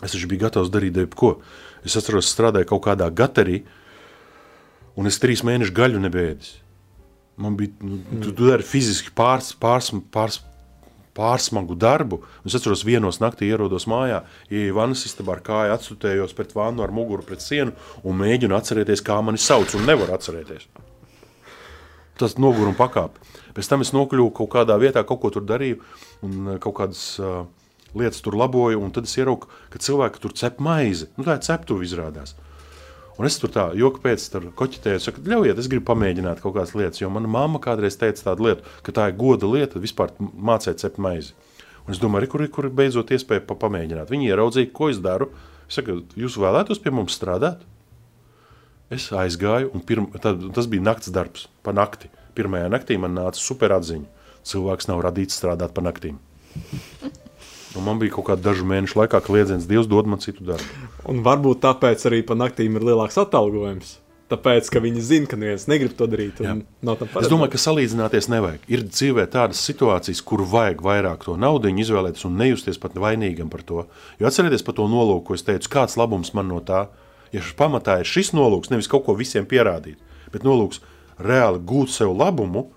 [0.00, 1.34] Es taču biju gatavs darīt jebko.
[1.84, 3.60] Es atceros, strādāju kaut kādā gaterī,
[4.96, 6.54] un es trīs mēnešus gaļu nebēdis.
[7.42, 10.40] Man bija, nu, tu, tu dari fiziski pārs, pārs, pārs,
[11.16, 12.22] pārsmagu darbu.
[12.46, 14.22] Es atceros, vienos naktī ierodos mājā,
[14.52, 19.04] ieju vannas istabā ar kāju, atstutējos pret vannu ar muguru pret sienu un mēģinu atcerēties,
[19.04, 20.68] kā mani sauc, un nevaru atcerēties.
[22.20, 23.20] Tas noguruma pakāpe.
[23.56, 25.80] Pēc tam es nokļuvu kaut kādā vietā, kaut ko tur darīju,
[26.24, 27.42] un kaut kādas uh,
[27.98, 31.10] lietas tur laboju, tad es ieraugu, ka cilvēki tur cep maizi.
[31.18, 32.36] Nu, tā ir ceptuve izrādās.
[33.20, 36.72] Un es tur tā joka pēc tam koķitēju, saku, ļaujiet, es gribu pamēģināt kaut kādas
[36.78, 37.02] lietas.
[37.02, 41.00] Jo mana mamma kādreiz teica tādu lietu, ka tā ir goda lieta vispār mācīt cept
[41.02, 41.34] maizi.
[41.84, 44.08] Un es domāju, kur, ir beidzot iespēja pa pamēģināt.
[44.12, 45.28] Viņi ieraudzīja, ko es daru.
[45.68, 47.66] Es saku, jūs vēlētos pie mums strādāt?
[48.92, 52.10] Es aizgāju, un pirm, tad, tas bija nakts darbs, pa nakti.
[52.36, 54.08] Pirmajā naktī man nāca super atziņa.
[54.48, 56.18] Cilvēks nav radīts strādāt pa naktīm.
[57.72, 60.81] Un man bija kaut kāda dažu mēnešu laikā kliedziens, Dievs dod man citu darbu.
[61.10, 63.98] Un varbūt tāpēc arī pa naktīm ir lielāks atalgojums.
[64.32, 66.38] Tāpēc, ka viņi zina, ka neviens negrib to darīt.
[66.40, 68.62] Es domāju, ka salīdzināties nevajag.
[68.72, 73.64] Ir dzīvē tādas situācijas, kur vajag vairāk to naudu izvēlēties un nejusties pat vainīgam par
[73.68, 73.84] to.
[74.22, 76.86] Jo atcerieties par to nolūku, ko es teicu, kāds labums man no tā.
[77.34, 80.00] Ja šis pamatā ir šis nolūks, nevis kaut ko visiem pierādīt,
[80.32, 80.80] bet nolūks
[81.20, 82.70] reāli gūt sev labumu,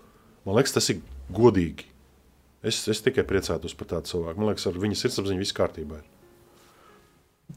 [0.47, 0.99] man liekas, tas ir
[1.35, 1.88] godīgi.
[2.65, 4.41] Es, es tikai priecātos par tādu cilvēku.
[4.41, 6.02] Man liekas, ar viņas sirdsapziņu viss kārtībā.
[6.02, 6.14] Ir.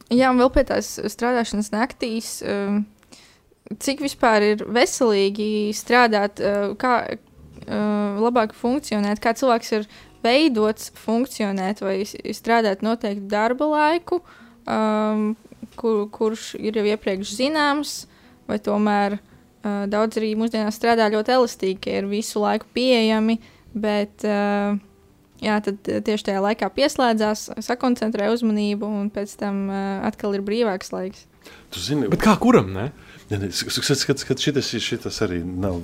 [0.08, 2.38] Jā, un vēl pie tās strādāšanas naktīs.
[2.40, 2.86] Um,
[3.76, 9.88] cik vispār ir veselīgi strādāt, uh, kā uh, labāk funkcionēt, kā cilvēks ir
[10.24, 14.22] veidots funkcionēt vai strādāt noteikti darba laiku,
[14.64, 15.30] um,
[15.76, 17.94] kur, kurš ir jau iepriekš zināms,
[18.48, 23.38] vai tomēr uh, daudz arī mūsdienās strādā ļoti elastīgi, ka ir visu laiku pieejami,
[23.76, 24.80] bet uh,
[25.44, 30.42] Jā, tad eh, tieši tajā laikā pieslēdzās, sakoncentrē uzmanību, un pēc tam uh, atkal ir
[30.46, 31.26] brīvāks laiks.
[31.72, 32.72] Tu zini, bet kā kuram?
[32.74, 32.90] Ne?
[33.30, 35.78] Ja, ne, skat, skat, skat, šitas, šitas arī nav.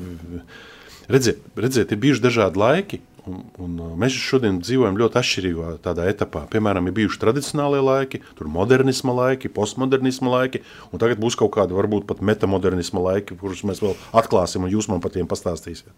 [1.12, 6.04] Redziet, redziet, ir bijuši dažādi laiki, Un, un uh, mēs šodien dzīvojam ļoti atšķirīgā tādā
[6.10, 6.42] etapā.
[6.52, 10.60] Piemēram, ir bijuši tradicionālie laiki, tur modernisma laiki, postmodernisma laiki,
[10.92, 14.90] un tagad būs kaut kādi varbūt pat metamodernisma laiki, kurus mēs vēl atklāsim, un jūs
[14.92, 15.88] man par tiem pastāstīsiet.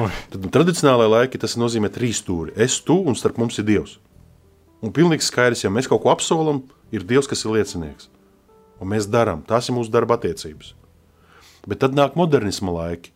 [0.00, 0.08] Oi.
[0.32, 2.56] Tad tradicionālajā laiki tas nozīmē trīs stūri.
[2.56, 3.98] Es, tu un starp mums ir Dievs.
[4.80, 6.64] Un pilnīgi skaidrs, ja mēs kaut ko apsolam,
[6.96, 8.08] ir Dievs, kas ir liecinieks.
[8.80, 10.72] Un mēs darām, tās ir mūsu darba attiecības.
[11.68, 13.12] Bet tad nāk modernisma laiki,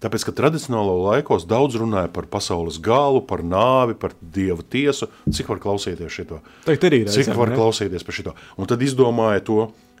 [0.00, 5.10] Tāpēc, ka tradicionālo laikos daudz runāja par pasaules galu, par nāvi, par dieva tiesu.
[5.28, 6.38] Cik var klausīties šo?
[6.64, 7.58] Cik reizēm, var ne?
[7.58, 8.32] klausīties par šo?
[8.56, 9.58] Un tad izdomāja to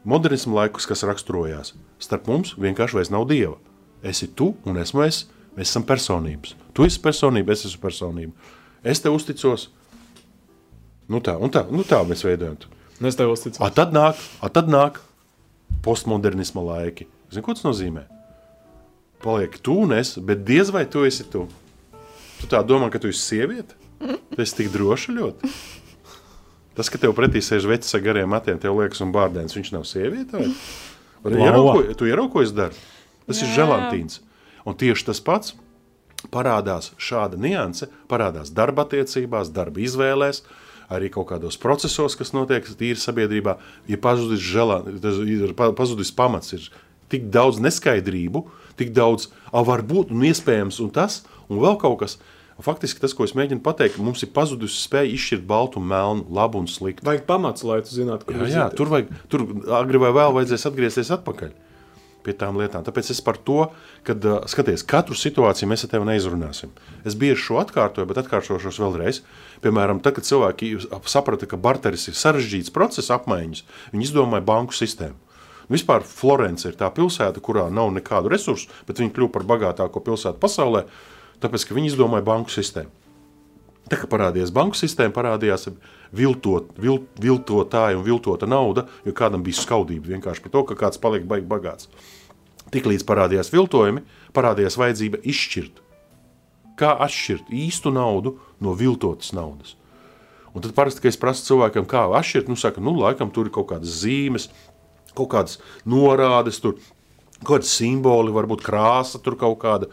[0.08, 1.74] modernismu laikus, kas raksturojās.
[2.00, 3.58] Starp mums vienkārši vairs nav dieva.
[4.00, 5.26] Esi tu un esmu es.
[5.58, 6.54] Mēs esam personības.
[6.72, 8.56] Tu esi personība, es esmu personība.
[8.86, 9.66] Es tev uzticos.
[11.10, 12.56] Nu tā, un tā, nu tā mēs veidojam.
[13.04, 13.60] Es tev uzticos.
[13.60, 15.02] A tad nāk, a tad nāk
[15.84, 17.08] postmodernisma laiki.
[17.28, 18.06] Zini, ko tas nozīmē?
[19.22, 21.46] Paliek tu un es, bet diez vai tu esi tu.
[22.40, 23.76] Tu tā domā, ka tu esi sieviete?
[24.00, 25.50] Tu esi tik droša ļoti.
[26.78, 29.84] Tas, ka tev pretī sēž vecs ar gariem matiem, tev liekas, un bārdēns, viņš nav
[29.88, 30.38] sieviete.
[30.38, 30.52] Vai?
[31.20, 32.78] Vai tu ierauko, tu ierauko, es daru?
[33.26, 33.44] Tas Jā.
[33.44, 34.22] ir želantīns.
[34.64, 35.52] Un tieši tas pats
[36.32, 40.42] parādās šāda nianse, parādās darba attiecībās, darba izvēlēs,
[40.92, 43.56] arī kaut kādos procesos, kas notiek tīri sabiedrībā.
[43.88, 46.66] Ir pazudis, želā, ir pazudis pamats, ir
[47.12, 48.44] tik daudz neskaidrību,
[48.80, 52.18] tik daudz, ah, var būt un iespējams, un tas, un vēl kaut kas.
[52.60, 56.60] Faktiski tas, ko es mēģinu pateikt, mums ir pazudusi spēja izšķirt baltu un melnu, labu
[56.60, 57.06] un sliktu.
[57.08, 59.46] Vajag pamats, lai tu zinātu, kur jā, jā, tur vajag, tur
[59.78, 61.54] agri vai vēl vajadzēs atgriezties atpakaļ
[62.24, 62.84] pie tām lietām.
[62.84, 63.70] Tāpēc es par to,
[64.06, 66.72] ka, uh, skaties, katru situāciju mēs ar tevi neizrunāsim.
[67.08, 69.22] Es bieži šo atkārtoju, bet atkārtošos vēlreiz.
[69.64, 70.74] Piemēram, tad, kad cilvēki
[71.10, 75.16] saprata, ka barteris ir sarežģīts process apmaiņas, viņi izdomāja banku sistēmu.
[75.70, 80.42] Vispār Florence ir tā pilsēta, kurā nav nekādu resursu, bet viņi kļuva par bagātāko pilsētu
[80.42, 80.86] pasaulē,
[81.42, 82.90] tāpēc, ka viņi izdomāja banku sistēmu.
[83.90, 85.66] Tā kā parādījās banku sistēma, parādījās
[86.14, 91.00] viltot, vil, viltotāja un viltota nauda, jo kādam bija skaudība vienkārši par to, ka kāds
[91.02, 91.90] paliek baigi bagāts.
[92.70, 94.04] Tiklīdz parādījās viltojumi,
[94.36, 95.82] parādījās vajadzība izšķirt.
[96.78, 99.74] Kā atšķirt īstu naudu no viltotas naudas?
[100.54, 103.54] Un tad parasti, kad es prasu cilvēkam, kā atšķirt, nu saka, nu laikam tur ir
[103.54, 104.48] kaut kādas zīmes,
[105.16, 105.58] kaut kādas
[105.88, 106.78] norādes, tur,
[107.42, 109.90] kaut kāda simboli, varbūt krāsa tur kaut kāda.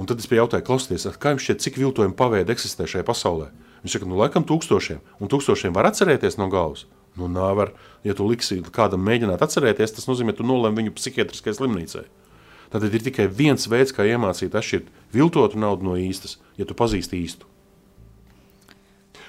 [0.00, 3.52] Un tad es jautāju, klausieties, kā jums šķiet, cik viltojumi paveidi eksistē šajā pasaulē?
[3.84, 5.02] Viņš saka, nu, laikam, tūkstošiem.
[5.20, 6.86] Un tūkstošiem var atcerēties no galvas.
[7.14, 7.74] Nu, nevar.
[8.02, 12.04] Ja tu liksi kādam mēģināt atcerēties, tas nozīmē, ka tu nolēmi viņu psihiatriskajai slimnīcai.
[12.74, 17.20] Tad ir tikai viens veids, kā iemācīt atšķirt viltotu naudu no īstas, ja tu pazīsti
[17.20, 17.46] īstu.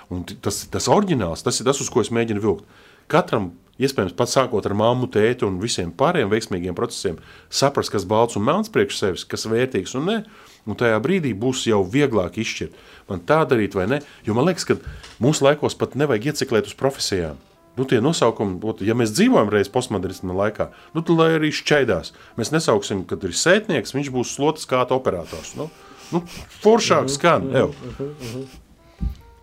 [0.09, 2.65] Un tas, tas oriģināls, tas ir tas, uz ko es mēģinu vilkt.
[3.11, 7.19] Katram iespējams, pat sākot ar mammu, tēti un visiem pārējiem veiksmīgiem procesiem,
[7.49, 10.19] saprast, kas balts un melns priekš sevis, kas vērtīgs un ne.
[10.65, 12.77] Un tajā brīdī būs jau vieglāk izšķirt,
[13.11, 13.99] man tā darīt vai ne.
[14.25, 14.79] Jo man liekas, ka
[15.21, 17.37] mūsu laikos pat nevajag ieciklēt uz profesijām.
[17.75, 18.57] Nu, tie nosaukumi,
[18.87, 22.13] ja mēs dzīvojam reizē postmodernisma laikā, nu, tad lai arī šķaidās.
[22.39, 25.53] Mēs nesauksim, kad ir sētnieks, viņš būs slotas kāta operators.
[25.59, 25.67] Nu,
[26.15, 26.23] nu,
[26.63, 27.51] foršāk skan.
[27.51, 27.75] Ev.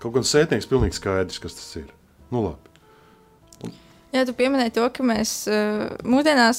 [0.03, 1.93] Kaut gan sētnieks pilnīgi skaidrs, kas tas ir.
[2.33, 2.72] Nu, labi.
[4.13, 6.59] Jā, tu pieminēji to, ka mēs uh, mūsdienās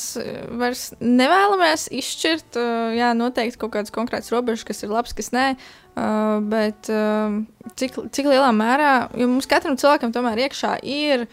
[0.57, 5.51] vairs nevēlamies izšķirt, uh, jā, noteikti kaut kādas konkrētas robežas, kas ir labs, kas nē.
[5.93, 7.35] Uh, bet uh,
[7.77, 11.27] cik, cik lielā mērā, jo mums katram cilvēkam tomēr iekšā ir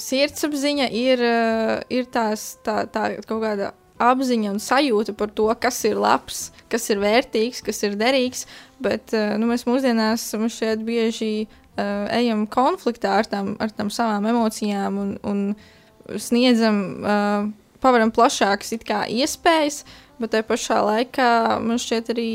[0.00, 5.82] sirdsapziņa, ir, uh, ir tās, tā, tā kaut kāda apziņa un sajūta par to, kas
[5.84, 8.46] ir labs, kas ir vērtīgs, kas ir derīgs.
[8.80, 11.48] Bet nu, mēs mūsdienās mums šeit bieži
[11.78, 15.42] ejam konfliktā ar tām, ar tām savām emocijām un, un
[16.16, 17.48] sniedzam, uh,
[17.82, 19.82] pavaram plašākas iespējas,
[20.18, 21.30] bet tajā pašā laikā
[21.62, 22.30] man šķiet arī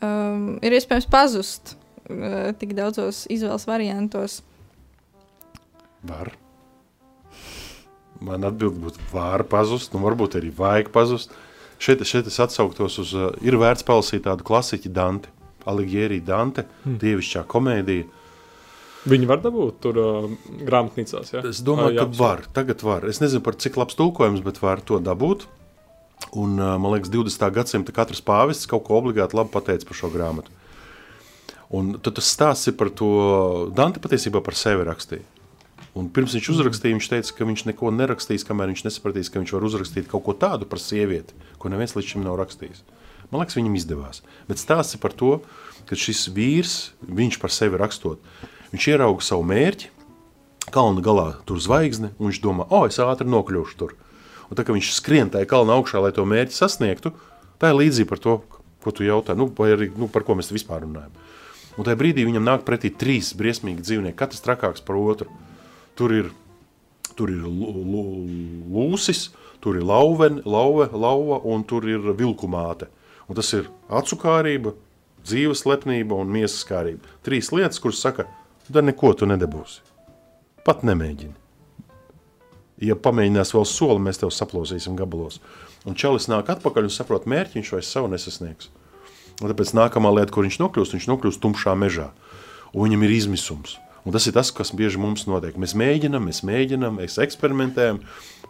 [0.00, 4.40] um, ir iespējams pazust uh, tik daudzos izvēles variantos.
[6.02, 6.32] Var.
[8.22, 11.34] Man atbild būtu, var pazust, nu varbūt arī vajag pazust.
[11.82, 15.30] Šeit, šeit es atsauktos uz, uh, ir vērts palasīt tādu klasiķu Dante,
[15.66, 16.98] Alighieri Dante, hmm.
[17.02, 18.06] dievišķā komēdija.
[18.06, 18.21] Uh,
[19.08, 20.28] Viņi var dabūt tur uh,
[20.62, 21.32] grāmatnīcās.
[21.34, 21.42] Ja?
[21.48, 22.44] Es domāju, uh, ka var.
[22.54, 23.06] Tagad var.
[23.10, 25.48] Es nezinu, cik labs tulkojums, bet var to dabūt.
[26.38, 27.48] Un, uh, man liekas, 20.
[27.56, 30.54] gadsimta katrs pāvests kaut ko obligāti labi pateica par šo grāmatu.
[31.72, 33.10] Un tad tas stāsts ir par to,
[33.74, 35.24] Dante patiesībā par sevi rakstīja.
[35.98, 39.52] Un pirms viņš uzrakstīja, viņš teica, ka viņš neko nerakstīs, kamēr viņš nesapratīs, ka viņš
[39.56, 42.80] var uzrakstīt kaut ko tādu par sievieti, ko neviens līdz šim nav rakstījis.
[43.32, 44.22] Man liekas, viņam izdevās.
[44.48, 45.34] Bet stāsts ir par to,
[45.88, 48.20] ka šis vīrs, viņš par sevi rakstot,
[48.72, 49.90] Viņš ierauga savu mērķi,
[50.72, 53.92] kalna galā tur zvaigzne, un viņš domā, o, oh, es ātri nokļūšu tur.
[54.48, 57.12] Un tā kā viņš skrien tajā kalna augšā, lai to mērķi sasniegtu,
[57.60, 58.38] tā ir līdzīga par to,
[58.82, 61.12] ko tu jautā, nu, vai arī nu, par ko mēs vispār runājam.
[61.76, 65.28] Un tajā brīdī viņam nāk pretī trīs briesmīgi dzīvnieki, katrs trakāks par otru.
[65.96, 66.32] Tur ir,
[67.16, 69.30] tur ir lūsis,
[69.64, 72.88] tur ir lauven, lauve, lauva un tur ir vilkumāte.
[73.28, 74.74] Un tas ir acukārība,
[75.24, 77.08] dzīves lepnība un miesas kārība.
[77.24, 78.26] Trīs lietas, kuras saka,
[78.74, 79.80] tad neko tu nedabūsi.
[80.66, 81.34] Pat nemēģini.
[82.82, 85.38] Ja pamēģinās vēl soli, mēs tev saplosīsim gabalos.
[85.86, 88.70] Un Čalis nāk atpakaļ un saprot mērķi, viņš vairs savu nesasniegs.
[89.42, 92.10] Un tāpēc nākamā lieta, kur viņš nokļūst, viņš nokļūst tumšā mežā.
[92.72, 93.76] Un viņam ir izmisums.
[94.02, 95.54] Un tas ir tas, kas bieži mums notiek.
[95.58, 98.00] Mēs mēģinām, mēs mēģinām, mēs eksperimentējam,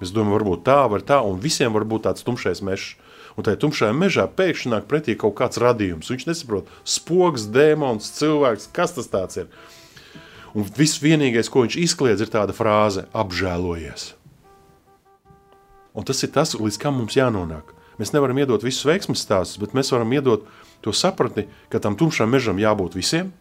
[0.01, 2.95] mēs domājam, varbūt tā, var tā, un visiem var būt tāds tumšais mežs.
[3.37, 6.11] Un tajā tumšajā mežā pēkšņi nāk pretī kaut kāds radījums.
[6.13, 9.49] Viņš nesaprot, spoks, dēmons, cilvēks, kas tas ir.
[10.53, 14.13] Un viss vienīgais, ko viņš izkliedz, ir tāda frāze- apžēlojies.
[15.95, 17.73] Un tas ir tas, līdz kam mums jānonāk.
[17.99, 20.45] Mēs nevaram iedot visus veiksmības stāstus, bet mēs varam iedot
[20.83, 23.33] to sapratni, ka tam tumšam mežam jābūt visiem.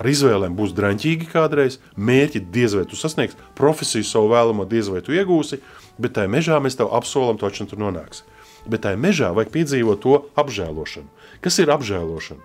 [0.00, 5.02] Ar izvēlēm būs drāmīgi kādreiz, mērķi diez vai tu sasniegsi, profesiju savu vēlamo diez vai
[5.04, 5.60] tu iegūsi,
[5.98, 8.22] bet tajā mežā mēs tev apsolam, to taču tur nonāks.
[8.66, 11.08] Bet tajā mežā vajag piedzīvot to apžēlošanu.
[11.44, 12.40] Kas ir apžēlošana?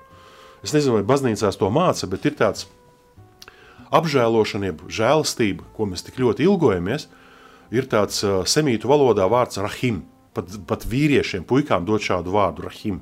[0.63, 2.67] Es nezinu, vai baznīcās to māca, bet ir tāds
[3.95, 7.07] apžēlošana, jeb žēlastība, ko mēs tik ļoti ilgojamies,
[7.75, 10.03] ir tāds semītu valodā vārds rahim.
[10.35, 12.97] Pat, pat vīriešiem, puikām dot šādu vārdu rahim.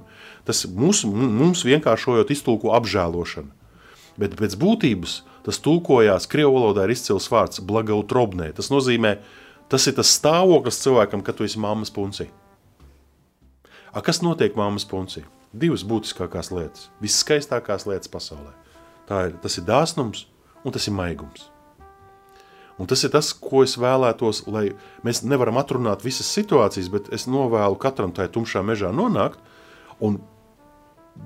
[0.45, 3.49] Tas mums, mums vienkāršojot iztulko apžēlošana.
[4.21, 8.51] Bet pēc būtības tas tulkojās, krievu valodā ir izcils vārds blagautrobnē.
[8.53, 9.15] Tas nozīmē,
[9.71, 12.29] tas ir tas stāvoklis cilvēkam, kad tu esi mammas puncī.
[13.93, 15.25] A, kas notiek mammas puncī?
[15.53, 18.53] Divas būtiskākās lietas, viskaistākās lietas pasaulē.
[19.09, 20.27] Tā ir, tas ir dāsnums
[20.63, 21.49] un tas ir maigums.
[22.81, 24.71] Un tas ir tas, ko es vēlētos, lai
[25.05, 29.37] mēs nevaram atrunāt visas situācijas, bet es novēlu katram tajā tumšā mežā nonākt
[30.01, 30.17] un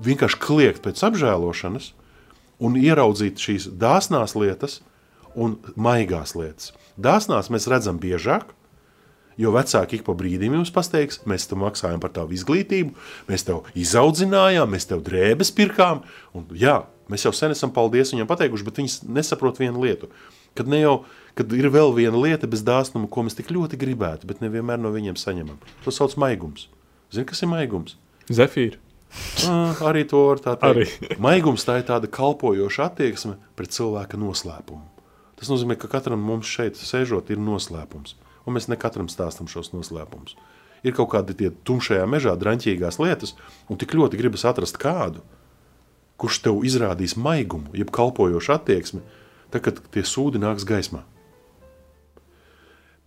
[0.04, 1.94] vienkārši kliegt pēc apžēlošanas
[2.60, 4.82] un ieraudzīt šīs dāsnās lietas
[5.38, 6.74] un maigās lietas.
[6.98, 8.50] Dāsnās mēs redzam biežāk,
[9.38, 12.96] jo vecāki ik pa brīdim jums pateiks, mēs tev maksājam par tavu izglītību,
[13.30, 16.02] mēs tev izaudzinājām, mēs tev drēbes pirkām,
[16.36, 16.82] un jā,
[17.12, 20.10] Mēs jau sen esam paldies viņam pateikuši, bet viņi nesaprot vienu lietu.
[20.58, 20.96] Kad, ne jau,
[21.38, 24.92] kad ir vēl viena lieta bez dāsnuma, ko mēs tik ļoti gribētu, bet nevienmēr no
[24.96, 25.62] viņiem saņemam.
[25.86, 26.68] To sauc maigums.
[27.14, 27.96] Zini, kas ir maigums?
[28.28, 28.82] Zefīri.
[29.48, 30.68] Ah, arī to var tā teikt.
[30.68, 31.16] Arī.
[31.26, 34.84] Maigums tā ir tāda kalpojoša attieksme pret cilvēka noslēpumu.
[35.40, 38.18] Tas nozīmē, ka katram mums šeit sēžot ir noslēpums.
[38.48, 40.36] Un mēs ne katram stāstam šos noslēpumus.
[40.86, 43.36] Ir kaut kādi tie tumšajā mežā draņķīgās lietas,
[43.70, 45.24] un tik ļoti gribas atrast kādu,
[46.18, 49.04] kurš tev izrādīs maigumu, jeb kalpojošu attieksmi,
[49.54, 51.04] tad, kad tie sūdi nāks gaismā.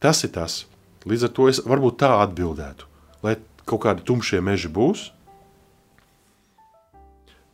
[0.01, 0.65] Tas ir tas.
[1.09, 2.87] Līdz ar to es varbūt tā atbildētu.
[3.25, 3.37] Lai
[3.69, 5.11] kaut kādi tumšie meži būs,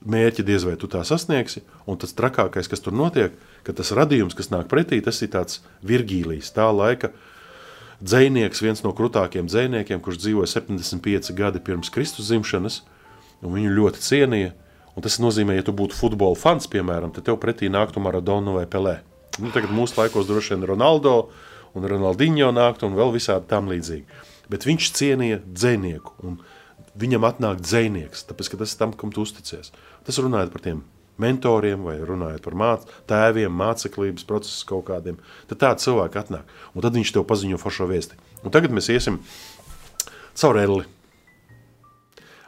[0.06, 3.34] mērķi diez vai tu tā sasniegsi, un tas trakākais, kas tur notiek,
[3.66, 7.10] ka tas radījums, kas nāk pretī, tas ir tāds virgīlijs, tā laika
[8.02, 12.82] dzēnieks, viens no krutākiem dzēniekiem, kurš dzīvoja 75 gadi pirms Kristus dzimšanas,
[13.42, 14.52] un viņu ļoti cienīja,
[14.96, 18.64] un tas nozīmē, ja tu būtu futbola fans, piemēram, tad tev pretī nāktu Maradona vai
[18.70, 18.98] Pelē.
[19.36, 21.16] Nu, tagad mūsu laikos droši vien Ronaldo
[21.76, 24.24] un Ronaldinho nāktu un vēl visādi tam līdzīgi.
[24.52, 26.38] Bet viņš cienīja dzēnieku, un
[26.96, 29.72] viņam atnāk dzēnieks, tāpēc, ka tas ir tam, kam tu uzticies.
[30.06, 30.84] Tas runājot par tiem
[31.20, 35.20] mentoriem vai runājot par māc, tēviem, māceklības procesus kaut kādiem,
[35.50, 36.56] tad tādi cilvēki atnāk.
[36.74, 38.18] Un tad viņš tev paziņo foršo vēsti.
[38.44, 39.20] Un tagad mēs iesim
[40.36, 40.84] caur elli.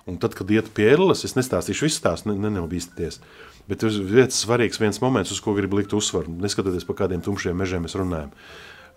[0.09, 3.21] Un tad, kad iet pie elles, es nestāstīšu visu stāstu, ne, nenobīsties.
[3.69, 6.33] Bet ir viens svarīgs viens moments, uz ko gribu likt uzsvaru.
[6.41, 8.33] Neskatoties par kādiem tumšiem mežiem mēs runājam.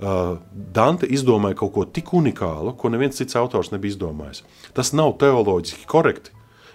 [0.01, 4.45] Uh, Dante izdomāja kaut ko tik unikālu, ko neviens cits autors nebija izdomājis.
[4.73, 6.31] Tas nav teoloģiski korekti,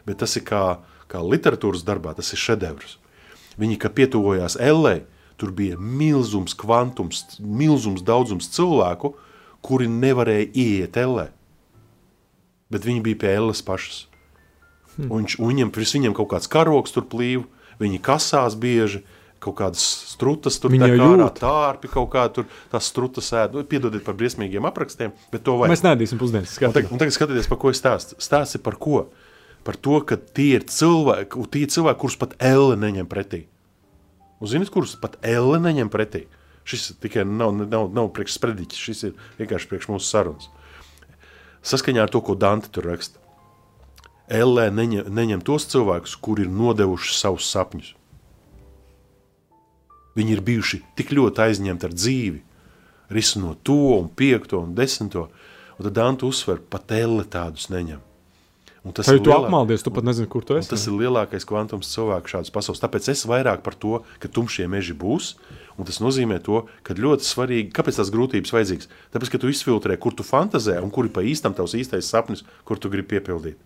[0.07, 0.67] bet tas ir kā
[1.11, 2.97] kā literatūras darbā, tas ir šedevrs.
[3.61, 5.01] Viņi, kad pietuvojās Ellē,
[5.41, 9.15] tur bija milzums kvantums, milzums daudzums cilvēku,
[9.65, 11.31] kuri nevarēja ieiet Ellē.
[12.73, 14.05] Bet viņi bija pie Elles pašas.
[14.97, 15.12] Hmm.
[15.12, 17.44] Un, un viņiem, viņiem kaut kāds karoks tur plīv,
[17.82, 19.02] viņi kasās bieži,
[19.43, 23.55] kaut kādas strutas tur Viņa tā kā tārpi, kaut kā tur tās strutas ēd.
[23.55, 25.74] Nu, piedodiet par briesmīgiem aprakstiem, bet to vajag.
[25.74, 26.56] Mēs nedīsim pusdienas.
[26.56, 28.16] Un tagad, un tagad skatieties, par ko es stāstu.
[28.24, 29.05] Stāsti par ko?
[29.66, 33.47] par to, ka tie ir cilvēki, tie cilvēki kurus pat elle neņem pretī.
[34.39, 36.27] Un zināt, kurus pat elle neņem pretī?
[36.66, 40.47] Šis tikai nav, nav, nav priekš sprediķis, šis ir vienkārši priekš mūsu sarunas.
[41.66, 43.18] Saskaņā ar to, ko Dante tur raksta.
[44.27, 47.93] Elle neņem, neņem tos cilvēkus, kuri ir nodevuši savus sapņus.
[50.16, 52.40] Viņi ir bijuši tik ļoti aizņemti ar dzīvi,
[53.12, 55.28] risinot to un piekto un desmito,
[55.77, 58.03] un tad Dante uzsver, pat elle tādus neņem.
[58.86, 59.48] Un tas Vai ir tu lielāk...
[59.48, 60.70] apmaldies, tu pat nezini, kur tu esi.
[60.70, 62.78] Tas ir lielākais kvantums cilvēku šādas pasaules.
[62.78, 65.32] Tāpēc es vairāk par to, ka tumšie meži būs,
[65.74, 68.90] un tas nozīmē to, ka ļoti svarīgi, kāpēc tās grūtības vajadzīgas.
[69.11, 72.47] Tāpēc, ka tu izfiltrē, kur tu fantazē un kur ir pa īstam tavs īstais sapnis,
[72.62, 73.59] kur tu gribi piepildīt.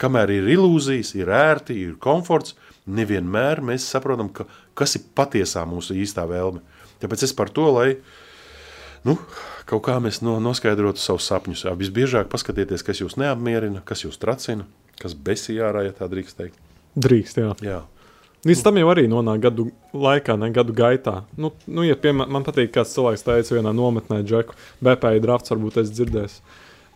[0.00, 2.56] Kamēr ir ilūzijas, ir ērti, ir komforts,
[2.86, 4.48] nevienmēr mēs saprotam, ka,
[4.78, 6.62] kas ir patiesā mūsu īstā vēlme.
[7.02, 7.88] Tāpēc es par to, lai
[9.06, 9.16] nu,
[9.68, 11.66] kaut kā mēs no, noskaidrotu savus sapņus.
[11.68, 14.66] Jā, visbiežāk paskatieties, kas jūs neapmierina, kas jūs tracina,
[15.02, 16.60] kas besī ārā, ja tā drīkst teikt.
[16.98, 17.54] Drīkst, jā.
[17.64, 17.80] jā.
[18.42, 21.20] Līdz tam jau arī nonāk gadu laikā, ne gadu gaitā.
[21.38, 25.78] Nu, nu ja piemēram, man patīk, kāds cilvēks teica vienā nometnē, Džeku, BPI drafts, varbūt
[25.84, 26.40] es dzirdēju.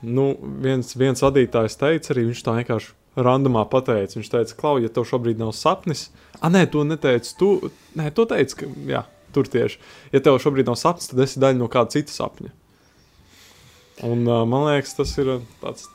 [0.04, 4.18] Nu, viens, viens vadītājs teica, arī viņš tā vienkārši randomā pateica.
[4.18, 6.10] Viņš teica, Klau, ja tev šobrīd nav sapnis,
[6.40, 7.32] ah, nē, to neteici.
[7.40, 7.50] Tu,
[7.96, 9.02] nē, to teici, ka, jā,
[9.34, 9.80] tur tieši.
[10.12, 12.52] Ja tev šobrīd nav sapnis, tad esi daļa no kāda cita sapņa.
[14.04, 15.86] Un, uh, man liekas, tas ir tāds.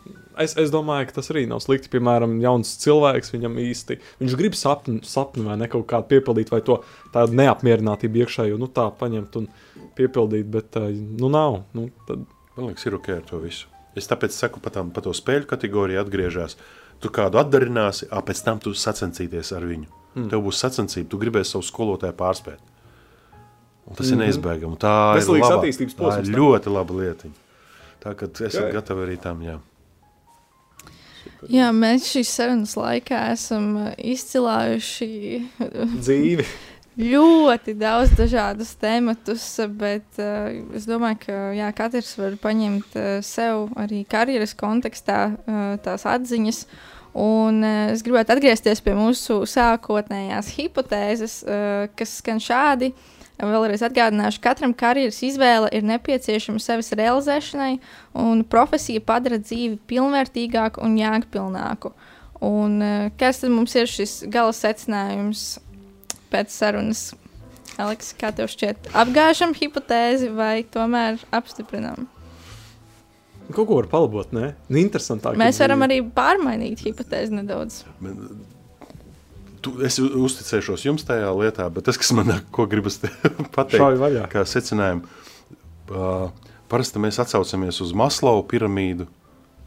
[0.41, 1.91] Es, es domāju, ka tas arī nav slikti.
[1.93, 6.63] Piemēram, jauns cilvēks, viņam īsti viņš grib sapņu, sapņu vai ne kaut kādu piepildīt, vai
[6.65, 6.79] to
[7.13, 9.51] tādu neapmierinātību iekšējo, nu tā paņemt un
[9.99, 11.61] piepildīt, bet uh, nu nav.
[11.77, 12.25] Nu, tad...
[12.57, 13.70] Man liekas, ir ok ar to visu.
[13.95, 16.55] Es tāpēc saku, pa, tam, pa to spēļu kategoriju atgriežās.
[17.01, 19.89] Tu kādu atdarināsi, a pēc tam tu sacensīties ar viņu.
[20.15, 20.29] Mm.
[20.31, 22.61] Tev būs sacensība, tu gribēsi savu skolotāju pārspēt.
[23.87, 24.11] Un tas mm -hmm.
[24.11, 24.23] ir mhm.
[24.25, 24.77] neizbēgami.
[24.77, 27.27] Tā Veselīgs ir, laba, tā ir ļoti laba lieta.
[28.01, 28.71] Tā kā esat jā.
[28.73, 29.41] gatavi arī tam.
[29.41, 29.59] Jā.
[31.49, 35.09] Jā, mēs šīs sarunas laikā esam izcēlājuši
[35.99, 36.45] dzīvi.
[36.99, 39.45] ļoti daudz dažādus tematus,
[39.79, 45.61] bet uh, es domāju, ka jā, katrs var paņemt uh, sev arī karjeras kontekstā uh,
[45.83, 46.65] tās atziņas.
[47.11, 52.91] Un, uh, es gribētu atgriezties pie mūsu sākotnējās hipotēzes, uh, kas skan šādi.
[52.91, 57.79] Uh, Vēlreiz atgādināšu, ka katram karjeras izvēle ir nepieciešama sevis realizēšanai,
[58.21, 61.93] un profesija padara dzīvi pilnvērtīgāku un jēgpilnāku.
[62.45, 65.59] Un, eh, kas tad mums ir šis gala secinājums
[66.31, 67.11] pēc sarunas?
[67.81, 72.09] Aleks, kā tev šķiet, apgāžam hipotēzi vai tomēr apstiprinām?
[73.51, 74.53] Kaut ko var palabot, ne?
[74.69, 75.39] Nu, interesantāk.
[75.39, 77.81] Mēs varam arī pārmainīt hipotēzi nedaudz
[79.61, 82.99] tu, es uzticēšos jums tajā lietā, bet tas, kas man ko gribas
[83.55, 85.05] pateikt, kā secinājumu,
[85.93, 86.31] uh,
[86.71, 89.07] parasti mēs atsaucamies uz Maslowu piramīdu,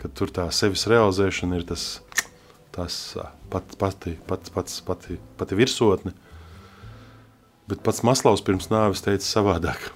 [0.02, 1.86] kad tur tā sevis realizēšana ir tas,
[2.74, 2.98] tas
[3.52, 6.14] pat, pati, pats, pats, pati, pati virsotne.
[7.68, 9.88] Bet pats Maslovs pirms nāves teica savādāk.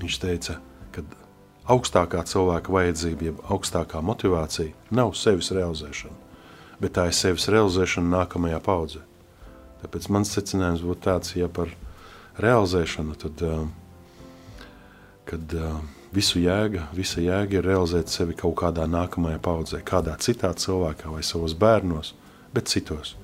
[0.00, 0.56] Viņš teica,
[0.94, 1.04] ka
[1.70, 6.30] augstākā cilvēka vajadzība, jeb augstākā motivācija nav sevis realizēšana
[6.80, 9.04] bet tā ir sevis realizēšana nākamajā paudzē.
[9.82, 11.72] Tāpēc mans secinājums būtu tāds, ja par
[12.40, 13.64] realizēšanu, tad uh,
[15.28, 15.80] kad uh,
[16.16, 21.24] visu jēga, visa jēga ir realizēt sevi kaut kādā nākamajā paudzē, kādā citā cilvēkā vai
[21.26, 22.14] savos bērnos,
[22.56, 23.14] bet citos.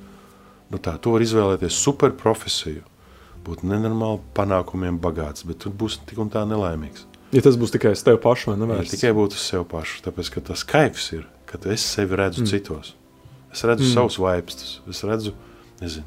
[0.70, 2.84] Nu tā, tu vari izvēlēties super profesiju,
[3.46, 7.06] būt nenormāli panākumiem bagāts, bet tu būsi tik un tā nelaimīgs.
[7.34, 8.68] Ja tas būs tikai uz tevi pašu, vai ne?
[8.78, 12.44] Ja tikai būt uz sevi pašu, tāpēc, ka tas kaifs ir, kad es sevi redzu
[12.44, 12.50] mm.
[12.52, 12.94] citos.
[13.54, 13.92] Es redzu mm.
[13.94, 15.34] savus vaipstus, es redzu,
[15.80, 16.06] nezinu,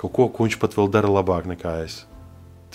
[0.00, 2.04] kaut ko, ko viņš pat vēl dara labāk nekā es.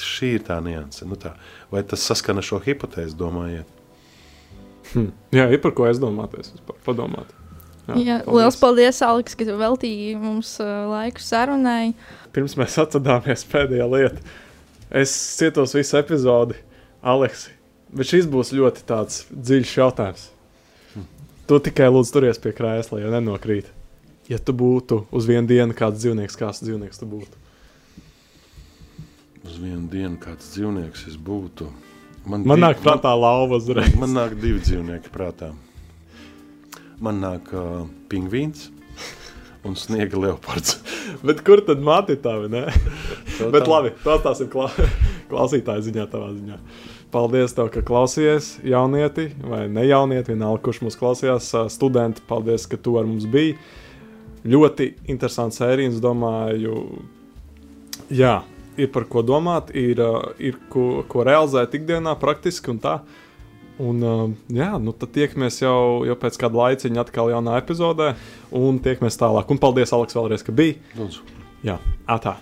[0.02, 1.06] Šī ir tā nianse.
[1.06, 1.36] Nu tā.
[1.70, 3.68] Vai tas saskana šo hipotēzi, domājiet?
[4.92, 5.12] Hmm.
[5.36, 6.56] Jā, ir par ko es domāties,
[6.88, 7.30] padomāt.
[7.88, 8.38] Jā, Jā, paldies.
[8.38, 11.94] liels paldies, Aleks, ka tu veltīji mums uh, laiku sarunai.
[12.36, 14.22] Pirms mēs atcādāmies pēdējā lieta.
[15.02, 16.58] Es cietos visu epizodi,
[17.02, 17.48] Aleks,
[17.96, 20.26] bet šis būs ļoti tāds dziļš jautājums.
[20.94, 21.08] Hmm.
[21.48, 23.72] Tu tikai lūdzu turies pie krēsla, ja nenokrīt.
[24.32, 27.40] Ja tu būtu uz vienu dienu kāds dzīvnieks, kāds dzīvnieks tu būtu?
[29.48, 31.68] Uz vienu dienu kāds dzīvnieks es būtu.
[32.22, 33.96] Man, man div, nāk prātā lauva uzreiz.
[34.00, 35.52] Man nāk divi dzīvnieki prātā
[37.02, 38.70] man nāk uh, pingvīns
[39.68, 40.80] un sniega leopards.
[41.28, 42.64] Bet kur tad māte tā, vai ne?
[43.54, 44.70] Bet labi, tas tās ir klā,
[45.32, 46.60] klausītāja ziņā, tavā ziņā.
[47.12, 51.52] Paldies, tev, ka klausījies, jaunieti, vai ne jaunieti, vienalga, kurš mūs klausījās.
[51.74, 53.58] Studenti, paldies, ka tu ar mums biji.
[54.48, 56.80] Ļoti interesants sērijas, domāju,
[58.10, 58.40] jā,
[58.80, 60.00] ir par ko domāt, ir,
[60.42, 63.02] ir ko, ko realizēt ikdienā, praktiski un tā.
[63.02, 63.21] Uh,
[63.82, 68.12] Un, uh, jā, nu tad tiekamies jau, jau pēc kāda laiciņa atkal jaunā epizodē,
[68.54, 69.50] un tiekamies tālāk.
[69.50, 70.78] Un paldies, Aleks, vēlreiz, ka biji.
[71.00, 71.26] Lūdzu.
[71.66, 71.80] Jā,
[72.10, 72.36] atā.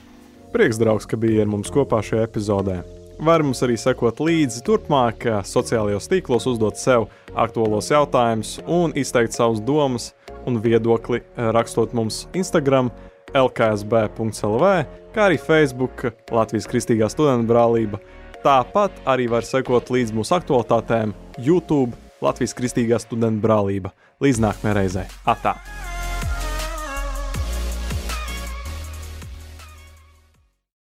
[0.51, 2.81] Prieks, draugs, ka biji ar mums kopā šajā epizodē.
[3.23, 9.59] Var mums arī sekot līdzi turpmāk, sociālajos tīklos, uzdot sev aktuālos jautājumus un izteikt savus
[9.63, 10.13] domas
[10.47, 12.93] un viedokli, rakstot mums Instagram,
[13.35, 14.71] lksb.lv,
[15.13, 17.99] kā arī Facebook, Latvijas Kristīgā studentu brālība
[18.39, 21.11] Tāpat arī var sekot līdz mūsu aktualitātēm
[21.43, 23.91] YouTube Latvijas Kristīgā studentu brālība.
[24.23, 25.05] Līdz nākamajai reizei!
[25.27, 25.57] Atā!